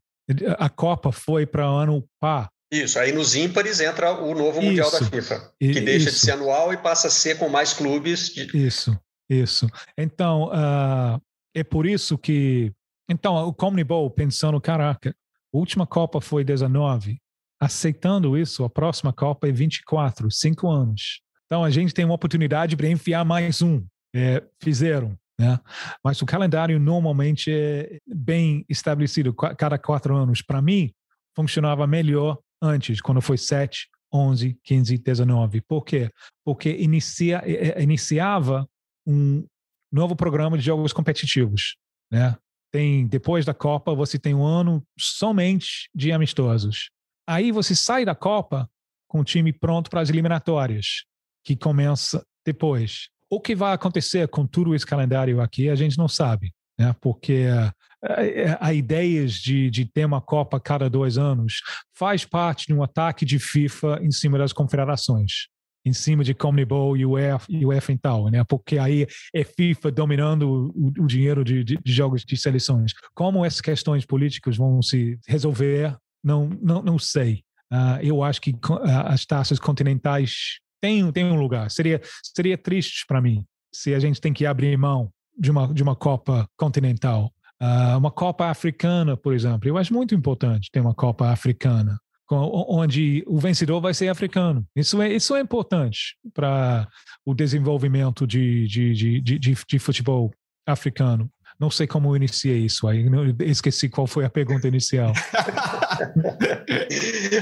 a 0.58 0.70
Copa 0.70 1.12
foi 1.12 1.46
para 1.46 1.66
ano 1.66 2.08
par. 2.20 2.50
Isso, 2.72 2.98
aí 2.98 3.12
nos 3.12 3.36
ímpares 3.36 3.80
entra 3.80 4.12
o 4.14 4.34
novo 4.34 4.60
Mundial 4.62 4.88
isso, 4.88 5.00
da 5.00 5.10
FIFA, 5.10 5.54
que 5.60 5.80
deixa 5.82 6.10
de 6.10 6.18
ser 6.18 6.32
anual 6.32 6.74
e 6.74 6.78
passa 6.78 7.08
a 7.08 7.12
ser 7.12 7.38
com 7.38 7.48
mais 7.48 7.72
clubes. 7.72 8.34
De... 8.34 8.66
Isso, 8.66 8.98
isso. 9.30 9.68
Então, 9.98 10.46
uh, 10.46 11.22
é 11.54 11.64
por 11.64 11.86
isso 11.86 12.18
que. 12.18 12.72
Então, 13.08 13.48
o 13.48 13.54
Comnibol 13.54 14.10
pensando, 14.10 14.60
caraca, 14.60 15.16
a 15.54 15.58
última 15.58 15.86
Copa 15.86 16.20
foi 16.20 16.44
19, 16.44 17.22
aceitando 17.60 18.36
isso, 18.36 18.64
a 18.64 18.70
próxima 18.70 19.14
Copa 19.14 19.48
é 19.48 19.52
24, 19.52 20.32
cinco 20.32 20.68
anos. 20.68 21.22
Então, 21.54 21.64
a 21.64 21.70
gente 21.70 21.94
tem 21.94 22.04
uma 22.04 22.16
oportunidade 22.16 22.76
para 22.76 22.88
enfiar 22.88 23.24
mais 23.24 23.62
um. 23.62 23.86
É, 24.12 24.44
fizeram. 24.60 25.16
Né? 25.40 25.60
Mas 26.04 26.20
o 26.20 26.26
calendário 26.26 26.80
normalmente 26.80 27.52
é 27.54 28.00
bem 28.08 28.66
estabelecido, 28.68 29.32
cada 29.36 29.78
quatro 29.78 30.16
anos. 30.16 30.42
Para 30.42 30.64
mim, 30.64 30.92
funcionava 31.36 31.86
melhor 31.86 32.40
antes, 32.60 33.00
quando 33.00 33.22
foi 33.22 33.38
7, 33.38 33.88
11, 34.12 34.58
15, 34.64 34.98
19. 34.98 35.62
Por 35.62 35.86
quê? 35.86 36.10
Porque 36.44 36.76
inicia, 36.76 37.44
iniciava 37.80 38.68
um 39.06 39.46
novo 39.92 40.16
programa 40.16 40.58
de 40.58 40.66
jogos 40.66 40.92
competitivos. 40.92 41.78
Né? 42.12 42.36
Tem, 42.72 43.06
depois 43.06 43.46
da 43.46 43.54
Copa, 43.54 43.94
você 43.94 44.18
tem 44.18 44.34
um 44.34 44.44
ano 44.44 44.84
somente 44.98 45.88
de 45.94 46.12
amistosos. 46.12 46.90
Aí 47.30 47.52
você 47.52 47.76
sai 47.76 48.04
da 48.06 48.16
Copa 48.16 48.68
com 49.08 49.20
o 49.20 49.24
time 49.24 49.54
pronto 49.54 49.92
para 49.92 50.02
as 50.02 50.10
eliminatórias, 50.10 51.06
que 51.44 51.56
começa 51.56 52.24
depois. 52.46 53.10
O 53.30 53.40
que 53.40 53.56
vai 53.56 53.74
acontecer 53.74 54.28
com 54.28 54.46
todo 54.46 54.76
esse 54.76 54.86
calendário 54.86 55.42
aqui, 55.42 55.70
a 55.70 55.76
gente 55.76 55.98
não 55.98 56.08
sabe, 56.08 56.54
né? 56.78 56.96
porque 57.02 57.46
a, 57.50 58.68
a 58.68 58.74
ideias 58.74 59.34
de, 59.34 59.70
de 59.70 59.86
ter 59.86 60.06
uma 60.06 60.22
Copa 60.22 60.60
cada 60.60 60.90
dois 60.90 61.18
anos 61.18 61.62
faz 61.98 62.26
parte 62.26 62.68
de 62.68 62.74
um 62.74 62.84
ataque 62.84 63.26
de 63.26 63.40
FIFA 63.40 64.00
em 64.02 64.12
cima 64.12 64.38
das 64.38 64.54
confederações 64.54 65.48
em 65.86 65.94
cima 65.94 66.24
de 66.24 66.34
Comnibol 66.34 66.96
e 66.96 67.06
UEFA, 67.06 67.46
UEFA 67.52 67.92
e 67.92 67.98
tal, 67.98 68.30
né? 68.30 68.44
Porque 68.46 68.78
aí 68.78 69.06
é 69.34 69.44
FIFA 69.44 69.92
dominando 69.92 70.72
o, 70.74 71.04
o 71.04 71.08
dinheiro 71.08 71.44
de, 71.44 71.64
de, 71.64 71.78
de, 71.78 71.94
jogos 71.94 72.24
de 72.24 72.38
seleções. 72.38 72.94
Como 73.14 73.44
essas 73.44 73.62
questões 73.62 74.06
políticas 74.06 74.56
vão 74.56 74.82
se 74.82 75.20
resolver, 75.28 75.96
não, 76.24 76.50
não, 76.62 76.82
não 76.82 76.98
sei. 76.98 77.44
Uh, 77.72 78.00
eu 78.02 78.24
acho 78.24 78.40
que 78.40 78.52
uh, 78.52 78.80
as 79.08 79.26
taças 79.26 79.60
continentais 79.60 80.60
têm, 80.84 81.10
têm 81.14 81.26
um 81.26 81.40
lugar. 81.40 81.72
Seria, 81.72 82.02
seria 82.36 82.58
triste 82.58 83.06
para 83.08 83.22
mim 83.22 83.46
se 83.74 83.96
a 83.96 84.00
gente 84.00 84.20
tem 84.20 84.34
que 84.34 84.46
abrir 84.46 84.78
mão 84.78 85.10
de 85.40 85.50
uma, 85.50 85.74
de 85.74 85.82
uma 85.82 85.96
Copa 85.96 86.46
continental. 86.58 87.32
Uh, 87.62 87.98
uma 87.98 88.12
Copa 88.12 88.48
Africana, 88.48 89.16
por 89.16 89.34
exemplo. 89.34 89.70
Eu 89.70 89.78
acho 89.78 89.94
muito 89.94 90.14
importante 90.14 90.70
ter 90.72 90.82
uma 90.82 90.94
Copa 90.94 91.30
Africana, 91.30 91.98
onde 92.30 93.24
o 93.26 93.40
vencedor 93.40 93.80
vai 93.80 93.94
ser 93.94 94.10
africano. 94.10 94.66
Isso 94.76 95.02
é, 95.02 95.14
isso 95.14 95.36
é 95.36 95.40
importante 95.40 96.18
para 96.34 96.88
o 97.26 97.34
desenvolvimento 97.34 98.28
de, 98.28 98.68
de, 98.68 98.94
de, 98.94 99.22
de, 99.22 99.40
de 99.40 99.80
futebol 99.80 100.32
africano. 100.68 101.30
Não 101.64 101.72
sei 101.72 101.88
como 101.88 102.12
eu 102.12 102.18
iniciei 102.18 102.66
isso 102.66 102.86
aí, 102.90 103.06
esqueci 103.40 103.88
qual 103.88 104.06
foi 104.06 104.26
a 104.26 104.30
pergunta 104.30 104.68
inicial. 104.68 105.14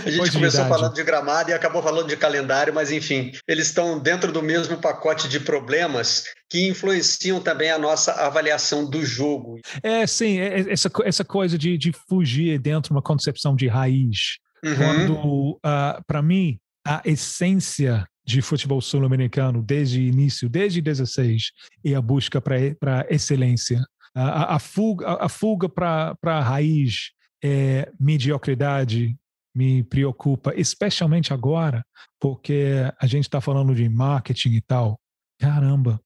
a 0.05 0.09
gente 0.11 0.31
começou 0.31 0.63
falando 0.67 0.93
de 0.93 1.03
gramado 1.03 1.49
e 1.49 1.53
acabou 1.53 1.81
falando 1.81 2.07
de 2.07 2.15
calendário, 2.15 2.71
mas 2.71 2.91
enfim, 2.91 3.31
eles 3.47 3.65
estão 3.65 3.99
dentro 3.99 4.31
do 4.31 4.43
mesmo 4.43 4.77
pacote 4.77 5.27
de 5.27 5.39
problemas 5.39 6.25
que 6.47 6.67
influenciam 6.67 7.41
também 7.41 7.71
a 7.71 7.79
nossa 7.79 8.11
avaliação 8.11 8.87
do 8.87 9.03
jogo. 9.03 9.59
É, 9.81 10.05
sim, 10.05 10.37
é, 10.37 10.59
é 10.59 10.71
essa, 10.71 10.91
essa 11.03 11.25
coisa 11.25 11.57
de, 11.57 11.75
de 11.75 11.91
fugir 12.07 12.59
dentro 12.59 12.89
de 12.89 12.91
uma 12.91 13.01
concepção 13.01 13.55
de 13.55 13.67
raiz. 13.67 14.37
Uhum. 14.63 14.75
Quando, 14.75 15.51
uh, 15.53 15.59
ah, 15.63 15.99
para 16.05 16.21
mim, 16.21 16.59
a 16.85 17.01
essência 17.05 18.05
de 18.23 18.41
futebol 18.41 18.79
sul-americano 18.81 19.61
desde 19.61 19.99
o 19.99 20.03
início, 20.03 20.47
desde 20.47 20.81
16, 20.81 21.51
é 21.83 21.95
a 21.95 22.01
busca 22.01 22.39
para 22.39 23.05
excelência. 23.09 23.81
A, 24.15 24.55
a, 24.55 24.59
fuga, 24.59 25.07
a, 25.07 25.25
a 25.25 25.29
fuga 25.29 25.69
para 25.69 26.17
a 26.23 26.41
raiz 26.41 27.11
é 27.43 27.91
mediocridade 27.99 29.17
me 29.53 29.83
preocupa, 29.83 30.53
especialmente 30.55 31.33
agora, 31.33 31.85
porque 32.19 32.89
a 32.99 33.05
gente 33.05 33.25
está 33.25 33.41
falando 33.41 33.75
de 33.75 33.87
marketing 33.89 34.51
e 34.51 34.61
tal. 34.61 34.99
Caramba, 35.39 35.99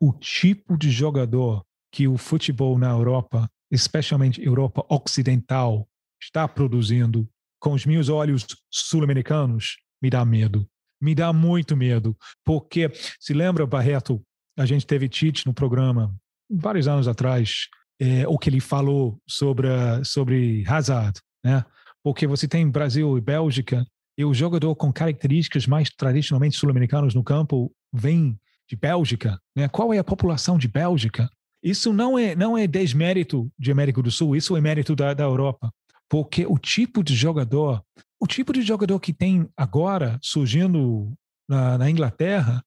o 0.00 0.12
tipo 0.12 0.76
de 0.76 0.90
jogador 0.90 1.64
que 1.90 2.06
o 2.06 2.16
futebol 2.16 2.78
na 2.78 2.90
Europa, 2.90 3.50
especialmente 3.70 4.42
Europa 4.42 4.84
Ocidental, 4.88 5.88
está 6.22 6.46
produzindo 6.46 7.28
com 7.60 7.72
os 7.72 7.84
meus 7.84 8.08
olhos 8.08 8.46
sul-americanos, 8.70 9.76
me 10.00 10.10
dá 10.10 10.24
medo. 10.24 10.66
Me 11.00 11.14
dá 11.14 11.32
muito 11.32 11.76
medo. 11.76 12.16
Porque, 12.44 12.90
se 13.20 13.34
lembra, 13.34 13.66
Barreto, 13.66 14.22
a 14.56 14.64
gente 14.64 14.86
teve 14.86 15.08
Tite 15.08 15.46
no 15.46 15.54
programa 15.54 16.14
vários 16.52 16.86
anos 16.86 17.08
atrás, 17.08 17.68
é, 18.00 18.26
o 18.26 18.38
que 18.38 18.50
ele 18.50 18.60
falou 18.60 19.18
sobre, 19.26 19.68
sobre 20.04 20.64
Hazard, 20.66 21.20
né? 21.44 21.64
Porque 22.02 22.26
você 22.26 22.48
tem 22.48 22.68
Brasil 22.68 23.16
e 23.16 23.20
Bélgica, 23.20 23.86
e 24.18 24.24
o 24.24 24.34
jogador 24.34 24.74
com 24.74 24.92
características 24.92 25.66
mais 25.66 25.88
tradicionalmente 25.88 26.56
sul-americanas 26.56 27.14
no 27.14 27.24
campo 27.24 27.72
vem 27.92 28.38
de 28.68 28.76
Bélgica, 28.76 29.40
né? 29.56 29.68
Qual 29.68 29.92
é 29.92 29.98
a 29.98 30.04
população 30.04 30.58
de 30.58 30.68
Bélgica? 30.68 31.30
Isso 31.62 31.92
não 31.92 32.18
é 32.18 32.34
não 32.34 32.58
é 32.58 32.66
desmérito 32.66 33.50
de 33.58 33.70
América 33.70 34.02
do 34.02 34.10
Sul, 34.10 34.34
isso 34.36 34.56
é 34.56 34.60
mérito 34.60 34.96
da, 34.96 35.14
da 35.14 35.24
Europa, 35.24 35.72
porque 36.08 36.44
o 36.44 36.58
tipo 36.58 37.02
de 37.02 37.14
jogador, 37.14 37.82
o 38.20 38.26
tipo 38.26 38.52
de 38.52 38.62
jogador 38.62 38.98
que 39.00 39.12
tem 39.12 39.48
agora 39.56 40.18
surgindo 40.20 41.12
na, 41.48 41.78
na 41.78 41.90
Inglaterra 41.90 42.62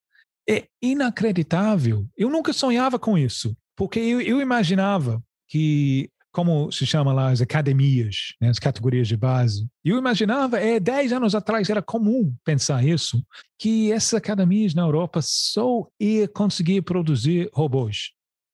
é 0.48 0.68
inacreditável. 0.82 2.08
Eu 2.16 2.30
nunca 2.30 2.54
sonhava 2.54 2.98
com 2.98 3.18
isso. 3.18 3.56
Porque 3.76 4.00
eu, 4.00 4.22
eu 4.22 4.42
imaginava 4.42 5.22
que, 5.48 6.10
como 6.32 6.72
se 6.72 6.86
chama 6.86 7.14
lá, 7.14 7.30
as 7.30 7.42
academias, 7.42 8.34
né, 8.42 8.50
as 8.50 8.60
categorias 8.60 9.08
de 9.08 9.18
base, 9.18 9.68
eu 9.84 9.98
imaginava, 9.98 10.60
é, 10.60 10.80
10 10.80 11.14
anos 11.14 11.36
atrás 11.36 11.70
era 11.70 11.82
comum 11.82 12.34
pensar 12.44 12.84
isso, 12.84 13.24
que 13.60 13.92
essas 13.92 14.16
academias 14.16 14.74
na 14.74 14.84
Europa 14.84 15.20
só 15.22 15.88
ia 16.00 16.28
conseguir 16.28 16.82
produzir 16.82 17.50
robôs. 17.54 18.12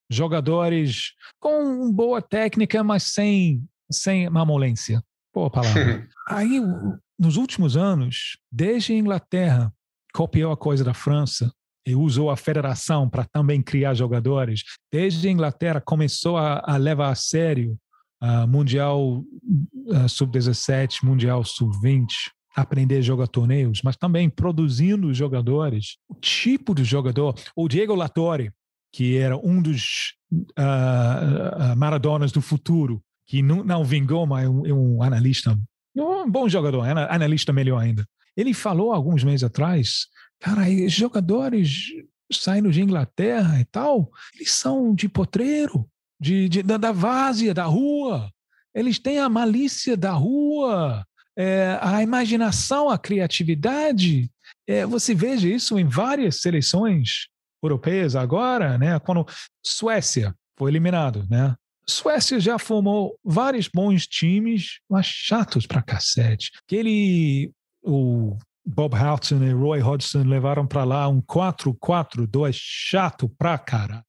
Jogadores 0.10 1.14
com 1.40 1.92
boa 1.92 2.22
técnica, 2.22 2.84
mas 2.84 3.04
sem, 3.04 3.64
sem 3.90 4.30
mamolência. 4.30 5.02
Boa 5.34 5.50
palavra. 5.50 6.08
Aí, 6.28 6.62
nos 7.18 7.38
últimos 7.38 7.78
anos, 7.78 8.38
desde 8.52 8.92
a 8.92 8.98
Inglaterra, 8.98 9.74
copiou 10.14 10.52
a 10.52 10.58
coisa 10.58 10.84
da 10.84 10.94
França, 10.94 11.54
e 11.86 11.96
usou 11.96 12.30
a 12.30 12.38
federação 12.38 13.10
para 13.10 13.26
também 13.26 13.62
criar 13.62 13.94
jogadores. 13.94 14.64
Desde 14.92 15.28
a 15.28 15.32
Inglaterra 15.32 15.82
começou 15.82 16.38
a, 16.38 16.62
a 16.66 16.78
levar 16.78 17.10
a 17.10 17.16
sério 17.16 17.78
uh, 18.22 18.48
Mundial 18.48 19.24
uh, 19.88 20.10
Sub-17, 20.10 21.04
Mundial 21.04 21.44
Sub-20, 21.44 22.08
aprender 22.56 22.98
a 22.98 23.02
jogar 23.02 23.28
torneios, 23.28 23.82
mas 23.84 23.96
também 23.96 24.30
produzindo 24.30 25.14
jogadores. 25.14 25.98
O 26.08 26.16
tipo 26.16 26.76
de 26.76 26.84
jogador, 26.84 27.34
o 27.56 27.68
Diego 27.68 27.96
Latore, 27.96 28.52
que 28.92 29.18
era 29.18 29.38
um 29.38 29.62
dos 29.62 30.16
uh, 30.34 31.76
Maradonas 31.78 32.32
do 32.32 32.42
futuro, 32.42 33.02
que 33.26 33.42
não, 33.42 33.64
não 33.64 33.84
vingou, 33.84 34.28
mas 34.28 34.46
é 34.46 34.50
um, 34.50 34.66
é 34.66 34.74
um 34.74 35.02
analista, 35.02 35.58
um 35.96 36.30
bom 36.30 36.50
jogador, 36.50 36.82
analista 36.82 37.54
melhor 37.54 37.80
ainda. 37.80 38.06
Ele 38.36 38.54
falou 38.54 38.94
alguns 38.94 39.24
meses 39.24 39.44
atrás, 39.44 40.08
cara, 40.42 40.68
os 40.68 40.92
jogadores 40.92 41.86
saindo 42.32 42.72
de 42.72 42.82
Inglaterra 42.82 43.60
e 43.60 43.66
tal, 43.66 44.12
eles 44.36 44.52
são 44.52 44.94
de 44.94 45.08
potreiro, 45.08 45.88
de, 46.20 46.50
de 46.50 46.64
da, 46.64 46.78
da 46.78 46.92
várzea, 46.92 47.54
da 47.54 47.66
rua. 47.66 48.32
Eles 48.74 48.98
têm 48.98 49.20
a 49.20 49.30
malícia 49.30 49.96
da 49.96 50.12
rua, 50.12 51.06
é, 51.38 51.78
a 51.82 52.02
imaginação, 52.02 52.90
a 52.90 52.98
criatividade. 52.98 54.32
É, 54.68 54.86
você 54.86 55.14
veja 55.14 55.48
isso 55.48 55.78
em 55.78 55.86
várias 55.86 56.42
seleções 56.42 57.28
europeias 57.62 58.16
agora, 58.16 58.78
né? 58.78 58.98
Quando 59.00 59.26
Suécia 59.64 60.34
foi 60.58 60.72
eliminado, 60.72 61.28
né? 61.30 61.56
Suécia 61.88 62.40
já 62.40 62.58
formou 62.58 63.18
vários 63.24 63.68
bons 63.68 64.08
times, 64.08 64.80
mas 64.90 65.06
chatos 65.06 65.66
pra 65.66 65.82
cacete. 65.82 66.52
Aquele 66.66 67.52
o 67.84 68.38
Bob 68.66 68.96
Houghton 68.96 69.44
e 69.44 69.52
Roy 69.52 69.80
Hodgson 69.80 70.24
levaram 70.24 70.68
para 70.68 70.84
lá 70.84 71.08
um 71.08 71.22
4-4-2 71.22 72.54
chato 72.54 73.30
pra 73.38 73.58
caralho. 73.58 74.04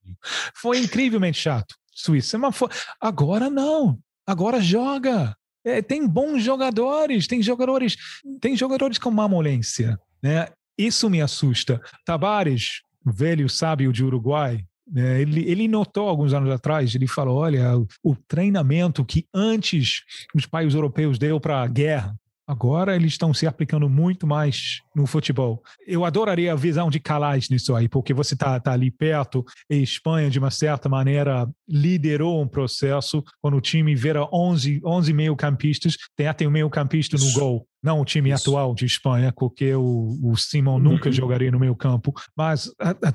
Foi 0.55 0.79
incrivelmente 0.79 1.39
chato. 1.39 1.75
Suíça, 1.95 2.39
mas 2.39 2.57
foi... 2.57 2.69
agora 3.01 3.49
não. 3.49 3.99
Agora 4.27 4.61
joga. 4.61 5.37
É, 5.65 5.81
tem 5.81 6.07
bons 6.07 6.43
jogadores, 6.43 7.27
tem 7.27 7.41
jogadores, 7.41 7.97
tem 8.41 8.57
jogadores 8.57 8.99
com 8.99 9.11
mamolência, 9.11 9.99
né? 10.23 10.49
Isso 10.77 11.09
me 11.09 11.21
assusta. 11.21 11.81
Tabares, 12.05 12.83
velho 13.05 13.49
sábio 13.49 13.93
de 13.93 14.03
Uruguai, 14.03 14.65
né? 14.91 15.21
ele, 15.21 15.49
ele 15.49 15.69
notou 15.69 16.09
alguns 16.09 16.33
anos 16.33 16.51
atrás, 16.51 16.95
ele 16.95 17.07
falou, 17.07 17.39
olha, 17.39 17.77
o 18.03 18.17
treinamento 18.27 19.05
que 19.05 19.27
antes 19.33 20.03
os 20.35 20.47
países 20.47 20.75
europeus 20.75 21.19
deu 21.19 21.39
para 21.39 21.63
a 21.63 21.67
guerra, 21.67 22.17
Agora 22.47 22.97
eles 22.97 23.13
estão 23.13 23.33
se 23.33 23.47
aplicando 23.47 23.89
muito 23.89 24.27
mais 24.27 24.81
no 24.95 25.07
futebol. 25.07 25.63
Eu 25.87 26.05
adoraria 26.05 26.53
a 26.53 26.57
visão 26.57 26.91
de 26.91 26.99
Calais 26.99 27.49
nisso 27.49 27.75
aí, 27.75 27.89
porque 27.89 28.13
você 28.13 28.35
está 28.35 28.59
tá 28.59 28.73
ali 28.73 28.91
perto 28.91 29.45
e 29.71 29.77
Espanha, 29.77 30.29
de 30.29 30.39
uma 30.39 30.51
certa 30.51 30.89
maneira, 30.89 31.49
liderou 31.69 32.43
um 32.43 32.49
processo 32.49 33.23
quando 33.41 33.57
o 33.57 33.61
time 33.61 33.95
vira 33.95 34.29
11, 34.33 34.81
11 34.85 35.13
meio-campistas, 35.13 35.97
tem 36.17 36.27
até 36.27 36.47
um 36.47 36.51
meio-campista 36.51 37.17
no 37.17 37.33
gol. 37.33 37.67
Não 37.83 38.01
o 38.01 38.05
time 38.05 38.31
Isso. 38.31 38.51
atual 38.51 38.75
de 38.75 38.87
Espanha, 38.87 39.33
porque 39.37 39.75
o, 39.75 40.19
o 40.23 40.37
Simon 40.37 40.79
nunca 40.79 41.09
uhum. 41.09 41.13
jogaria 41.13 41.51
no 41.51 41.59
meio 41.59 41.75
campo. 41.75 42.13
Mas 42.37 42.71
a, 42.81 42.91
a 42.91 43.15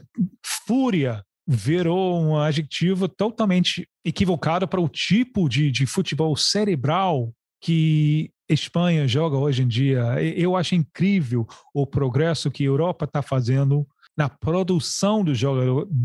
fúria 0.65 1.23
virou 1.47 2.21
um 2.21 2.38
adjetivo 2.38 3.07
totalmente 3.07 3.88
equivocado 4.05 4.67
para 4.67 4.82
o 4.82 4.89
tipo 4.89 5.47
de, 5.47 5.71
de 5.71 5.86
futebol 5.86 6.36
cerebral 6.36 7.32
que 7.61 8.30
Espanha 8.50 9.08
joga 9.08 9.38
hoje 9.38 9.64
em 9.64 9.68
dia. 9.68 10.22
Eu 10.36 10.56
acho 10.56 10.76
incrível 10.76 11.45
o 11.74 11.86
progresso 11.86 12.52
que 12.52 12.64
a 12.64 12.68
Europa 12.68 13.06
está 13.06 13.22
fazendo 13.22 13.88
na 14.18 14.28
produção 14.28 15.24
dos 15.24 15.38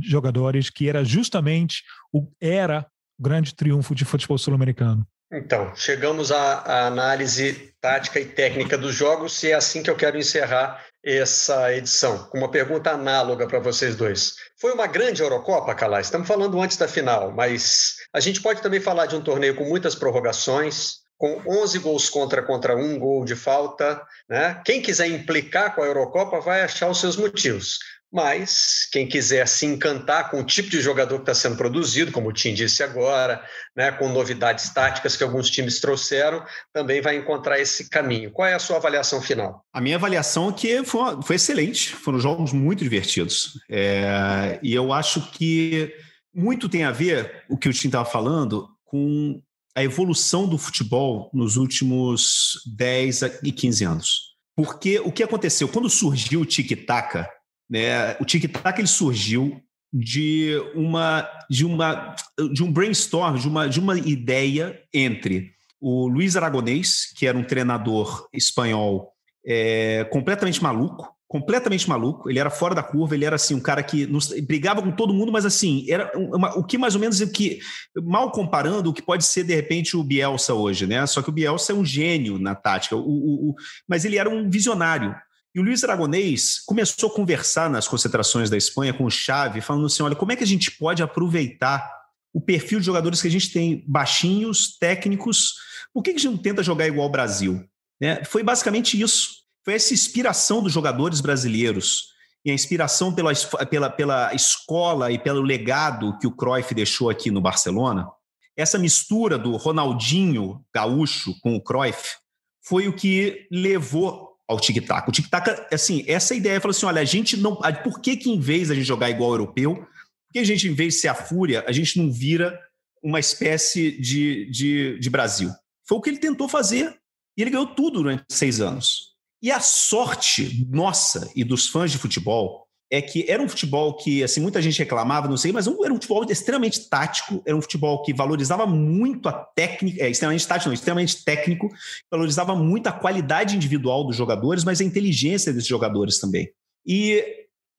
jogadores, 0.03 0.69
que 0.69 0.89
era 0.89 1.05
justamente 1.05 1.83
o 2.13 2.29
era 2.41 2.87
o 3.19 3.23
grande 3.23 3.55
triunfo 3.55 3.95
de 3.95 4.05
futebol 4.05 4.37
sul-americano. 4.37 5.07
Então, 5.33 5.75
chegamos 5.75 6.31
à, 6.31 6.59
à, 6.59 6.87
análise 6.87 7.73
tática 7.81 8.21
e 8.21 8.27
técnica 8.27 8.77
dos 8.77 8.95
jogos 8.95 9.43
e 9.43 9.51
é 9.51 9.55
assim 9.55 9.83
que 9.83 9.89
eu 9.89 9.97
quero 9.97 10.19
encerrar 10.19 10.85
essa 11.03 11.75
edição, 11.75 12.19
com 12.29 12.37
uma 12.37 12.51
pergunta 12.51 12.91
análoga 12.91 13.47
para 13.47 13.59
vocês 13.59 13.97
dois. 13.97 14.35
Foi 14.61 14.73
uma 14.73 14.87
grande 14.87 15.23
Eurocopa, 15.23 15.75
Calais? 15.75 16.07
Estamos 16.07 16.29
falando 16.29 16.61
antes 16.61 16.77
da 16.77 16.87
final, 16.87 17.33
mas 17.33 17.97
a 18.13 18.21
gente 18.21 18.43
pode 18.43 18.61
também 18.61 18.79
falar 18.79 19.07
de 19.07 19.17
um 19.17 19.23
torneio 19.23 19.55
com 19.55 19.65
muitas 19.65 19.95
prorrogações, 19.95 21.02
com 21.23 21.41
11 21.47 21.79
gols 21.79 22.11
contra 22.11 22.43
contra 22.43 22.77
um 22.77 22.99
gol 22.99 23.25
de 23.25 23.37
falta. 23.37 24.03
Né? 24.29 24.61
Quem 24.65 24.83
quiser 24.83 25.07
implicar 25.07 25.73
com 25.73 25.81
a 25.81 25.87
Eurocopa 25.87 26.41
vai 26.41 26.63
achar 26.63 26.91
os 26.91 26.99
seus 26.99 27.17
motivos. 27.17 27.79
Mas 28.13 28.89
quem 28.91 29.07
quiser 29.07 29.47
se 29.47 29.65
encantar 29.65 30.33
com 30.33 30.41
o 30.41 30.45
tipo 30.45 30.69
de 30.69 30.81
jogador 30.81 31.15
que 31.19 31.23
está 31.23 31.33
sendo 31.33 31.57
produzido, 31.57 32.11
como 32.11 32.29
o 32.29 32.33
Tim 32.33 32.53
disse 32.53 32.83
agora, 32.83 33.41
né, 33.75 33.93
com 33.93 34.09
novidades 34.09 34.69
táticas 34.71 35.17
que 35.17 35.23
alguns 35.23 35.49
times 35.49 35.81
trouxeram, 35.81 36.45
também 36.73 37.01
vai 37.01 37.17
encontrar 37.17 37.61
esse 37.61 37.89
caminho. 37.89 38.33
Qual 38.33 38.49
é 38.49 38.55
a 38.55 38.59
sua 38.59 38.79
avaliação 38.79 39.23
final? 39.23 39.65
A 39.73 39.81
minha 39.81 39.97
avaliação 39.97 40.51
é 40.51 40.53
que 40.53 40.85
foi, 40.85 41.23
foi 41.23 41.37
excelente, 41.37 41.95
foram 41.95 42.19
jogos 42.19 42.53
muito 42.53 42.83
divertidos. 42.83 43.61
É, 43.71 44.59
e 44.61 44.75
eu 44.75 44.93
acho 44.93 45.31
que 45.31 45.95
muito 46.35 46.69
tem 46.69 46.83
a 46.83 46.91
ver 46.91 47.45
o 47.49 47.57
que 47.57 47.69
o 47.69 47.73
Tim 47.73 47.87
estava 47.87 48.05
falando 48.05 48.69
com 48.85 49.41
a 49.75 49.83
evolução 49.83 50.47
do 50.47 50.59
futebol 50.59 51.31
nos 51.33 51.57
últimos 51.57 52.63
10 52.77 53.23
e 53.43 53.53
15 53.53 53.85
anos. 53.85 54.33
Porque 54.55 54.99
o 55.01 55.11
que 55.11 55.23
aconteceu? 55.23 55.69
Quando 55.69 55.89
surgiu 55.89 56.43
o 56.43 56.47
tic-tac, 56.47 57.27
né, 57.71 58.17
o 58.21 58.25
tic-tac 58.25 58.79
ele 58.79 58.87
surgiu 58.87 59.61
de 59.93 60.57
uma 60.75 61.29
de 61.51 61.65
uma 61.65 62.15
de 62.53 62.63
um 62.63 62.73
brainstorm, 62.73 63.37
de 63.37 63.49
uma 63.49 63.69
de 63.69 63.81
uma 63.81 63.99
ideia 63.99 64.81
entre 64.93 65.53
o 65.81 66.07
Luiz 66.07 66.37
Aragonês, 66.37 67.13
que 67.17 67.27
era 67.27 67.37
um 67.37 67.45
treinador 67.45 68.29
espanhol 68.33 69.13
é, 69.45 70.05
completamente 70.05 70.63
maluco, 70.63 71.12
completamente 71.33 71.89
maluco, 71.89 72.29
ele 72.29 72.39
era 72.39 72.51
fora 72.51 72.75
da 72.75 72.83
curva, 72.83 73.15
ele 73.15 73.25
era 73.25 73.37
assim, 73.37 73.55
um 73.55 73.61
cara 73.61 73.83
que 73.83 74.05
nos, 74.05 74.39
brigava 74.43 74.83
com 74.83 74.93
todo 74.93 75.15
mundo, 75.15 75.33
mas 75.33 75.47
assim, 75.47 75.87
era 75.89 76.13
uma, 76.15 76.55
o 76.59 76.63
que 76.63 76.77
mais 76.77 76.95
ou 76.95 77.01
menos 77.01 77.23
o 77.23 77.33
que, 77.33 77.59
mal 78.03 78.31
comparando, 78.31 78.91
o 78.91 78.93
que 78.93 79.01
pode 79.01 79.25
ser 79.25 79.43
de 79.43 79.55
repente 79.55 79.97
o 79.97 80.05
Bielsa 80.05 80.53
hoje, 80.53 80.87
né? 80.87 81.07
Só 81.07 81.23
que 81.23 81.31
o 81.31 81.33
Bielsa 81.33 81.73
é 81.73 81.75
um 81.75 81.87
gênio 81.87 82.39
na 82.39 82.55
tática, 82.55 82.97
o, 82.97 83.01
o, 83.01 83.49
o, 83.49 83.55
mas 83.89 84.05
ele 84.05 84.19
era 84.19 84.29
um 84.29 84.51
visionário. 84.51 85.17
E 85.55 85.59
o 85.59 85.63
Luiz 85.63 85.83
Aragonês 85.83 86.63
começou 86.67 87.09
a 87.09 87.15
conversar 87.15 87.71
nas 87.71 87.89
concentrações 87.89 88.51
da 88.51 88.59
Espanha 88.59 88.93
com 88.93 89.07
o 89.07 89.11
Xavi, 89.11 89.63
falando 89.63 89.87
assim: 89.87 90.03
olha, 90.03 90.15
como 90.15 90.33
é 90.33 90.37
que 90.37 90.45
a 90.45 90.47
gente 90.47 90.71
pode 90.73 91.03
aproveitar 91.03 91.91
o 92.31 92.43
perfil 92.43 92.79
de 92.79 92.85
jogadores 92.85 93.23
que 93.23 93.29
a 93.29 93.31
gente 93.31 93.51
tem 93.51 93.83
baixinhos, 93.89 94.77
técnicos, 94.79 95.55
por 95.95 96.03
que 96.03 96.11
a 96.11 96.13
gente 96.13 96.27
não 96.27 96.37
tenta 96.37 96.63
jogar 96.63 96.87
igual 96.87 97.07
o 97.07 97.11
Brasil? 97.11 97.65
Né? 97.99 98.23
Foi 98.23 98.43
basicamente 98.43 99.01
isso 99.01 99.42
foi 99.65 99.75
essa 99.75 99.95
inspiração 99.95 100.63
dos 100.63 100.73
jogadores 100.73 101.21
brasileiros 101.21 102.13
e 102.45 102.51
a 102.51 102.55
inspiração 102.55 103.15
pela, 103.15 103.33
pela, 103.71 103.91
pela 103.91 104.35
escola 104.35 105.13
e 105.13 105.19
pelo 105.19 105.43
legado 105.43 106.19
que 106.19 106.27
o 106.27 106.33
Cruyff 106.33 106.75
deixou 106.75 107.09
aqui 107.09 107.31
no 107.31 107.41
Barcelona, 107.41 108.09
essa 108.57 108.79
mistura 108.79 109.39
do 109.39 109.57
Ronaldinho 109.57 110.65
gaúcho 110.75 111.39
com 111.41 111.55
o 111.55 111.63
Cruyff 111.63 112.17
foi 112.65 112.89
o 112.89 112.93
que 112.93 113.47
levou 113.51 114.33
ao 114.49 114.61
tic-tac. 114.61 115.09
O 115.09 115.13
tic-tac, 115.13 115.67
assim, 115.73 116.05
essa 116.07 116.35
ideia 116.35 116.61
falou 116.61 116.73
assim: 116.73 116.87
olha, 116.87 117.01
a 117.01 117.05
gente 117.05 117.37
não. 117.37 117.57
Por 117.83 118.01
que, 118.01 118.17
que 118.17 118.31
em 118.31 118.39
vez 118.39 118.71
a 118.71 118.75
gente 118.75 118.85
jogar 118.85 119.11
igual 119.11 119.31
ao 119.31 119.37
europeu, 119.37 119.77
por 119.77 120.33
que 120.33 120.39
a 120.39 120.45
gente, 120.45 120.69
em 120.69 120.75
vez 120.75 120.95
de 120.95 121.01
ser 121.01 121.09
a 121.09 121.15
fúria, 121.15 121.65
a 121.67 121.73
gente 121.73 121.99
não 121.99 122.13
vira 122.13 122.59
uma 123.03 123.19
espécie 123.19 123.93
de, 124.01 124.51
de, 124.51 124.99
de 124.99 125.11
Brasil? 125.11 125.51
Foi 125.89 125.99
o 125.99 126.01
que 126.01 126.11
ele 126.11 126.19
tentou 126.19 126.49
fazer. 126.49 126.97
E 127.37 127.41
ele 127.41 127.51
ganhou 127.51 127.67
tudo 127.67 128.03
durante 128.03 128.25
seis 128.31 128.61
anos. 128.61 129.12
E 129.43 129.51
a 129.51 129.59
sorte 129.59 130.65
nossa 130.71 131.29
e 131.35 131.43
dos 131.43 131.69
fãs 131.69 131.91
de 131.91 131.99
futebol 131.99 132.69
é 132.89 133.03
que 133.03 133.25
era 133.29 133.43
um 133.43 133.49
futebol 133.49 133.97
que, 133.97 134.23
assim, 134.23 134.41
muita 134.41 134.61
gente 134.61 134.79
reclamava, 134.79 135.27
não 135.27 135.37
sei, 135.37 135.51
mas 135.51 135.67
era 135.67 135.91
um 135.91 135.97
futebol 135.97 136.25
extremamente 136.31 136.89
tático, 136.91 137.43
era 137.45 137.57
um 137.57 137.63
futebol 137.63 138.03
que 138.03 138.13
valorizava 138.13 138.67
muito 138.67 139.31
a 139.31 139.33
técnica, 139.33 140.05
é, 140.05 140.11
extremamente 140.11 140.47
tático, 140.47 140.69
não, 140.69 140.75
extremamente 140.75 141.25
técnico, 141.25 141.69
valorizava 142.11 142.55
muito 142.55 142.89
a 142.89 142.93
qualidade 142.93 143.57
individual 143.57 144.05
dos 144.05 144.15
jogadores, 144.15 144.63
mas 144.63 144.81
a 144.81 144.85
inteligência 144.85 145.53
desses 145.53 145.69
jogadores 145.69 146.19
também. 146.19 146.51
E 146.87 147.25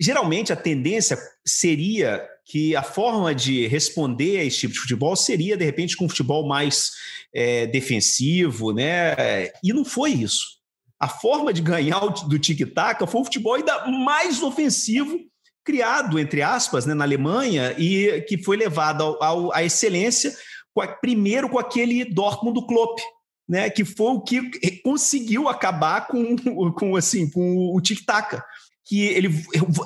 geralmente 0.01 0.51
a 0.51 0.55
tendência 0.55 1.16
seria 1.45 2.28
que 2.43 2.76
a 2.76 2.82
forma 2.82 3.36
de 3.36 3.68
responder 3.68 4.39
a 4.39 4.43
esse 4.43 4.61
tipo 4.61 4.74
de 4.74 4.80
futebol 4.80 5.16
seria, 5.16 5.55
de 5.55 5.64
repente, 5.64 5.95
com 5.95 6.05
um 6.05 6.09
futebol 6.09 6.47
mais 6.47 6.89
é, 7.34 7.68
defensivo, 7.68 8.74
né? 8.74 9.51
E 9.64 9.72
não 9.72 9.86
foi 9.86 10.11
isso 10.11 10.62
a 11.04 11.08
forma 11.10 11.51
de 11.51 11.62
ganhar 11.62 11.99
do 11.99 12.39
tic-tac 12.39 13.06
foi 13.08 13.22
o 13.22 13.26
futebol 13.26 13.56
ainda 13.56 13.86
mais 13.88 14.41
ofensivo 14.41 15.20
criado, 15.62 16.18
entre 16.18 16.41
aspas, 16.41 16.86
né, 16.86 16.93
na 16.93 17.04
Alemanha 17.04 17.76
e 17.78 18.22
que 18.22 18.41
foi 18.41 18.56
levado 18.56 19.04
ao, 19.04 19.22
ao, 19.22 19.54
à 19.54 19.64
excelência, 19.66 20.34
com 20.74 20.82
a, 20.82 20.88
primeiro 20.88 21.49
com 21.49 21.60
aquele 21.60 22.06
Dortmund 22.06 22.58
do 22.58 22.66
Klopp, 22.66 22.99
né, 23.47 23.70
que 23.70 23.84
foi 23.84 24.14
o 24.14 24.22
que 24.22 24.41
conseguiu 24.82 25.49
acabar 25.49 26.08
com, 26.08 26.38
com, 26.72 26.95
assim, 26.95 27.30
com 27.30 27.76
o 27.76 27.82
tic-tac. 27.82 28.41
que 28.86 29.01
ele 29.01 29.30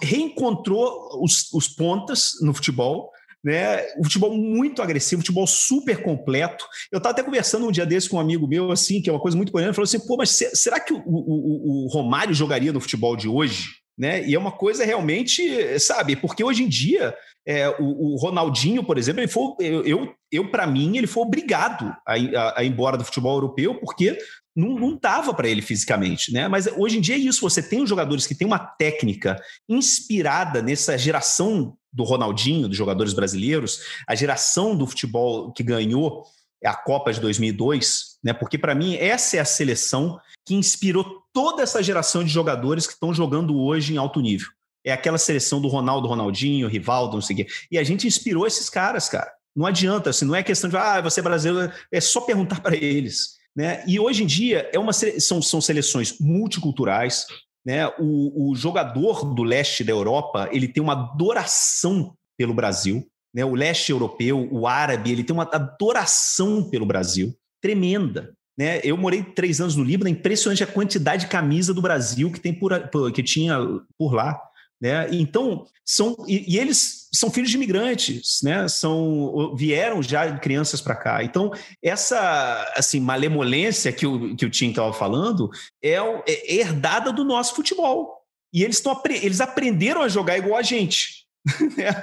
reencontrou 0.03 1.19
os, 1.23 1.51
os 1.51 1.67
pontas 1.67 2.33
no 2.41 2.53
futebol, 2.53 3.09
né? 3.43 3.83
Futebol 4.03 4.35
muito 4.35 4.81
agressivo, 4.81 5.21
futebol 5.21 5.47
super 5.47 6.01
completo. 6.01 6.65
Eu 6.91 6.97
estava 6.97 7.13
até 7.13 7.23
conversando 7.23 7.67
um 7.67 7.71
dia 7.71 7.85
desse 7.85 8.09
com 8.09 8.17
um 8.17 8.21
amigo 8.21 8.47
meu, 8.47 8.71
assim, 8.71 9.01
que 9.01 9.09
é 9.09 9.13
uma 9.13 9.21
coisa 9.21 9.37
muito 9.37 9.57
ele 9.57 9.73
falou 9.73 9.85
assim: 9.85 10.05
pô, 10.05 10.17
mas 10.17 10.39
será 10.53 10.79
que 10.79 10.93
o, 10.93 11.01
o, 11.05 11.85
o 11.85 11.87
Romário 11.87 12.33
jogaria 12.33 12.73
no 12.73 12.81
futebol 12.81 13.15
de 13.15 13.27
hoje? 13.27 13.69
Né? 13.97 14.27
E 14.27 14.35
é 14.35 14.39
uma 14.39 14.51
coisa 14.51 14.85
realmente, 14.85 15.79
sabe, 15.79 16.15
porque 16.15 16.43
hoje 16.43 16.63
em 16.63 16.69
dia 16.69 17.15
é, 17.47 17.69
o, 17.79 18.13
o, 18.13 18.15
Ronaldinho, 18.17 18.83
por 18.83 18.97
exemplo, 18.97 19.21
ele 19.21 19.27
foi, 19.29 19.53
eu, 19.61 19.83
eu, 19.85 20.13
eu 20.29 20.51
para 20.51 20.67
mim, 20.67 20.97
ele 20.97 21.07
foi 21.07 21.23
obrigado 21.23 21.95
a, 22.05 22.13
a, 22.13 22.59
a, 22.59 22.63
ir 22.63 22.67
embora 22.67 22.97
do 22.97 23.05
futebol 23.05 23.35
europeu, 23.35 23.75
porque 23.75 24.17
não, 24.53 24.75
não 24.75 24.99
dava 25.01 25.33
para 25.33 25.47
ele 25.47 25.61
fisicamente, 25.61 26.33
né? 26.33 26.49
Mas 26.49 26.67
hoje 26.67 26.97
em 26.97 27.01
dia 27.01 27.15
é 27.15 27.19
isso, 27.19 27.39
você 27.39 27.63
tem 27.63 27.81
os 27.81 27.87
jogadores 27.87 28.27
que 28.27 28.35
têm 28.35 28.45
uma 28.45 28.59
técnica 28.59 29.41
inspirada 29.69 30.61
nessa 30.61 30.97
geração 30.97 31.76
do 31.97 32.03
Ronaldinho, 32.03 32.67
dos 32.67 32.77
jogadores 32.77 33.11
brasileiros, 33.11 33.81
a 34.07 34.13
geração 34.13 34.75
do 34.77 34.85
futebol 34.85 35.51
que 35.51 35.63
ganhou 35.63 36.23
a 36.63 36.75
Copa 36.75 37.11
de 37.11 37.19
2002, 37.19 38.19
né? 38.23 38.33
Porque 38.33 38.57
para 38.57 38.75
mim 38.75 38.95
essa 38.97 39.37
é 39.37 39.39
a 39.39 39.45
seleção 39.45 40.19
que 40.45 40.53
inspirou 40.53 41.23
toda 41.33 41.63
essa 41.63 41.81
geração 41.81 42.23
de 42.23 42.29
jogadores 42.29 42.85
que 42.85 42.93
estão 42.93 43.13
jogando 43.13 43.59
hoje 43.59 43.93
em 43.93 43.97
alto 43.97 44.21
nível. 44.21 44.47
É 44.85 44.91
aquela 44.91 45.17
seleção 45.17 45.59
do 45.59 45.67
Ronaldo, 45.67 46.07
Ronaldinho, 46.07 46.67
Rivaldo, 46.67 47.15
não 47.15 47.21
sei 47.21 47.33
o 47.33 47.37
quê. 47.37 47.47
E 47.71 47.79
a 47.79 47.83
gente 47.83 48.07
inspirou 48.07 48.45
esses 48.45 48.69
caras, 48.69 49.09
cara. 49.09 49.31
Não 49.55 49.65
adianta, 49.65 50.11
assim, 50.11 50.23
não 50.23 50.35
é 50.35 50.43
questão 50.43 50.69
de, 50.69 50.77
ah, 50.77 51.01
você 51.01 51.19
é 51.19 51.23
brasileiro, 51.23 51.73
é 51.91 51.99
só 51.99 52.21
perguntar 52.21 52.61
para 52.61 52.75
eles. 52.75 53.37
Né? 53.55 53.83
E 53.87 53.99
hoje 53.99 54.23
em 54.23 54.27
dia 54.27 54.69
é 54.71 54.77
uma, 54.77 54.93
são, 54.93 55.41
são 55.41 55.59
seleções 55.59 56.19
multiculturais. 56.19 57.25
Né? 57.67 57.85
O, 57.99 58.51
o 58.51 58.55
jogador 58.55 59.25
do 59.35 59.43
leste 59.43 59.83
da 59.83 59.91
Europa 59.91 60.47
ele 60.53 60.69
tem 60.69 60.81
uma 60.81 60.93
adoração 60.93 62.13
pelo 62.37 62.53
Brasil. 62.53 63.05
Né? 63.35 63.43
O 63.43 63.55
leste 63.55 63.91
europeu, 63.91 64.47
o 64.49 64.65
árabe, 64.65 65.11
ele 65.11 65.21
tem 65.21 65.33
uma 65.33 65.43
adoração 65.51 66.63
pelo 66.69 66.85
Brasil 66.85 67.35
tremenda. 67.61 68.33
Né? 68.57 68.79
Eu 68.85 68.95
morei 68.95 69.21
três 69.21 69.59
anos 69.59 69.75
no 69.75 69.83
Líbano, 69.83 70.07
é 70.07 70.13
impressionante 70.13 70.63
a 70.63 70.67
quantidade 70.67 71.25
de 71.25 71.29
camisa 71.29 71.73
do 71.73 71.81
Brasil 71.81 72.31
que 72.31 72.39
tem 72.39 72.53
por, 72.53 72.71
que 73.11 73.21
tinha 73.21 73.59
por 73.97 74.13
lá. 74.13 74.39
Né? 74.79 75.07
Então, 75.11 75.65
são, 75.83 76.15
e, 76.27 76.53
e, 76.53 76.59
eles 76.59 77.07
são 77.11 77.31
filhos 77.31 77.49
de 77.49 77.57
imigrantes, 77.57 78.39
né? 78.43 78.67
são, 78.67 79.55
vieram 79.55 80.03
já 80.03 80.37
crianças 80.37 80.81
para 80.81 80.95
cá. 80.95 81.23
Então, 81.23 81.51
essa 81.81 82.73
assim, 82.75 82.99
malemolência 82.99 83.91
que 83.91 84.05
o, 84.05 84.35
que 84.35 84.45
o 84.45 84.49
Tim 84.49 84.69
estava 84.69 84.93
falando 84.93 85.49
é, 85.83 85.95
é, 85.95 86.55
herdada 86.55 87.11
do 87.11 87.23
nosso 87.23 87.55
futebol. 87.55 88.17
E 88.53 88.63
eles, 88.63 88.79
tão, 88.79 89.01
eles 89.09 89.41
aprenderam 89.41 90.01
a 90.01 90.07
jogar 90.07 90.37
igual 90.37 90.57
a 90.57 90.63
gente. 90.63 91.25
Né? 91.77 91.93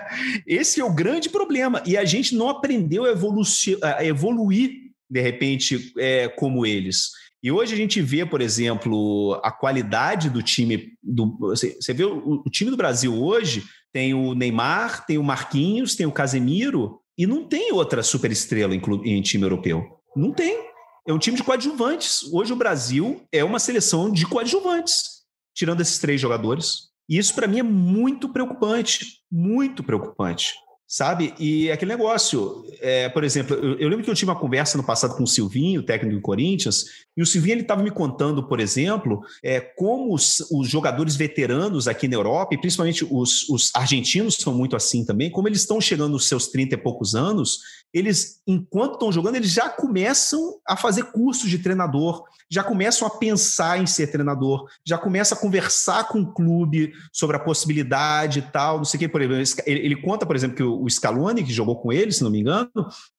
Esse 0.47 0.81
é 0.81 0.85
o 0.85 0.95
grande 0.95 1.29
problema. 1.29 1.83
E 1.85 1.99
a 1.99 2.05
gente 2.07 2.35
não 2.35 2.49
aprendeu 2.49 3.05
a, 3.05 3.11
evolu 3.11 3.43
a 3.83 4.03
evoluir, 4.03 4.91
de 5.09 5.21
repente, 5.21 5.93
é, 5.99 6.29
como 6.29 6.65
eles. 6.65 7.11
E 7.45 7.53
hoje 7.53 7.75
a 7.75 7.77
gente 7.77 8.01
vê, 8.01 8.25
por 8.25 8.41
exemplo, 8.41 9.39
a 9.45 9.53
qualidade 9.53 10.31
do 10.31 10.43
time. 10.43 10.95
Do, 11.03 11.37
você, 11.39 11.77
você 11.79 11.93
vê 11.93 12.03
o, 12.03 12.43
o, 12.43 12.51
time 12.51 12.71
do 12.71 12.77
Brasil 12.77 13.15
hoje 13.23 13.65
tem 13.93 14.15
o 14.15 14.35
Neymar, 14.35 15.05
tem 15.05 15.19
o 15.19 15.23
Marquinhos, 15.23 15.95
tem 15.95 16.07
o 16.07 16.11
Casemiro, 16.11 17.01
e 17.19 17.27
não 17.27 17.47
tem 17.47 17.71
outra 17.71 18.03
superestrela 18.03 18.75
em, 18.75 18.81
em 19.05 19.21
time 19.21 19.45
europeu. 19.45 19.85
Não 20.17 20.33
tem. 20.33 20.59
É 21.07 21.13
um 21.13 21.19
time 21.19 21.37
de 21.37 21.45
coadjuvantes. 21.45 22.23
Hoje 22.33 22.51
o 22.51 22.57
Brasil 22.57 23.23
é 23.31 23.45
uma 23.45 23.59
seleção 23.59 24.11
de 24.11 24.27
coadjuvantes, 24.27 25.03
tirando 25.55 25.83
esses 25.83 25.99
três 25.99 26.19
jogadores. 26.19 26.89
E 27.07 27.19
isso 27.19 27.35
para 27.35 27.47
mim 27.47 27.59
é 27.59 27.63
muito 27.63 28.31
preocupante, 28.31 29.19
muito 29.31 29.85
preocupante 29.85 30.55
sabe? 30.95 31.35
E 31.41 31.73
aquele 31.73 31.91
negócio, 31.91 32.65
é, 32.81 33.09
por 33.09 33.25
exemplo, 33.25 33.57
eu, 33.57 33.77
eu, 33.81 33.89
lembro 33.89 34.05
que 34.05 34.11
eu 34.11 34.15
tive 34.15 34.31
uma 34.31 34.39
conversa 34.39 34.79
no 34.79 34.85
passado 34.85 35.17
com 35.17 35.25
o 35.25 35.27
Silvinho, 35.27 35.83
técnico 35.83 36.15
do 36.15 36.23
Corinthians, 36.23 36.85
e 37.17 37.21
o 37.23 37.27
Silvinho 37.27 37.59
estava 37.59 37.83
me 37.83 37.91
contando, 37.91 38.47
por 38.47 38.61
exemplo, 38.61 39.21
é, 39.43 39.59
como 39.59 40.15
os, 40.15 40.39
os, 40.53 40.69
jogadores 40.69 41.17
veteranos 41.17 41.89
aqui 41.89 42.07
na 42.07 42.15
Europa, 42.15 42.55
e 42.55 42.61
principalmente 42.61 43.05
os, 43.11 43.49
os 43.49 43.73
argentinos 43.75 44.37
são 44.37 44.55
muito 44.55 44.77
assim 44.77 45.05
também, 45.05 45.33
como 45.33 45.49
eles 45.49 45.63
estão 45.63 45.81
chegando 45.81 46.13
nos 46.13 46.29
seus 46.29 46.47
30 46.47 46.77
e 46.77 46.79
poucos 46.79 47.17
anos, 47.17 47.59
eles, 47.93 48.41
enquanto 48.47 48.95
estão 48.95 49.11
jogando, 49.11 49.37
eles 49.37 49.51
já 49.51 49.69
começam 49.69 50.61
a 50.67 50.77
fazer 50.77 51.05
cursos 51.13 51.51
de 51.51 51.59
treinador, 51.59 52.25
já 52.51 52.63
começam 52.63 53.07
a 53.07 53.11
pensar 53.11 53.81
em 53.81 53.87
ser 53.87 54.09
treinador, 54.09 54.69
já 54.85 54.99
começam 54.99 55.37
a 55.37 55.41
conversar 55.41 56.09
com 56.09 56.21
o 56.21 56.33
clube 56.33 56.93
sobre 57.13 57.37
a 57.37 57.41
possibilidade 57.41 58.41
e 58.41 58.43
tal, 58.43 58.79
não 58.79 58.85
sei 58.85 58.99
o 58.99 59.01
que. 59.01 59.09
Por 59.09 59.23
exemplo, 59.23 59.63
ele, 59.67 59.81
ele 59.81 59.97
conta, 59.97 60.27
por 60.27 60.35
exemplo, 60.37 60.57
que 60.57 60.63
o, 60.63 60.84
o 60.85 60.91
Scaloni, 60.91 61.43
que 61.43 61.53
jogou 61.53 61.77
com 61.77 61.93
ele, 61.93 62.13
se 62.13 62.23
não 62.23 62.31
me 62.31 62.41
engano, 62.41 62.71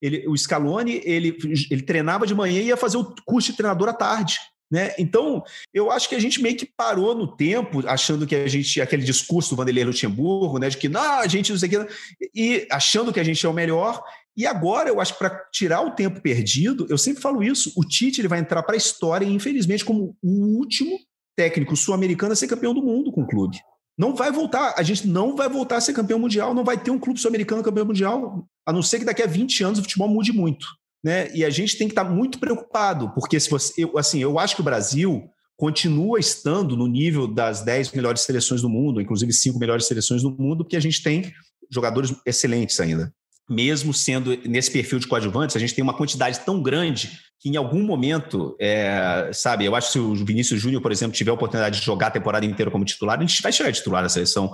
ele, 0.02 0.28
o 0.28 0.38
Scaloni, 0.38 1.02
ele, 1.04 1.38
ele 1.70 1.82
treinava 1.82 2.28
de 2.28 2.36
manhã 2.36 2.62
e 2.62 2.68
ia 2.68 2.78
fazer 2.78 2.98
o 2.98 3.16
curso 3.26 3.52
de 3.52 3.58
treinador 3.58 3.90
à 3.90 3.94
tarde. 3.94 4.38
Né? 4.72 4.94
Então, 4.98 5.44
eu 5.74 5.92
acho 5.92 6.10
que 6.10 6.16
a 6.16 6.20
gente 6.20 6.42
meio 6.42 6.58
que 6.58 6.66
parou 6.66 7.14
no 7.16 7.36
tempo, 7.36 7.88
achando 7.88 8.26
que 8.26 8.36
a 8.36 8.48
gente, 8.48 8.82
aquele 8.82 9.04
discurso 9.04 9.52
do 9.52 9.56
Vanderlei 9.56 9.84
Luxemburgo, 9.84 10.58
né, 10.58 10.70
de 10.70 10.78
que 10.78 10.90
não, 10.90 11.20
a 11.20 11.28
gente 11.28 11.52
não 11.52 11.60
sei 11.60 11.70
o 11.70 11.86
que, 11.86 11.94
e 12.34 12.68
achando 12.72 13.14
que 13.14 13.20
a 13.20 13.24
gente 13.24 13.46
é 13.46 13.50
o 13.50 13.54
melhor, 13.54 14.04
e 14.36 14.46
agora, 14.46 14.90
eu 14.90 15.00
acho 15.00 15.14
que 15.14 15.20
para 15.20 15.30
tirar 15.52 15.82
o 15.82 15.92
tempo 15.92 16.20
perdido, 16.20 16.86
eu 16.90 16.98
sempre 16.98 17.22
falo 17.22 17.42
isso, 17.42 17.72
o 17.78 17.86
Tite 17.86 18.20
ele 18.20 18.28
vai 18.28 18.40
entrar 18.40 18.64
para 18.64 18.76
a 18.76 18.78
história, 18.78 19.26
infelizmente, 19.26 19.86
como 19.86 20.18
o 20.22 20.58
último 20.58 20.98
técnico 21.38 21.76
sul-americano 21.76 22.34
a 22.34 22.36
ser 22.36 22.48
campeão 22.48 22.74
do 22.74 22.84
mundo 22.84 23.12
com 23.12 23.22
o 23.22 23.28
clube. 23.28 23.58
Não 23.98 24.14
vai 24.14 24.32
voltar, 24.32 24.74
a 24.78 24.84
gente 24.84 25.08
não 25.08 25.36
vai 25.36 25.48
voltar 25.48 25.78
a 25.78 25.82
ser 25.82 25.94
campeão 25.94 26.20
mundial, 26.20 26.54
não 26.54 26.64
vai 26.64 26.78
ter 26.78 26.92
um 26.92 27.00
clube 27.00 27.20
sul-americano 27.20 27.64
campeão 27.64 27.86
mundial, 27.86 28.46
a 28.66 28.74
não 28.74 28.82
ser 28.82 29.00
que 29.00 29.06
daqui 29.06 29.24
a 29.24 29.28
20 29.28 29.64
anos 29.64 29.80
o 29.80 29.82
futebol 29.84 30.10
mude 30.10 30.34
muito. 30.34 30.68
Né? 31.04 31.34
E 31.36 31.46
a 31.46 31.50
gente 31.50 31.78
tem 31.78 31.88
que 31.88 31.92
estar 31.94 32.04
muito 32.04 32.40
preocupado, 32.40 33.12
porque 33.14 33.40
se 33.40 33.50
você, 33.50 33.84
eu, 33.84 33.98
assim, 33.98 34.20
eu 34.20 34.38
acho 34.38 34.56
que 34.56 34.62
o 34.62 34.66
Brasil 34.66 35.30
continua 35.56 36.20
estando 36.20 36.76
no 36.76 36.88
nível 36.88 37.28
das 37.28 37.62
10 37.62 37.92
melhores 37.94 38.22
seleções 38.22 38.62
do 38.62 38.70
mundo, 38.70 39.00
inclusive 39.00 39.32
cinco 39.32 39.58
melhores 39.58 39.86
seleções 39.86 40.22
do 40.22 40.32
mundo, 40.32 40.66
porque 40.66 40.76
a 40.76 40.82
gente 40.82 41.02
tem 41.02 41.32
jogadores 41.72 42.14
excelentes 42.26 42.80
ainda 42.80 43.14
mesmo 43.50 43.94
sendo 43.94 44.38
nesse 44.46 44.72
perfil 44.72 45.00
de 45.00 45.08
coadjuvantes, 45.08 45.56
a 45.56 45.60
gente 45.60 45.74
tem 45.74 45.84
uma 45.84 45.94
quantidade 45.94 46.40
tão 46.40 46.62
grande 46.62 47.20
que 47.40 47.50
em 47.50 47.58
algum 47.58 47.84
momento, 47.84 48.56
é, 48.60 49.30
sabe, 49.32 49.66
eu 49.66 49.76
acho 49.76 49.88
que 49.88 49.94
se 49.94 50.00
o 50.00 50.16
Vinícius 50.26 50.60
Júnior, 50.60 50.82
por 50.82 50.92
exemplo, 50.92 51.16
tiver 51.16 51.30
a 51.30 51.36
oportunidade 51.36 51.80
de 51.80 51.86
jogar 51.86 52.08
a 52.08 52.12
temporada 52.12 52.46
inteira 52.46 52.72
como 52.72 52.84
titular, 52.84 53.20
a 53.20 53.22
gente 53.22 53.42
vai 53.42 53.52
chegar 53.52 53.72
titular 53.72 54.02
na 54.02 54.10
seleção, 54.10 54.52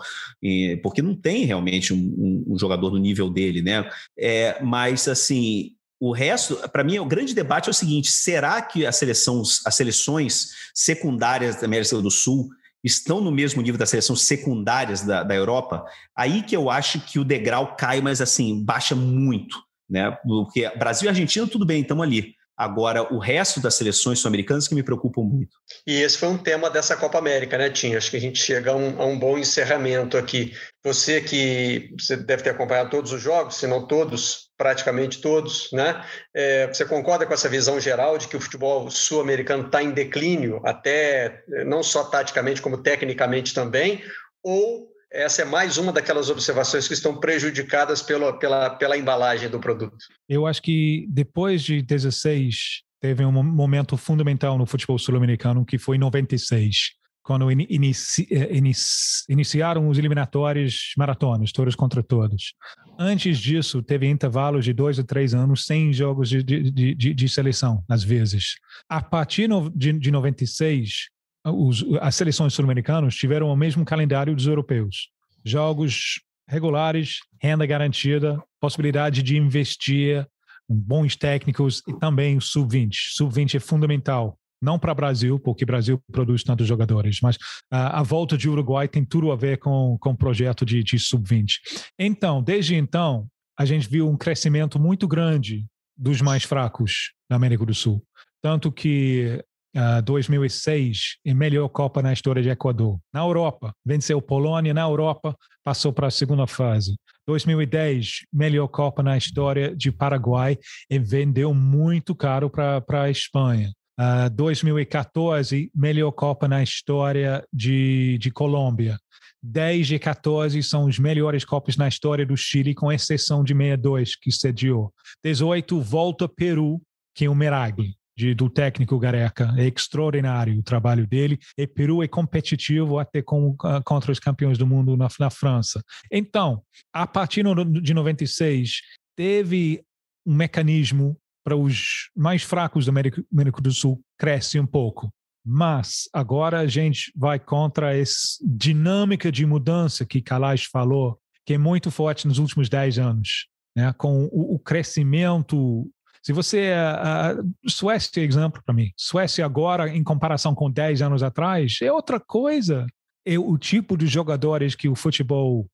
porque 0.83 1.01
não 1.01 1.15
tem 1.15 1.45
realmente 1.45 1.93
um, 1.93 2.43
um 2.47 2.59
jogador 2.59 2.89
do 2.89 2.97
nível 2.97 3.29
dele, 3.29 3.61
né? 3.61 3.89
É, 4.19 4.61
mas, 4.61 5.07
assim, 5.07 5.71
o 6.01 6.11
resto, 6.11 6.57
para 6.69 6.83
mim, 6.83 6.97
o 6.99 7.05
grande 7.05 7.35
debate 7.35 7.69
é 7.69 7.71
o 7.71 7.73
seguinte: 7.73 8.11
será 8.11 8.61
que 8.61 8.85
as, 8.85 8.95
seleções, 8.95 9.65
as 9.65 9.75
seleções 9.75 10.47
secundárias 10.73 11.57
da 11.57 11.65
América 11.67 12.01
do 12.01 12.11
Sul 12.11 12.49
estão 12.83 13.21
no 13.21 13.31
mesmo 13.31 13.61
nível 13.61 13.77
das 13.77 13.89
seleções 13.89 14.21
secundárias 14.21 15.01
da, 15.01 15.23
da 15.23 15.35
Europa, 15.35 15.85
aí 16.15 16.41
que 16.41 16.55
eu 16.55 16.69
acho 16.69 16.99
que 17.01 17.19
o 17.19 17.23
degrau 17.23 17.75
cai, 17.75 18.01
mas 18.01 18.21
assim, 18.21 18.63
baixa 18.63 18.95
muito, 18.95 19.57
né? 19.89 20.11
Porque 20.23 20.69
Brasil 20.77 21.07
e 21.07 21.09
Argentina, 21.09 21.47
tudo 21.47 21.65
bem, 21.65 21.81
estamos 21.81 22.03
ali. 22.03 22.35
Agora, 22.61 23.11
o 23.11 23.17
resto 23.17 23.59
das 23.59 23.73
seleções 23.73 24.19
sul-americanas 24.19 24.67
que 24.67 24.75
me 24.75 24.83
preocupam 24.83 25.21
muito. 25.23 25.57
E 25.87 25.93
esse 25.93 26.15
foi 26.15 26.29
um 26.29 26.37
tema 26.37 26.69
dessa 26.69 26.95
Copa 26.95 27.17
América, 27.17 27.57
né, 27.57 27.71
Tim? 27.71 27.95
Acho 27.95 28.11
que 28.11 28.17
a 28.17 28.21
gente 28.21 28.37
chega 28.37 28.69
a 28.69 28.75
um, 28.75 29.01
a 29.01 29.05
um 29.05 29.17
bom 29.17 29.35
encerramento 29.35 30.15
aqui. 30.15 30.53
Você 30.83 31.21
que 31.21 31.89
você 31.99 32.15
deve 32.15 32.43
ter 32.43 32.51
acompanhado 32.51 32.91
todos 32.91 33.11
os 33.11 33.19
jogos, 33.21 33.55
se 33.55 33.65
não 33.65 33.87
todos, 33.87 34.50
praticamente 34.61 35.19
todos, 35.19 35.69
né? 35.73 36.05
É, 36.35 36.67
você 36.67 36.85
concorda 36.85 37.25
com 37.25 37.33
essa 37.33 37.49
visão 37.49 37.79
geral 37.79 38.15
de 38.15 38.27
que 38.27 38.37
o 38.37 38.39
futebol 38.39 38.91
sul-americano 38.91 39.65
está 39.65 39.81
em 39.81 39.89
declínio, 39.89 40.61
até 40.63 41.43
não 41.65 41.81
só 41.81 42.03
taticamente, 42.03 42.61
como 42.61 42.77
tecnicamente 42.77 43.55
também? 43.55 44.03
Ou 44.43 44.87
essa 45.11 45.41
é 45.41 45.45
mais 45.45 45.79
uma 45.79 45.91
daquelas 45.91 46.29
observações 46.29 46.87
que 46.87 46.93
estão 46.93 47.19
prejudicadas 47.19 48.03
pela, 48.03 48.37
pela, 48.37 48.69
pela 48.69 48.95
embalagem 48.95 49.49
do 49.49 49.59
produto. 49.59 49.97
Eu 50.29 50.45
acho 50.45 50.61
que 50.61 51.07
depois 51.09 51.63
de 51.63 51.81
16 51.81 52.83
teve 53.01 53.25
um 53.25 53.31
momento 53.31 53.97
fundamental 53.97 54.59
no 54.59 54.67
futebol 54.67 54.99
sul-americano 54.99 55.65
que 55.65 55.79
foi 55.79 55.95
em 55.95 55.99
96, 55.99 56.91
quando 57.23 57.51
inici, 57.51 58.27
eh, 58.31 58.55
inici, 58.55 59.25
iniciaram 59.27 59.87
os 59.89 59.97
eliminatórios 59.97 60.93
maratonas, 60.97 61.51
todos 61.51 61.75
contra 61.75 62.01
todos. 62.01 62.53
Antes 62.97 63.39
disso, 63.39 63.81
teve 63.81 64.07
intervalos 64.07 64.65
de 64.65 64.73
dois 64.73 64.99
a 64.99 65.03
três 65.03 65.33
anos 65.33 65.65
sem 65.65 65.91
jogos 65.91 66.29
de, 66.29 66.43
de, 66.43 66.95
de, 66.95 67.13
de 67.13 67.29
seleção, 67.29 67.83
às 67.89 68.03
vezes. 68.03 68.55
A 68.87 69.01
partir 69.01 69.49
de, 69.73 69.93
de 69.93 70.11
96, 70.11 71.09
os, 71.45 71.83
as 71.99 72.15
seleções 72.15 72.53
sul-americanas 72.53 73.15
tiveram 73.15 73.47
o 73.47 73.55
mesmo 73.55 73.83
calendário 73.83 74.35
dos 74.35 74.45
europeus. 74.45 75.09
Jogos 75.43 76.21
regulares, 76.47 77.19
renda 77.41 77.65
garantida, 77.65 78.41
possibilidade 78.59 79.23
de 79.23 79.37
investir, 79.37 80.27
bons 80.69 81.15
técnicos 81.15 81.81
e 81.87 81.93
também 81.93 82.37
o 82.37 82.41
sub-20. 82.41 82.93
Sub-20 83.15 83.55
é 83.55 83.59
fundamental 83.59 84.37
não 84.61 84.77
para 84.77 84.93
Brasil, 84.93 85.39
porque 85.39 85.65
Brasil 85.65 86.01
produz 86.11 86.43
tantos 86.43 86.67
jogadores, 86.67 87.19
mas 87.21 87.35
uh, 87.35 87.39
a 87.71 88.03
volta 88.03 88.37
de 88.37 88.47
Uruguai 88.49 88.87
tem 88.87 89.03
tudo 89.03 89.31
a 89.31 89.35
ver 89.35 89.57
com, 89.57 89.97
o 89.99 90.15
projeto 90.15 90.65
de, 90.65 90.83
de 90.83 90.99
sub-20. 90.99 91.53
Então, 91.97 92.43
desde 92.43 92.75
então, 92.75 93.27
a 93.57 93.65
gente 93.65 93.89
viu 93.89 94.07
um 94.07 94.17
crescimento 94.17 94.79
muito 94.79 95.07
grande 95.07 95.65
dos 95.97 96.21
mais 96.21 96.43
fracos 96.43 97.13
da 97.29 97.35
América 97.35 97.65
do 97.65 97.73
Sul. 97.73 98.03
Tanto 98.41 98.71
que 98.71 99.43
uh, 99.75 99.79
ah, 99.79 100.01
2006, 100.01 101.17
a 101.27 101.33
melhor 101.33 101.69
Copa 101.69 102.01
na 102.01 102.13
história 102.13 102.41
de 102.41 102.49
Equador. 102.49 102.99
Na 103.13 103.21
Europa, 103.21 103.73
venceu 103.85 104.21
Polônia, 104.21 104.73
na 104.73 104.81
Europa, 104.81 105.35
passou 105.63 105.93
para 105.93 106.07
a 106.07 106.11
segunda 106.11 106.45
fase. 106.47 106.95
2010, 107.27 108.25
melhor 108.33 108.67
Copa 108.67 109.03
na 109.03 109.17
história 109.17 109.75
de 109.75 109.91
Paraguai 109.91 110.57
e 110.89 110.99
vendeu 110.99 111.53
muito 111.53 112.15
caro 112.15 112.49
para 112.49 112.83
a 112.89 113.09
Espanha. 113.09 113.71
Uh, 114.01 114.25
ah, 114.25 114.29
2014, 114.29 115.69
melhor 115.75 116.11
Copa 116.11 116.47
na 116.47 116.63
história 116.63 117.45
de, 117.53 118.17
de 118.17 118.31
Colômbia. 118.31 118.97
10 119.43 119.91
e 119.91 119.99
14 119.99 120.63
são 120.63 120.85
os 120.85 120.97
melhores 120.97 121.45
Copas 121.45 121.77
na 121.77 121.87
história 121.87 122.25
do 122.25 122.35
Chile, 122.35 122.73
com 122.73 122.91
exceção 122.91 123.43
de 123.43 123.53
62, 123.53 124.15
que 124.15 124.31
sediou. 124.31 124.91
18, 125.23 125.79
volta 125.81 126.27
Peru, 126.27 126.81
que 127.13 127.25
é 127.25 127.29
um 127.29 127.35
milagre 127.35 127.95
de, 128.17 128.33
do 128.33 128.49
técnico 128.49 128.97
Gareca. 128.97 129.53
É 129.55 129.67
extraordinário 129.67 130.57
o 130.57 130.63
trabalho 130.63 131.05
dele. 131.05 131.37
E 131.55 131.67
Peru 131.67 132.01
é 132.01 132.07
competitivo 132.07 132.97
até 132.97 133.21
com, 133.21 133.51
uh, 133.51 133.83
contra 133.85 134.11
os 134.11 134.19
campeões 134.19 134.57
do 134.57 134.65
mundo 134.65 134.97
na, 134.97 135.09
na 135.19 135.29
França. 135.29 135.79
Então, 136.11 136.63
a 136.91 137.05
partir 137.05 137.43
de 137.83 137.93
96, 137.93 138.81
teve 139.15 139.83
um 140.25 140.33
mecanismo 140.33 141.15
para 141.43 141.55
os 141.55 142.09
mais 142.15 142.43
fracos 142.43 142.85
do 142.85 142.89
América, 142.89 143.23
América 143.31 143.61
do 143.61 143.71
Sul 143.71 144.01
cresce 144.17 144.59
um 144.59 144.65
pouco. 144.65 145.11
Mas 145.45 146.07
agora 146.13 146.59
a 146.59 146.67
gente 146.67 147.11
vai 147.15 147.39
contra 147.39 147.97
essa 147.97 148.37
dinâmica 148.43 149.31
de 149.31 149.45
mudança 149.45 150.05
que 150.05 150.21
Kalash 150.21 150.65
falou, 150.71 151.17
que 151.45 151.53
é 151.53 151.57
muito 151.57 151.89
forte 151.89 152.27
nos 152.27 152.37
últimos 152.37 152.69
10 152.69 152.99
anos. 152.99 153.47
Né? 153.75 153.91
Com 153.93 154.25
o, 154.25 154.55
o 154.55 154.59
crescimento 154.59 155.89
se 156.23 156.33
você. 156.33 156.71
A 156.75 157.35
Suécia 157.67 158.21
é 158.21 158.25
exemplo 158.25 158.61
para 158.63 158.75
mim. 158.75 158.91
Suécia 158.95 159.43
agora, 159.43 159.89
em 159.89 160.03
comparação 160.03 160.53
com 160.53 160.69
10 160.69 161.01
anos 161.01 161.23
atrás, 161.23 161.79
é 161.81 161.91
outra 161.91 162.19
coisa. 162.19 162.85
É 163.25 163.37
o 163.37 163.57
tipo 163.57 163.97
de 163.97 164.07
jogadores 164.07 164.75
que 164.75 164.87
o 164.87 164.95
futebol 164.95 165.67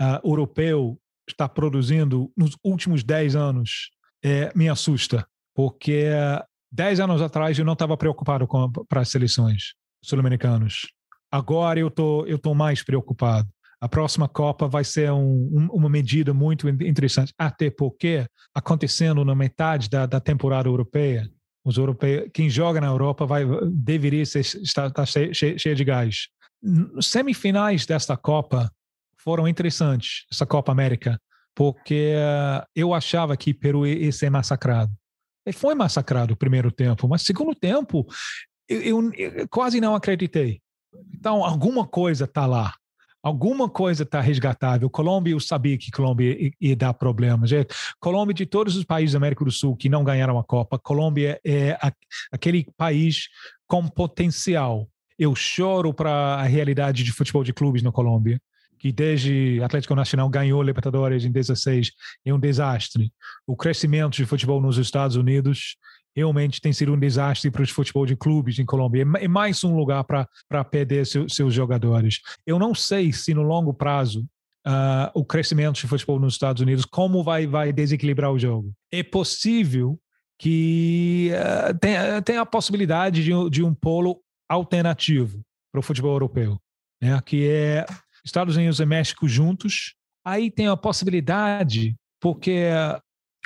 uh, 0.00 0.20
europeu 0.22 0.98
está 1.28 1.48
produzindo 1.48 2.30
nos 2.36 2.56
últimos 2.62 3.02
10 3.02 3.34
anos 3.34 3.90
é, 4.24 4.50
me 4.54 4.68
assusta. 4.68 5.26
Porque 5.54 6.08
10 6.72 7.00
anos 7.00 7.22
atrás 7.22 7.58
eu 7.58 7.64
não 7.64 7.74
estava 7.74 7.96
preocupado 7.96 8.46
com 8.46 8.70
para 8.88 9.02
as 9.02 9.10
seleções 9.10 9.74
sul-americanas. 10.02 10.82
Agora 11.30 11.78
eu 11.78 11.90
tô, 11.90 12.24
eu 12.26 12.38
tô 12.38 12.54
mais 12.54 12.82
preocupado 12.82 13.48
a 13.84 13.88
próxima 13.88 14.26
Copa 14.26 14.66
vai 14.66 14.82
ser 14.82 15.12
um, 15.12 15.50
um, 15.52 15.68
uma 15.70 15.90
medida 15.90 16.32
muito 16.32 16.66
interessante, 16.70 17.34
até 17.36 17.68
porque 17.70 18.24
acontecendo 18.54 19.22
na 19.26 19.34
metade 19.34 19.90
da, 19.90 20.06
da 20.06 20.18
temporada 20.18 20.66
europeia, 20.66 21.30
os 21.62 21.76
europeus, 21.76 22.30
quem 22.32 22.48
joga 22.48 22.80
na 22.80 22.86
Europa 22.86 23.26
vai 23.26 23.44
deveria 23.70 24.24
ser, 24.24 24.40
estar, 24.40 24.86
estar 24.86 25.04
cheio, 25.04 25.34
cheio 25.34 25.76
de 25.76 25.84
gás. 25.84 26.28
Semifinais 26.98 27.84
desta 27.84 28.16
Copa 28.16 28.72
foram 29.18 29.46
interessantes, 29.46 30.24
essa 30.32 30.46
Copa 30.46 30.72
América, 30.72 31.20
porque 31.54 32.14
uh, 32.16 32.66
eu 32.74 32.92
achava 32.92 33.36
que 33.36 33.54
Peru 33.54 33.86
ia 33.86 34.12
ser 34.12 34.30
massacrado. 34.30 34.92
E 35.46 35.52
foi 35.52 35.74
massacrado 35.74 36.34
o 36.34 36.36
primeiro 36.36 36.72
tempo, 36.72 37.06
mas 37.06 37.22
segundo 37.22 37.54
tempo 37.54 38.06
eu, 38.68 38.80
eu, 38.80 39.12
eu 39.12 39.48
quase 39.48 39.80
não 39.80 39.94
acreditei. 39.94 40.60
Então 41.14 41.44
alguma 41.44 41.86
coisa 41.86 42.24
está 42.24 42.46
lá 42.46 42.74
alguma 43.24 43.70
coisa 43.70 44.02
está 44.02 44.20
resgatável. 44.20 44.90
Colômbia, 44.90 45.32
eu 45.32 45.40
sabia 45.40 45.78
que 45.78 45.90
Colômbia 45.90 46.38
ia, 46.38 46.50
ia 46.60 46.76
dar 46.76 46.92
problemas. 46.92 47.50
É, 47.50 47.66
Colômbia, 47.98 48.34
de 48.34 48.44
todos 48.44 48.76
os 48.76 48.84
países 48.84 49.12
da 49.12 49.16
América 49.16 49.42
do 49.42 49.50
Sul 49.50 49.74
que 49.74 49.88
não 49.88 50.04
ganharam 50.04 50.38
a 50.38 50.44
Copa, 50.44 50.78
Colômbia 50.78 51.40
é 51.42 51.72
a, 51.80 51.90
aquele 52.30 52.68
país 52.76 53.28
com 53.66 53.88
potencial. 53.88 54.86
Eu 55.18 55.34
choro 55.34 55.94
para 55.94 56.34
a 56.34 56.42
realidade 56.42 57.02
de 57.02 57.12
futebol 57.12 57.42
de 57.42 57.54
clubes 57.54 57.82
na 57.82 57.90
Colômbia, 57.90 58.38
que 58.84 58.92
desde 58.92 59.62
Atlético 59.62 59.94
Nacional 59.94 60.28
ganhou 60.28 60.62
Libertadores 60.62 61.24
em 61.24 61.32
16 61.32 61.90
é 62.22 62.34
um 62.34 62.38
desastre. 62.38 63.10
O 63.46 63.56
crescimento 63.56 64.14
de 64.16 64.26
futebol 64.26 64.60
nos 64.60 64.76
Estados 64.76 65.16
Unidos 65.16 65.78
realmente 66.14 66.60
tem 66.60 66.70
sido 66.70 66.92
um 66.92 66.98
desastre 66.98 67.50
para 67.50 67.62
os 67.62 67.70
futebol 67.70 68.04
de 68.04 68.14
clubes 68.14 68.58
em 68.58 68.66
Colômbia. 68.66 69.06
É, 69.16 69.24
é 69.24 69.26
mais 69.26 69.64
um 69.64 69.74
lugar 69.74 70.04
para 70.04 70.64
perder 70.64 71.06
seu, 71.06 71.26
seus 71.30 71.54
jogadores. 71.54 72.20
Eu 72.46 72.58
não 72.58 72.74
sei 72.74 73.10
se 73.10 73.32
no 73.32 73.40
longo 73.40 73.72
prazo 73.72 74.20
uh, 74.66 75.08
o 75.14 75.24
crescimento 75.24 75.76
de 75.76 75.86
futebol 75.86 76.20
nos 76.20 76.34
Estados 76.34 76.60
Unidos 76.60 76.84
como 76.84 77.24
vai 77.24 77.46
vai 77.46 77.72
desequilibrar 77.72 78.32
o 78.32 78.38
jogo. 78.38 78.70
É 78.92 79.02
possível 79.02 79.98
que 80.38 81.30
uh, 81.32 81.78
tenha, 81.78 82.20
tenha 82.20 82.42
a 82.42 82.46
possibilidade 82.46 83.24
de, 83.24 83.30
de 83.48 83.62
um 83.62 83.72
polo 83.72 84.20
alternativo 84.46 85.40
para 85.72 85.78
o 85.78 85.82
futebol 85.82 86.12
europeu, 86.12 86.58
né? 87.00 87.18
que 87.24 87.48
é 87.48 87.86
Estados 88.24 88.56
Unidos 88.56 88.80
e 88.80 88.86
México 88.86 89.28
juntos. 89.28 89.94
Aí 90.24 90.50
tem 90.50 90.68
a 90.68 90.76
possibilidade, 90.76 91.94
porque 92.20 92.70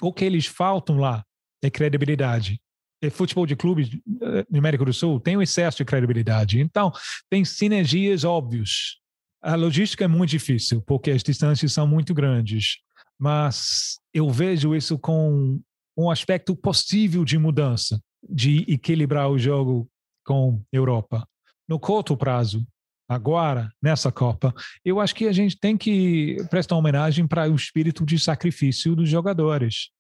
o 0.01 0.13
que 0.13 0.25
eles 0.25 0.47
faltam 0.47 0.99
lá 0.99 1.25
é 1.63 1.71
credibilidade. 1.71 2.61
E 3.03 3.11
futebol 3.11 3.47
de 3.47 3.55
clubes 3.55 3.91
eh, 3.91 4.47
no 4.51 4.59
América 4.59 4.85
do 4.85 4.93
Sul 4.93 5.21
tem 5.21 5.37
um 5.37 5.43
excesso 5.43 5.79
de 5.79 5.85
credibilidade. 5.85 6.61
Então, 6.61 6.93
tem 7.31 7.45
sinergias 7.45 8.25
óbvias. 8.25 8.97
A 9.41 9.55
logística 9.55 10.05
é 10.05 10.09
muito 10.09 10.31
difícil, 10.31 10.83
porque 10.83 11.11
as 11.11 11.23
distâncias 11.23 11.73
são 11.73 11.87
muito 11.87 12.13
grandes. 12.13 12.79
Mas 13.19 13.99
eu 14.13 14.29
vejo 14.31 14.75
isso 14.75 14.99
com 14.99 15.61
um 15.97 16.11
aspecto 16.11 16.55
possível 16.57 17.25
de 17.25 17.39
mudança, 17.39 18.01
de 18.29 18.65
equilibrar 18.69 19.29
o 19.29 19.39
jogo 19.39 19.89
com 20.25 20.61
a 20.73 20.77
Europa. 20.77 21.27
No 21.69 21.79
curto 21.79 22.17
prazo, 22.17 22.67
agora, 23.09 23.73
nessa 23.83 24.13
Copa, 24.13 24.55
eu 24.85 25.01
acho 25.01 25.15
que 25.15 25.27
a 25.27 25.33
gente 25.33 25.59
tem 25.59 25.77
que 25.77 26.37
prestar 26.51 26.77
homenagem 26.77 27.27
para 27.27 27.49
o 27.51 27.55
espírito 27.57 28.05
de 28.05 28.19
sacrifício 28.19 28.95
dos 28.95 29.09
jogadores. 29.09 29.91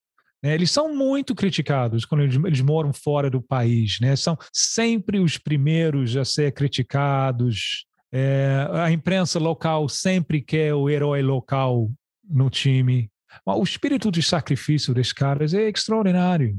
Né? 0.42 0.54
Eles 0.54 0.70
são 0.70 0.94
muito 0.94 1.34
criticados 1.34 2.04
quando 2.04 2.22
eles, 2.22 2.36
eles, 2.36 2.60
moram 2.60 2.92
fora 2.92 3.30
do 3.30 3.40
país, 3.40 3.98
né? 4.00 4.14
São 4.14 4.36
sempre 4.52 5.18
os 5.18 5.38
primeiros 5.38 6.16
a 6.16 6.24
ser 6.24 6.52
criticados. 6.52 7.86
É, 8.12 8.66
a 8.72 8.90
imprensa 8.90 9.38
local 9.38 9.88
sempre 9.88 10.40
quer 10.40 10.74
o 10.74 10.88
herói 10.88 11.22
local 11.22 11.90
no 12.28 12.48
time. 12.48 13.10
O 13.44 13.62
espírito 13.62 14.10
de 14.10 14.22
sacrifício 14.22 14.94
desses 14.94 15.12
caras 15.12 15.54
é 15.54 15.68
extraordinário. 15.68 16.58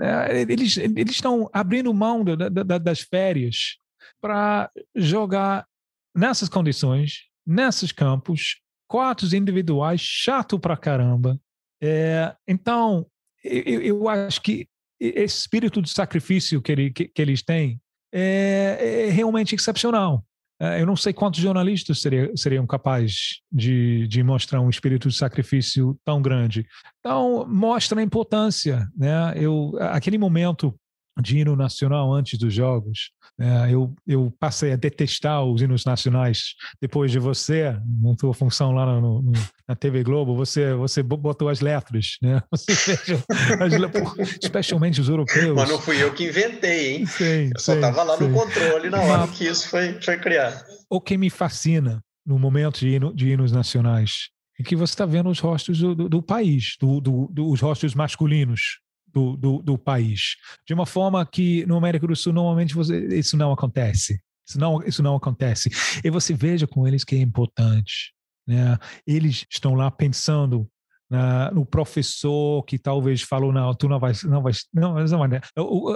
É, 0.00 0.42
eles, 0.42 0.76
eles 0.76 1.14
estão 1.14 1.48
abrindo 1.52 1.94
mão 1.94 2.24
da, 2.24 2.48
da, 2.48 2.78
das 2.78 3.00
férias 3.00 3.76
para 4.20 4.70
jogar 4.94 5.66
nessas 6.14 6.48
condições, 6.48 7.24
nesses 7.46 7.92
campos, 7.92 8.60
quartos 8.88 9.32
individuais, 9.32 10.00
chato 10.00 10.58
pra 10.58 10.76
caramba. 10.76 11.38
É, 11.82 12.34
então, 12.46 13.06
eu, 13.42 13.82
eu 13.82 14.08
acho 14.08 14.40
que 14.40 14.66
esse 15.00 15.38
espírito 15.38 15.82
de 15.82 15.90
sacrifício 15.90 16.62
que, 16.62 16.72
ele, 16.72 16.90
que, 16.90 17.08
que 17.08 17.20
eles 17.20 17.42
têm 17.42 17.80
é, 18.12 19.06
é, 19.06 19.10
realmente 19.10 19.54
excepcional. 19.54 20.24
É, 20.60 20.80
eu 20.80 20.86
não 20.86 20.94
sei 20.94 21.12
quantos 21.12 21.40
jornalistas 21.40 22.00
seriam, 22.00 22.34
seriam 22.36 22.66
capazes 22.66 23.40
de, 23.50 24.06
de 24.06 24.22
mostrar 24.22 24.60
um 24.60 24.70
espírito 24.70 25.08
de 25.08 25.16
sacrifício 25.16 25.98
tão 26.04 26.22
grande. 26.22 26.64
Então, 27.00 27.44
mostra 27.48 27.98
a 27.98 28.02
importância. 28.02 28.88
Né? 28.96 29.34
Eu, 29.36 29.72
aquele 29.80 30.16
momento 30.16 30.72
de 31.20 31.38
hino 31.38 31.54
nacional 31.54 32.12
antes 32.12 32.38
dos 32.38 32.52
jogos. 32.52 33.10
É, 33.38 33.72
eu, 33.72 33.92
eu 34.06 34.32
passei 34.38 34.72
a 34.72 34.76
detestar 34.76 35.42
os 35.44 35.60
hinos 35.60 35.84
nacionais 35.84 36.54
depois 36.80 37.10
de 37.10 37.18
você, 37.18 37.76
na 38.00 38.14
tua 38.16 38.32
função 38.32 38.72
lá 38.72 38.86
no, 39.00 39.22
no, 39.22 39.32
na 39.66 39.74
TV 39.74 40.04
Globo, 40.04 40.36
você, 40.36 40.72
você 40.74 41.02
botou 41.02 41.48
as 41.48 41.60
letras, 41.60 42.16
né? 42.22 42.40
Você 42.50 42.82
as, 43.60 44.38
especialmente 44.42 45.00
os 45.00 45.08
europeus. 45.08 45.54
Mas 45.54 45.68
não 45.68 45.80
fui 45.80 46.02
eu 46.02 46.12
que 46.12 46.28
inventei, 46.28 46.94
hein? 46.94 47.06
Sim, 47.06 47.50
eu 47.54 47.60
só 47.60 47.74
estava 47.74 48.02
lá 48.02 48.16
sim. 48.16 48.28
no 48.28 48.34
controle 48.34 48.88
na 48.88 49.00
hora 49.00 49.26
Mas, 49.26 49.36
que 49.36 49.44
isso 49.46 49.68
foi, 49.68 50.00
foi 50.00 50.16
criado. 50.18 50.64
O 50.88 51.00
que 51.00 51.16
me 51.16 51.30
fascina 51.30 52.02
no 52.24 52.38
momento 52.38 52.78
de, 52.78 52.88
hino, 52.88 53.14
de 53.14 53.30
hinos 53.30 53.52
nacionais 53.52 54.30
é 54.58 54.62
que 54.62 54.76
você 54.76 54.92
está 54.92 55.04
vendo 55.04 55.28
os 55.28 55.40
rostos 55.40 55.78
do, 55.78 55.94
do, 55.94 56.08
do 56.08 56.22
país, 56.22 56.76
do, 56.80 57.00
do, 57.00 57.50
os 57.50 57.60
rostos 57.60 57.94
masculinos 57.94 58.78
do, 59.14 59.36
do, 59.36 59.62
do, 59.62 59.78
país. 59.78 60.36
De 60.66 60.74
uma 60.74 60.84
forma 60.84 61.24
que 61.24 61.64
no 61.66 61.76
América 61.76 62.06
do 62.06 62.16
Sul 62.16 62.32
normalmente 62.32 62.74
você, 62.74 63.06
isso 63.16 63.36
não 63.36 63.52
acontece. 63.52 64.20
Isso 64.46 64.58
não, 64.58 64.82
isso 64.82 65.02
não 65.02 65.14
acontece. 65.14 65.70
E 66.02 66.10
você 66.10 66.34
veja 66.34 66.66
com 66.66 66.86
eles 66.86 67.04
que 67.04 67.14
é 67.14 67.20
importante. 67.20 68.12
Né? 68.46 68.76
Eles 69.06 69.46
estão 69.48 69.74
lá 69.74 69.90
pensando 69.90 70.68
uh, 71.10 71.58
o 71.58 71.64
professor 71.64 72.62
que 72.64 72.78
talvez 72.78 73.22
falou 73.22 73.52
não, 73.52 73.72
tu 73.74 73.88
não 73.88 73.98
vais, 73.98 74.22
não 74.24 74.42
vais, 74.42 74.66
não, 74.72 74.94
não 74.94 75.18
vai, 75.18 75.40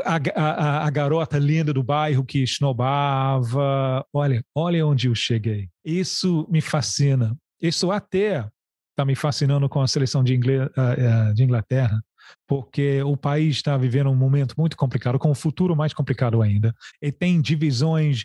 a, 0.04 0.16
a, 0.34 0.86
a, 0.86 0.90
garota 0.90 1.38
linda 1.38 1.72
do 1.72 1.82
bairro 1.82 2.24
que 2.24 2.42
snobava, 2.44 4.06
olha, 4.12 4.42
olha 4.54 4.86
onde 4.86 5.08
eu 5.08 5.14
cheguei. 5.14 5.68
Isso 5.84 6.46
me 6.50 6.60
fascina. 6.60 7.36
Isso 7.60 7.90
até 7.90 8.48
está 8.90 9.04
me 9.04 9.14
fascinando 9.14 9.68
com 9.68 9.80
a 9.80 9.86
seleção 9.86 10.24
de, 10.24 10.34
Ingle, 10.34 10.64
uh, 10.64 11.34
de 11.34 11.44
Inglaterra, 11.44 12.00
porque 12.46 13.02
o 13.02 13.16
país 13.16 13.56
está 13.56 13.76
vivendo 13.76 14.10
um 14.10 14.16
momento 14.16 14.54
muito 14.58 14.76
complicado, 14.76 15.18
com 15.18 15.30
um 15.30 15.34
futuro 15.34 15.76
mais 15.76 15.92
complicado 15.92 16.42
ainda, 16.42 16.74
e 17.00 17.12
tem 17.12 17.40
divisões 17.40 18.24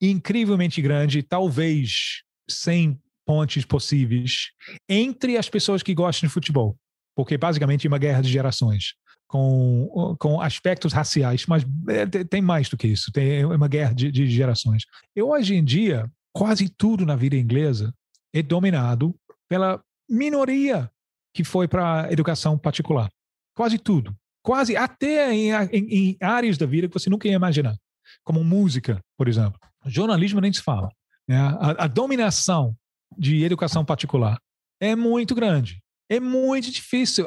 incrivelmente 0.00 0.80
grandes, 0.82 1.24
talvez 1.28 2.22
sem 2.48 2.98
pontes 3.26 3.64
possíveis 3.64 4.50
entre 4.88 5.36
as 5.36 5.48
pessoas 5.48 5.82
que 5.82 5.94
gostam 5.94 6.28
de 6.28 6.32
futebol, 6.32 6.76
porque 7.16 7.38
basicamente 7.38 7.86
é 7.86 7.88
uma 7.88 7.98
guerra 7.98 8.22
de 8.22 8.28
gerações. 8.28 8.94
Com, 9.26 10.14
com 10.20 10.40
aspectos 10.40 10.92
raciais, 10.92 11.44
mas 11.46 11.66
é, 11.88 12.06
tem 12.24 12.40
mais 12.40 12.68
do 12.68 12.76
que 12.76 12.86
isso, 12.86 13.10
tem 13.10 13.40
é 13.40 13.46
uma 13.46 13.66
guerra 13.66 13.92
de, 13.92 14.12
de 14.12 14.30
gerações. 14.30 14.84
E 15.16 15.20
hoje 15.20 15.56
em 15.56 15.64
dia, 15.64 16.08
quase 16.32 16.68
tudo 16.68 17.04
na 17.04 17.16
vida 17.16 17.34
inglesa 17.34 17.92
é 18.32 18.42
dominado 18.42 19.12
pela 19.48 19.82
minoria 20.08 20.88
que 21.34 21.42
foi 21.42 21.66
para 21.66 22.04
a 22.04 22.12
educação 22.12 22.56
particular. 22.56 23.10
Quase 23.54 23.78
tudo. 23.78 24.14
Quase 24.42 24.76
até 24.76 25.32
em, 25.32 25.50
em, 25.52 25.68
em, 25.72 26.16
áreas 26.20 26.58
da 26.58 26.66
vida 26.66 26.88
que 26.88 26.94
você 26.94 27.08
nunca 27.08 27.28
ia 27.28 27.34
imaginar. 27.34 27.76
Como 28.22 28.44
música, 28.44 29.00
por 29.16 29.28
exemplo. 29.28 29.58
Jornalismo 29.86 30.40
nem 30.40 30.52
se 30.52 30.60
fala. 30.60 30.90
Né? 31.26 31.36
A, 31.38 31.84
a 31.84 31.86
dominação 31.86 32.76
de 33.16 33.42
educação 33.44 33.84
particular 33.84 34.38
é 34.80 34.94
muito 34.94 35.34
grande. 35.34 35.82
É 36.08 36.20
muito 36.20 36.70
difícil. 36.70 37.26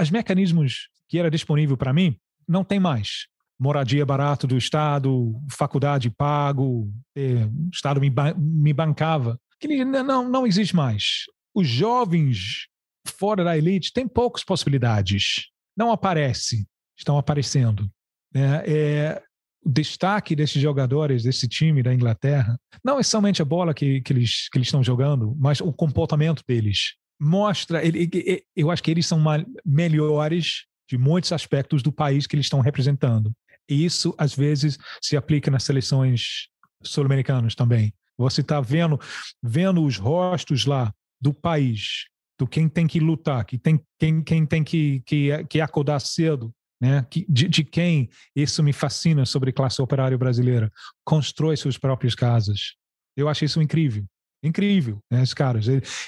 Os 0.00 0.10
mecanismos 0.10 0.88
que 1.08 1.18
era 1.18 1.30
disponível 1.30 1.76
para 1.76 1.92
mim 1.92 2.16
não 2.48 2.64
tem 2.64 2.80
mais. 2.80 3.26
Moradia 3.58 4.04
barato 4.04 4.46
do 4.46 4.56
Estado, 4.56 5.34
faculdade 5.50 6.10
pago, 6.10 6.90
eh, 7.16 7.44
o 7.44 7.70
Estado 7.72 8.00
me, 8.00 8.12
me 8.36 8.72
bancava. 8.72 9.38
Que 9.60 9.84
não, 9.84 10.28
não 10.28 10.46
existe 10.46 10.74
mais. 10.74 11.24
Os 11.54 11.68
jovens 11.68 12.66
fora 13.06 13.44
da 13.44 13.56
elite 13.56 13.92
têm 13.92 14.08
poucas 14.08 14.42
possibilidades 14.42 15.50
não 15.76 15.90
aparece, 15.90 16.66
estão 16.96 17.18
aparecendo. 17.18 17.90
Né? 18.32 18.62
É, 18.66 19.22
o 19.64 19.70
destaque 19.70 20.36
desses 20.36 20.60
jogadores, 20.60 21.22
desse 21.22 21.48
time 21.48 21.82
da 21.82 21.94
Inglaterra, 21.94 22.58
não 22.84 22.98
é 22.98 23.02
somente 23.02 23.40
a 23.40 23.44
bola 23.44 23.72
que, 23.72 24.00
que, 24.02 24.12
eles, 24.12 24.48
que 24.50 24.58
eles 24.58 24.68
estão 24.68 24.84
jogando, 24.84 25.34
mas 25.38 25.60
o 25.60 25.72
comportamento 25.72 26.42
deles. 26.46 26.94
Mostra, 27.18 27.84
ele, 27.84 28.10
eu 28.54 28.70
acho 28.70 28.82
que 28.82 28.90
eles 28.90 29.06
são 29.06 29.22
melhores 29.64 30.66
de 30.88 30.98
muitos 30.98 31.32
aspectos 31.32 31.82
do 31.82 31.92
país 31.92 32.26
que 32.26 32.36
eles 32.36 32.46
estão 32.46 32.60
representando. 32.60 33.32
E 33.68 33.84
isso, 33.84 34.14
às 34.18 34.34
vezes, 34.34 34.76
se 35.00 35.16
aplica 35.16 35.50
nas 35.50 35.62
seleções 35.62 36.48
sul-americanas 36.82 37.54
também. 37.54 37.94
Você 38.18 38.42
está 38.42 38.60
vendo, 38.60 39.00
vendo 39.42 39.82
os 39.82 39.96
rostos 39.96 40.66
lá 40.66 40.92
do 41.20 41.32
país 41.32 42.04
do 42.38 42.46
quem 42.46 42.68
tem 42.68 42.86
que 42.86 43.00
lutar, 43.00 43.44
que 43.44 43.58
tem, 43.58 43.80
quem, 43.98 44.22
quem 44.22 44.46
tem 44.46 44.64
que, 44.64 45.02
que, 45.06 45.44
que 45.44 45.60
acordar 45.60 46.00
cedo, 46.00 46.52
né? 46.80 47.06
de, 47.10 47.48
de 47.48 47.64
quem 47.64 48.08
isso 48.34 48.62
me 48.62 48.72
fascina 48.72 49.24
sobre 49.24 49.52
classe 49.52 49.80
operária 49.80 50.18
brasileira, 50.18 50.70
constrói 51.04 51.56
suas 51.56 51.78
próprias 51.78 52.14
casas. 52.14 52.74
Eu 53.16 53.28
acho 53.28 53.44
isso 53.44 53.62
incrível. 53.62 54.04
Incrível, 54.42 54.98
né, 55.10 55.22
esses 55.22 55.32
caras. 55.32 55.64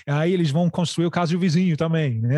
Aí 0.07 0.31
eles 0.31 0.51
vão 0.51 0.69
construir 0.69 1.07
o 1.07 1.11
caso 1.11 1.33
do 1.33 1.41
vizinho 1.41 1.75
também. 1.75 2.21
Né? 2.21 2.37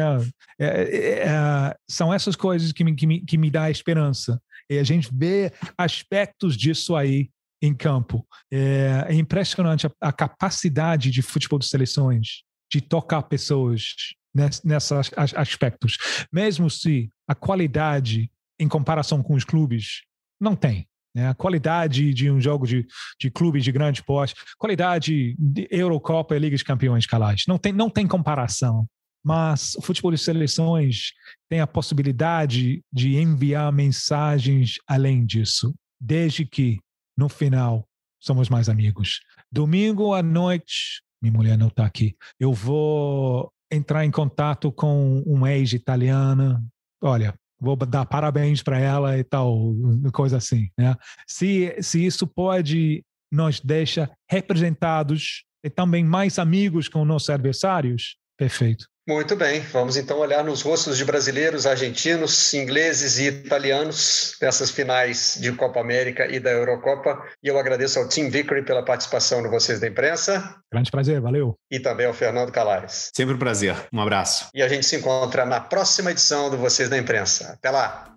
É, 0.56 0.66
é, 0.66 1.18
é, 1.26 1.76
são 1.90 2.14
essas 2.14 2.36
coisas 2.36 2.70
que 2.70 2.84
me, 2.84 2.94
que, 2.94 3.04
me, 3.04 3.20
que 3.20 3.36
me 3.36 3.50
dá 3.50 3.68
esperança. 3.68 4.40
E 4.70 4.78
a 4.78 4.84
gente 4.84 5.10
vê 5.12 5.52
aspectos 5.76 6.56
disso 6.56 6.94
aí 6.94 7.30
em 7.60 7.74
campo. 7.74 8.24
É, 8.52 9.06
é 9.08 9.14
impressionante 9.14 9.88
a, 9.88 9.90
a, 10.00 10.12
capacidade 10.12 11.10
de 11.10 11.20
futebol 11.20 11.58
de 11.58 11.66
seleções 11.66 12.44
de 12.70 12.80
tocar 12.80 13.22
pessoas 13.22 13.94
nesses 14.34 14.92
aspectos, 15.34 15.96
mesmo 16.32 16.70
se 16.70 17.10
a 17.26 17.34
qualidade 17.34 18.30
em 18.58 18.68
comparação 18.68 19.22
com 19.22 19.34
os 19.34 19.44
clubes 19.44 20.02
não 20.40 20.54
tem. 20.54 20.86
Né? 21.14 21.28
A 21.28 21.34
qualidade 21.34 22.12
de 22.12 22.30
um 22.30 22.40
jogo 22.40 22.66
de, 22.66 22.86
de 23.18 23.30
clubes 23.30 23.64
de 23.64 23.72
grande 23.72 24.02
porte, 24.02 24.34
qualidade 24.56 25.34
de 25.38 25.66
Eurocopa 25.70 26.36
e 26.36 26.38
Liga 26.38 26.56
de 26.56 26.64
Campeões, 26.64 27.06
Calais, 27.06 27.42
não 27.48 27.58
tem, 27.58 27.72
não 27.72 27.90
tem 27.90 28.06
comparação. 28.06 28.86
Mas 29.24 29.74
o 29.74 29.82
futebol 29.82 30.12
de 30.12 30.18
seleções 30.18 31.12
tem 31.48 31.60
a 31.60 31.66
possibilidade 31.66 32.82
de 32.92 33.16
enviar 33.16 33.72
mensagens 33.72 34.74
além 34.86 35.26
disso, 35.26 35.74
desde 36.00 36.44
que, 36.44 36.78
no 37.16 37.28
final, 37.28 37.86
somos 38.20 38.48
mais 38.48 38.68
amigos. 38.68 39.20
Domingo 39.50 40.14
à 40.14 40.22
noite, 40.22 41.02
minha 41.22 41.32
mulher 41.32 41.58
não 41.58 41.68
está 41.68 41.84
aqui. 41.84 42.16
Eu 42.38 42.52
vou 42.52 43.52
entrar 43.70 44.04
em 44.04 44.10
contato 44.10 44.72
com 44.72 45.22
uma 45.26 45.52
ex-italiana. 45.52 46.62
Olha, 47.02 47.34
vou 47.60 47.76
dar 47.76 48.06
parabéns 48.06 48.62
para 48.62 48.78
ela 48.78 49.18
e 49.18 49.24
tal, 49.24 49.74
coisa 50.12 50.36
assim. 50.36 50.68
Né? 50.78 50.94
Se, 51.26 51.76
se 51.80 52.04
isso 52.04 52.26
pode 52.26 53.04
nos 53.30 53.60
deixa 53.60 54.10
representados 54.30 55.44
e 55.62 55.68
também 55.68 56.04
mais 56.04 56.38
amigos 56.38 56.88
com 56.88 57.04
nossos 57.04 57.30
adversários, 57.30 58.16
perfeito. 58.36 58.86
Muito 59.08 59.34
bem, 59.34 59.60
vamos 59.72 59.96
então 59.96 60.18
olhar 60.18 60.44
nos 60.44 60.60
rostos 60.60 60.98
de 60.98 61.02
brasileiros, 61.02 61.66
argentinos, 61.66 62.52
ingleses 62.52 63.16
e 63.16 63.28
italianos 63.28 64.36
dessas 64.38 64.70
finais 64.70 65.38
de 65.40 65.50
Copa 65.52 65.80
América 65.80 66.30
e 66.30 66.38
da 66.38 66.50
Eurocopa. 66.50 67.18
E 67.42 67.48
eu 67.48 67.58
agradeço 67.58 67.98
ao 67.98 68.06
Tim 68.06 68.28
Vickery 68.28 68.66
pela 68.66 68.84
participação 68.84 69.40
no 69.40 69.48
Vocês 69.48 69.80
da 69.80 69.88
Imprensa. 69.88 70.56
Grande 70.70 70.90
prazer, 70.90 71.22
valeu. 71.22 71.56
E 71.70 71.80
também 71.80 72.04
ao 72.04 72.12
Fernando 72.12 72.52
Calares. 72.52 73.10
Sempre 73.16 73.34
um 73.34 73.38
prazer, 73.38 73.74
um 73.90 73.98
abraço. 73.98 74.50
E 74.54 74.62
a 74.62 74.68
gente 74.68 74.84
se 74.84 74.96
encontra 74.96 75.46
na 75.46 75.58
próxima 75.58 76.10
edição 76.10 76.50
do 76.50 76.58
Vocês 76.58 76.90
da 76.90 76.98
Imprensa. 76.98 77.54
Até 77.54 77.70
lá. 77.70 78.14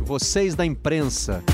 Vocês 0.00 0.54
da 0.54 0.64
Imprensa. 0.64 1.44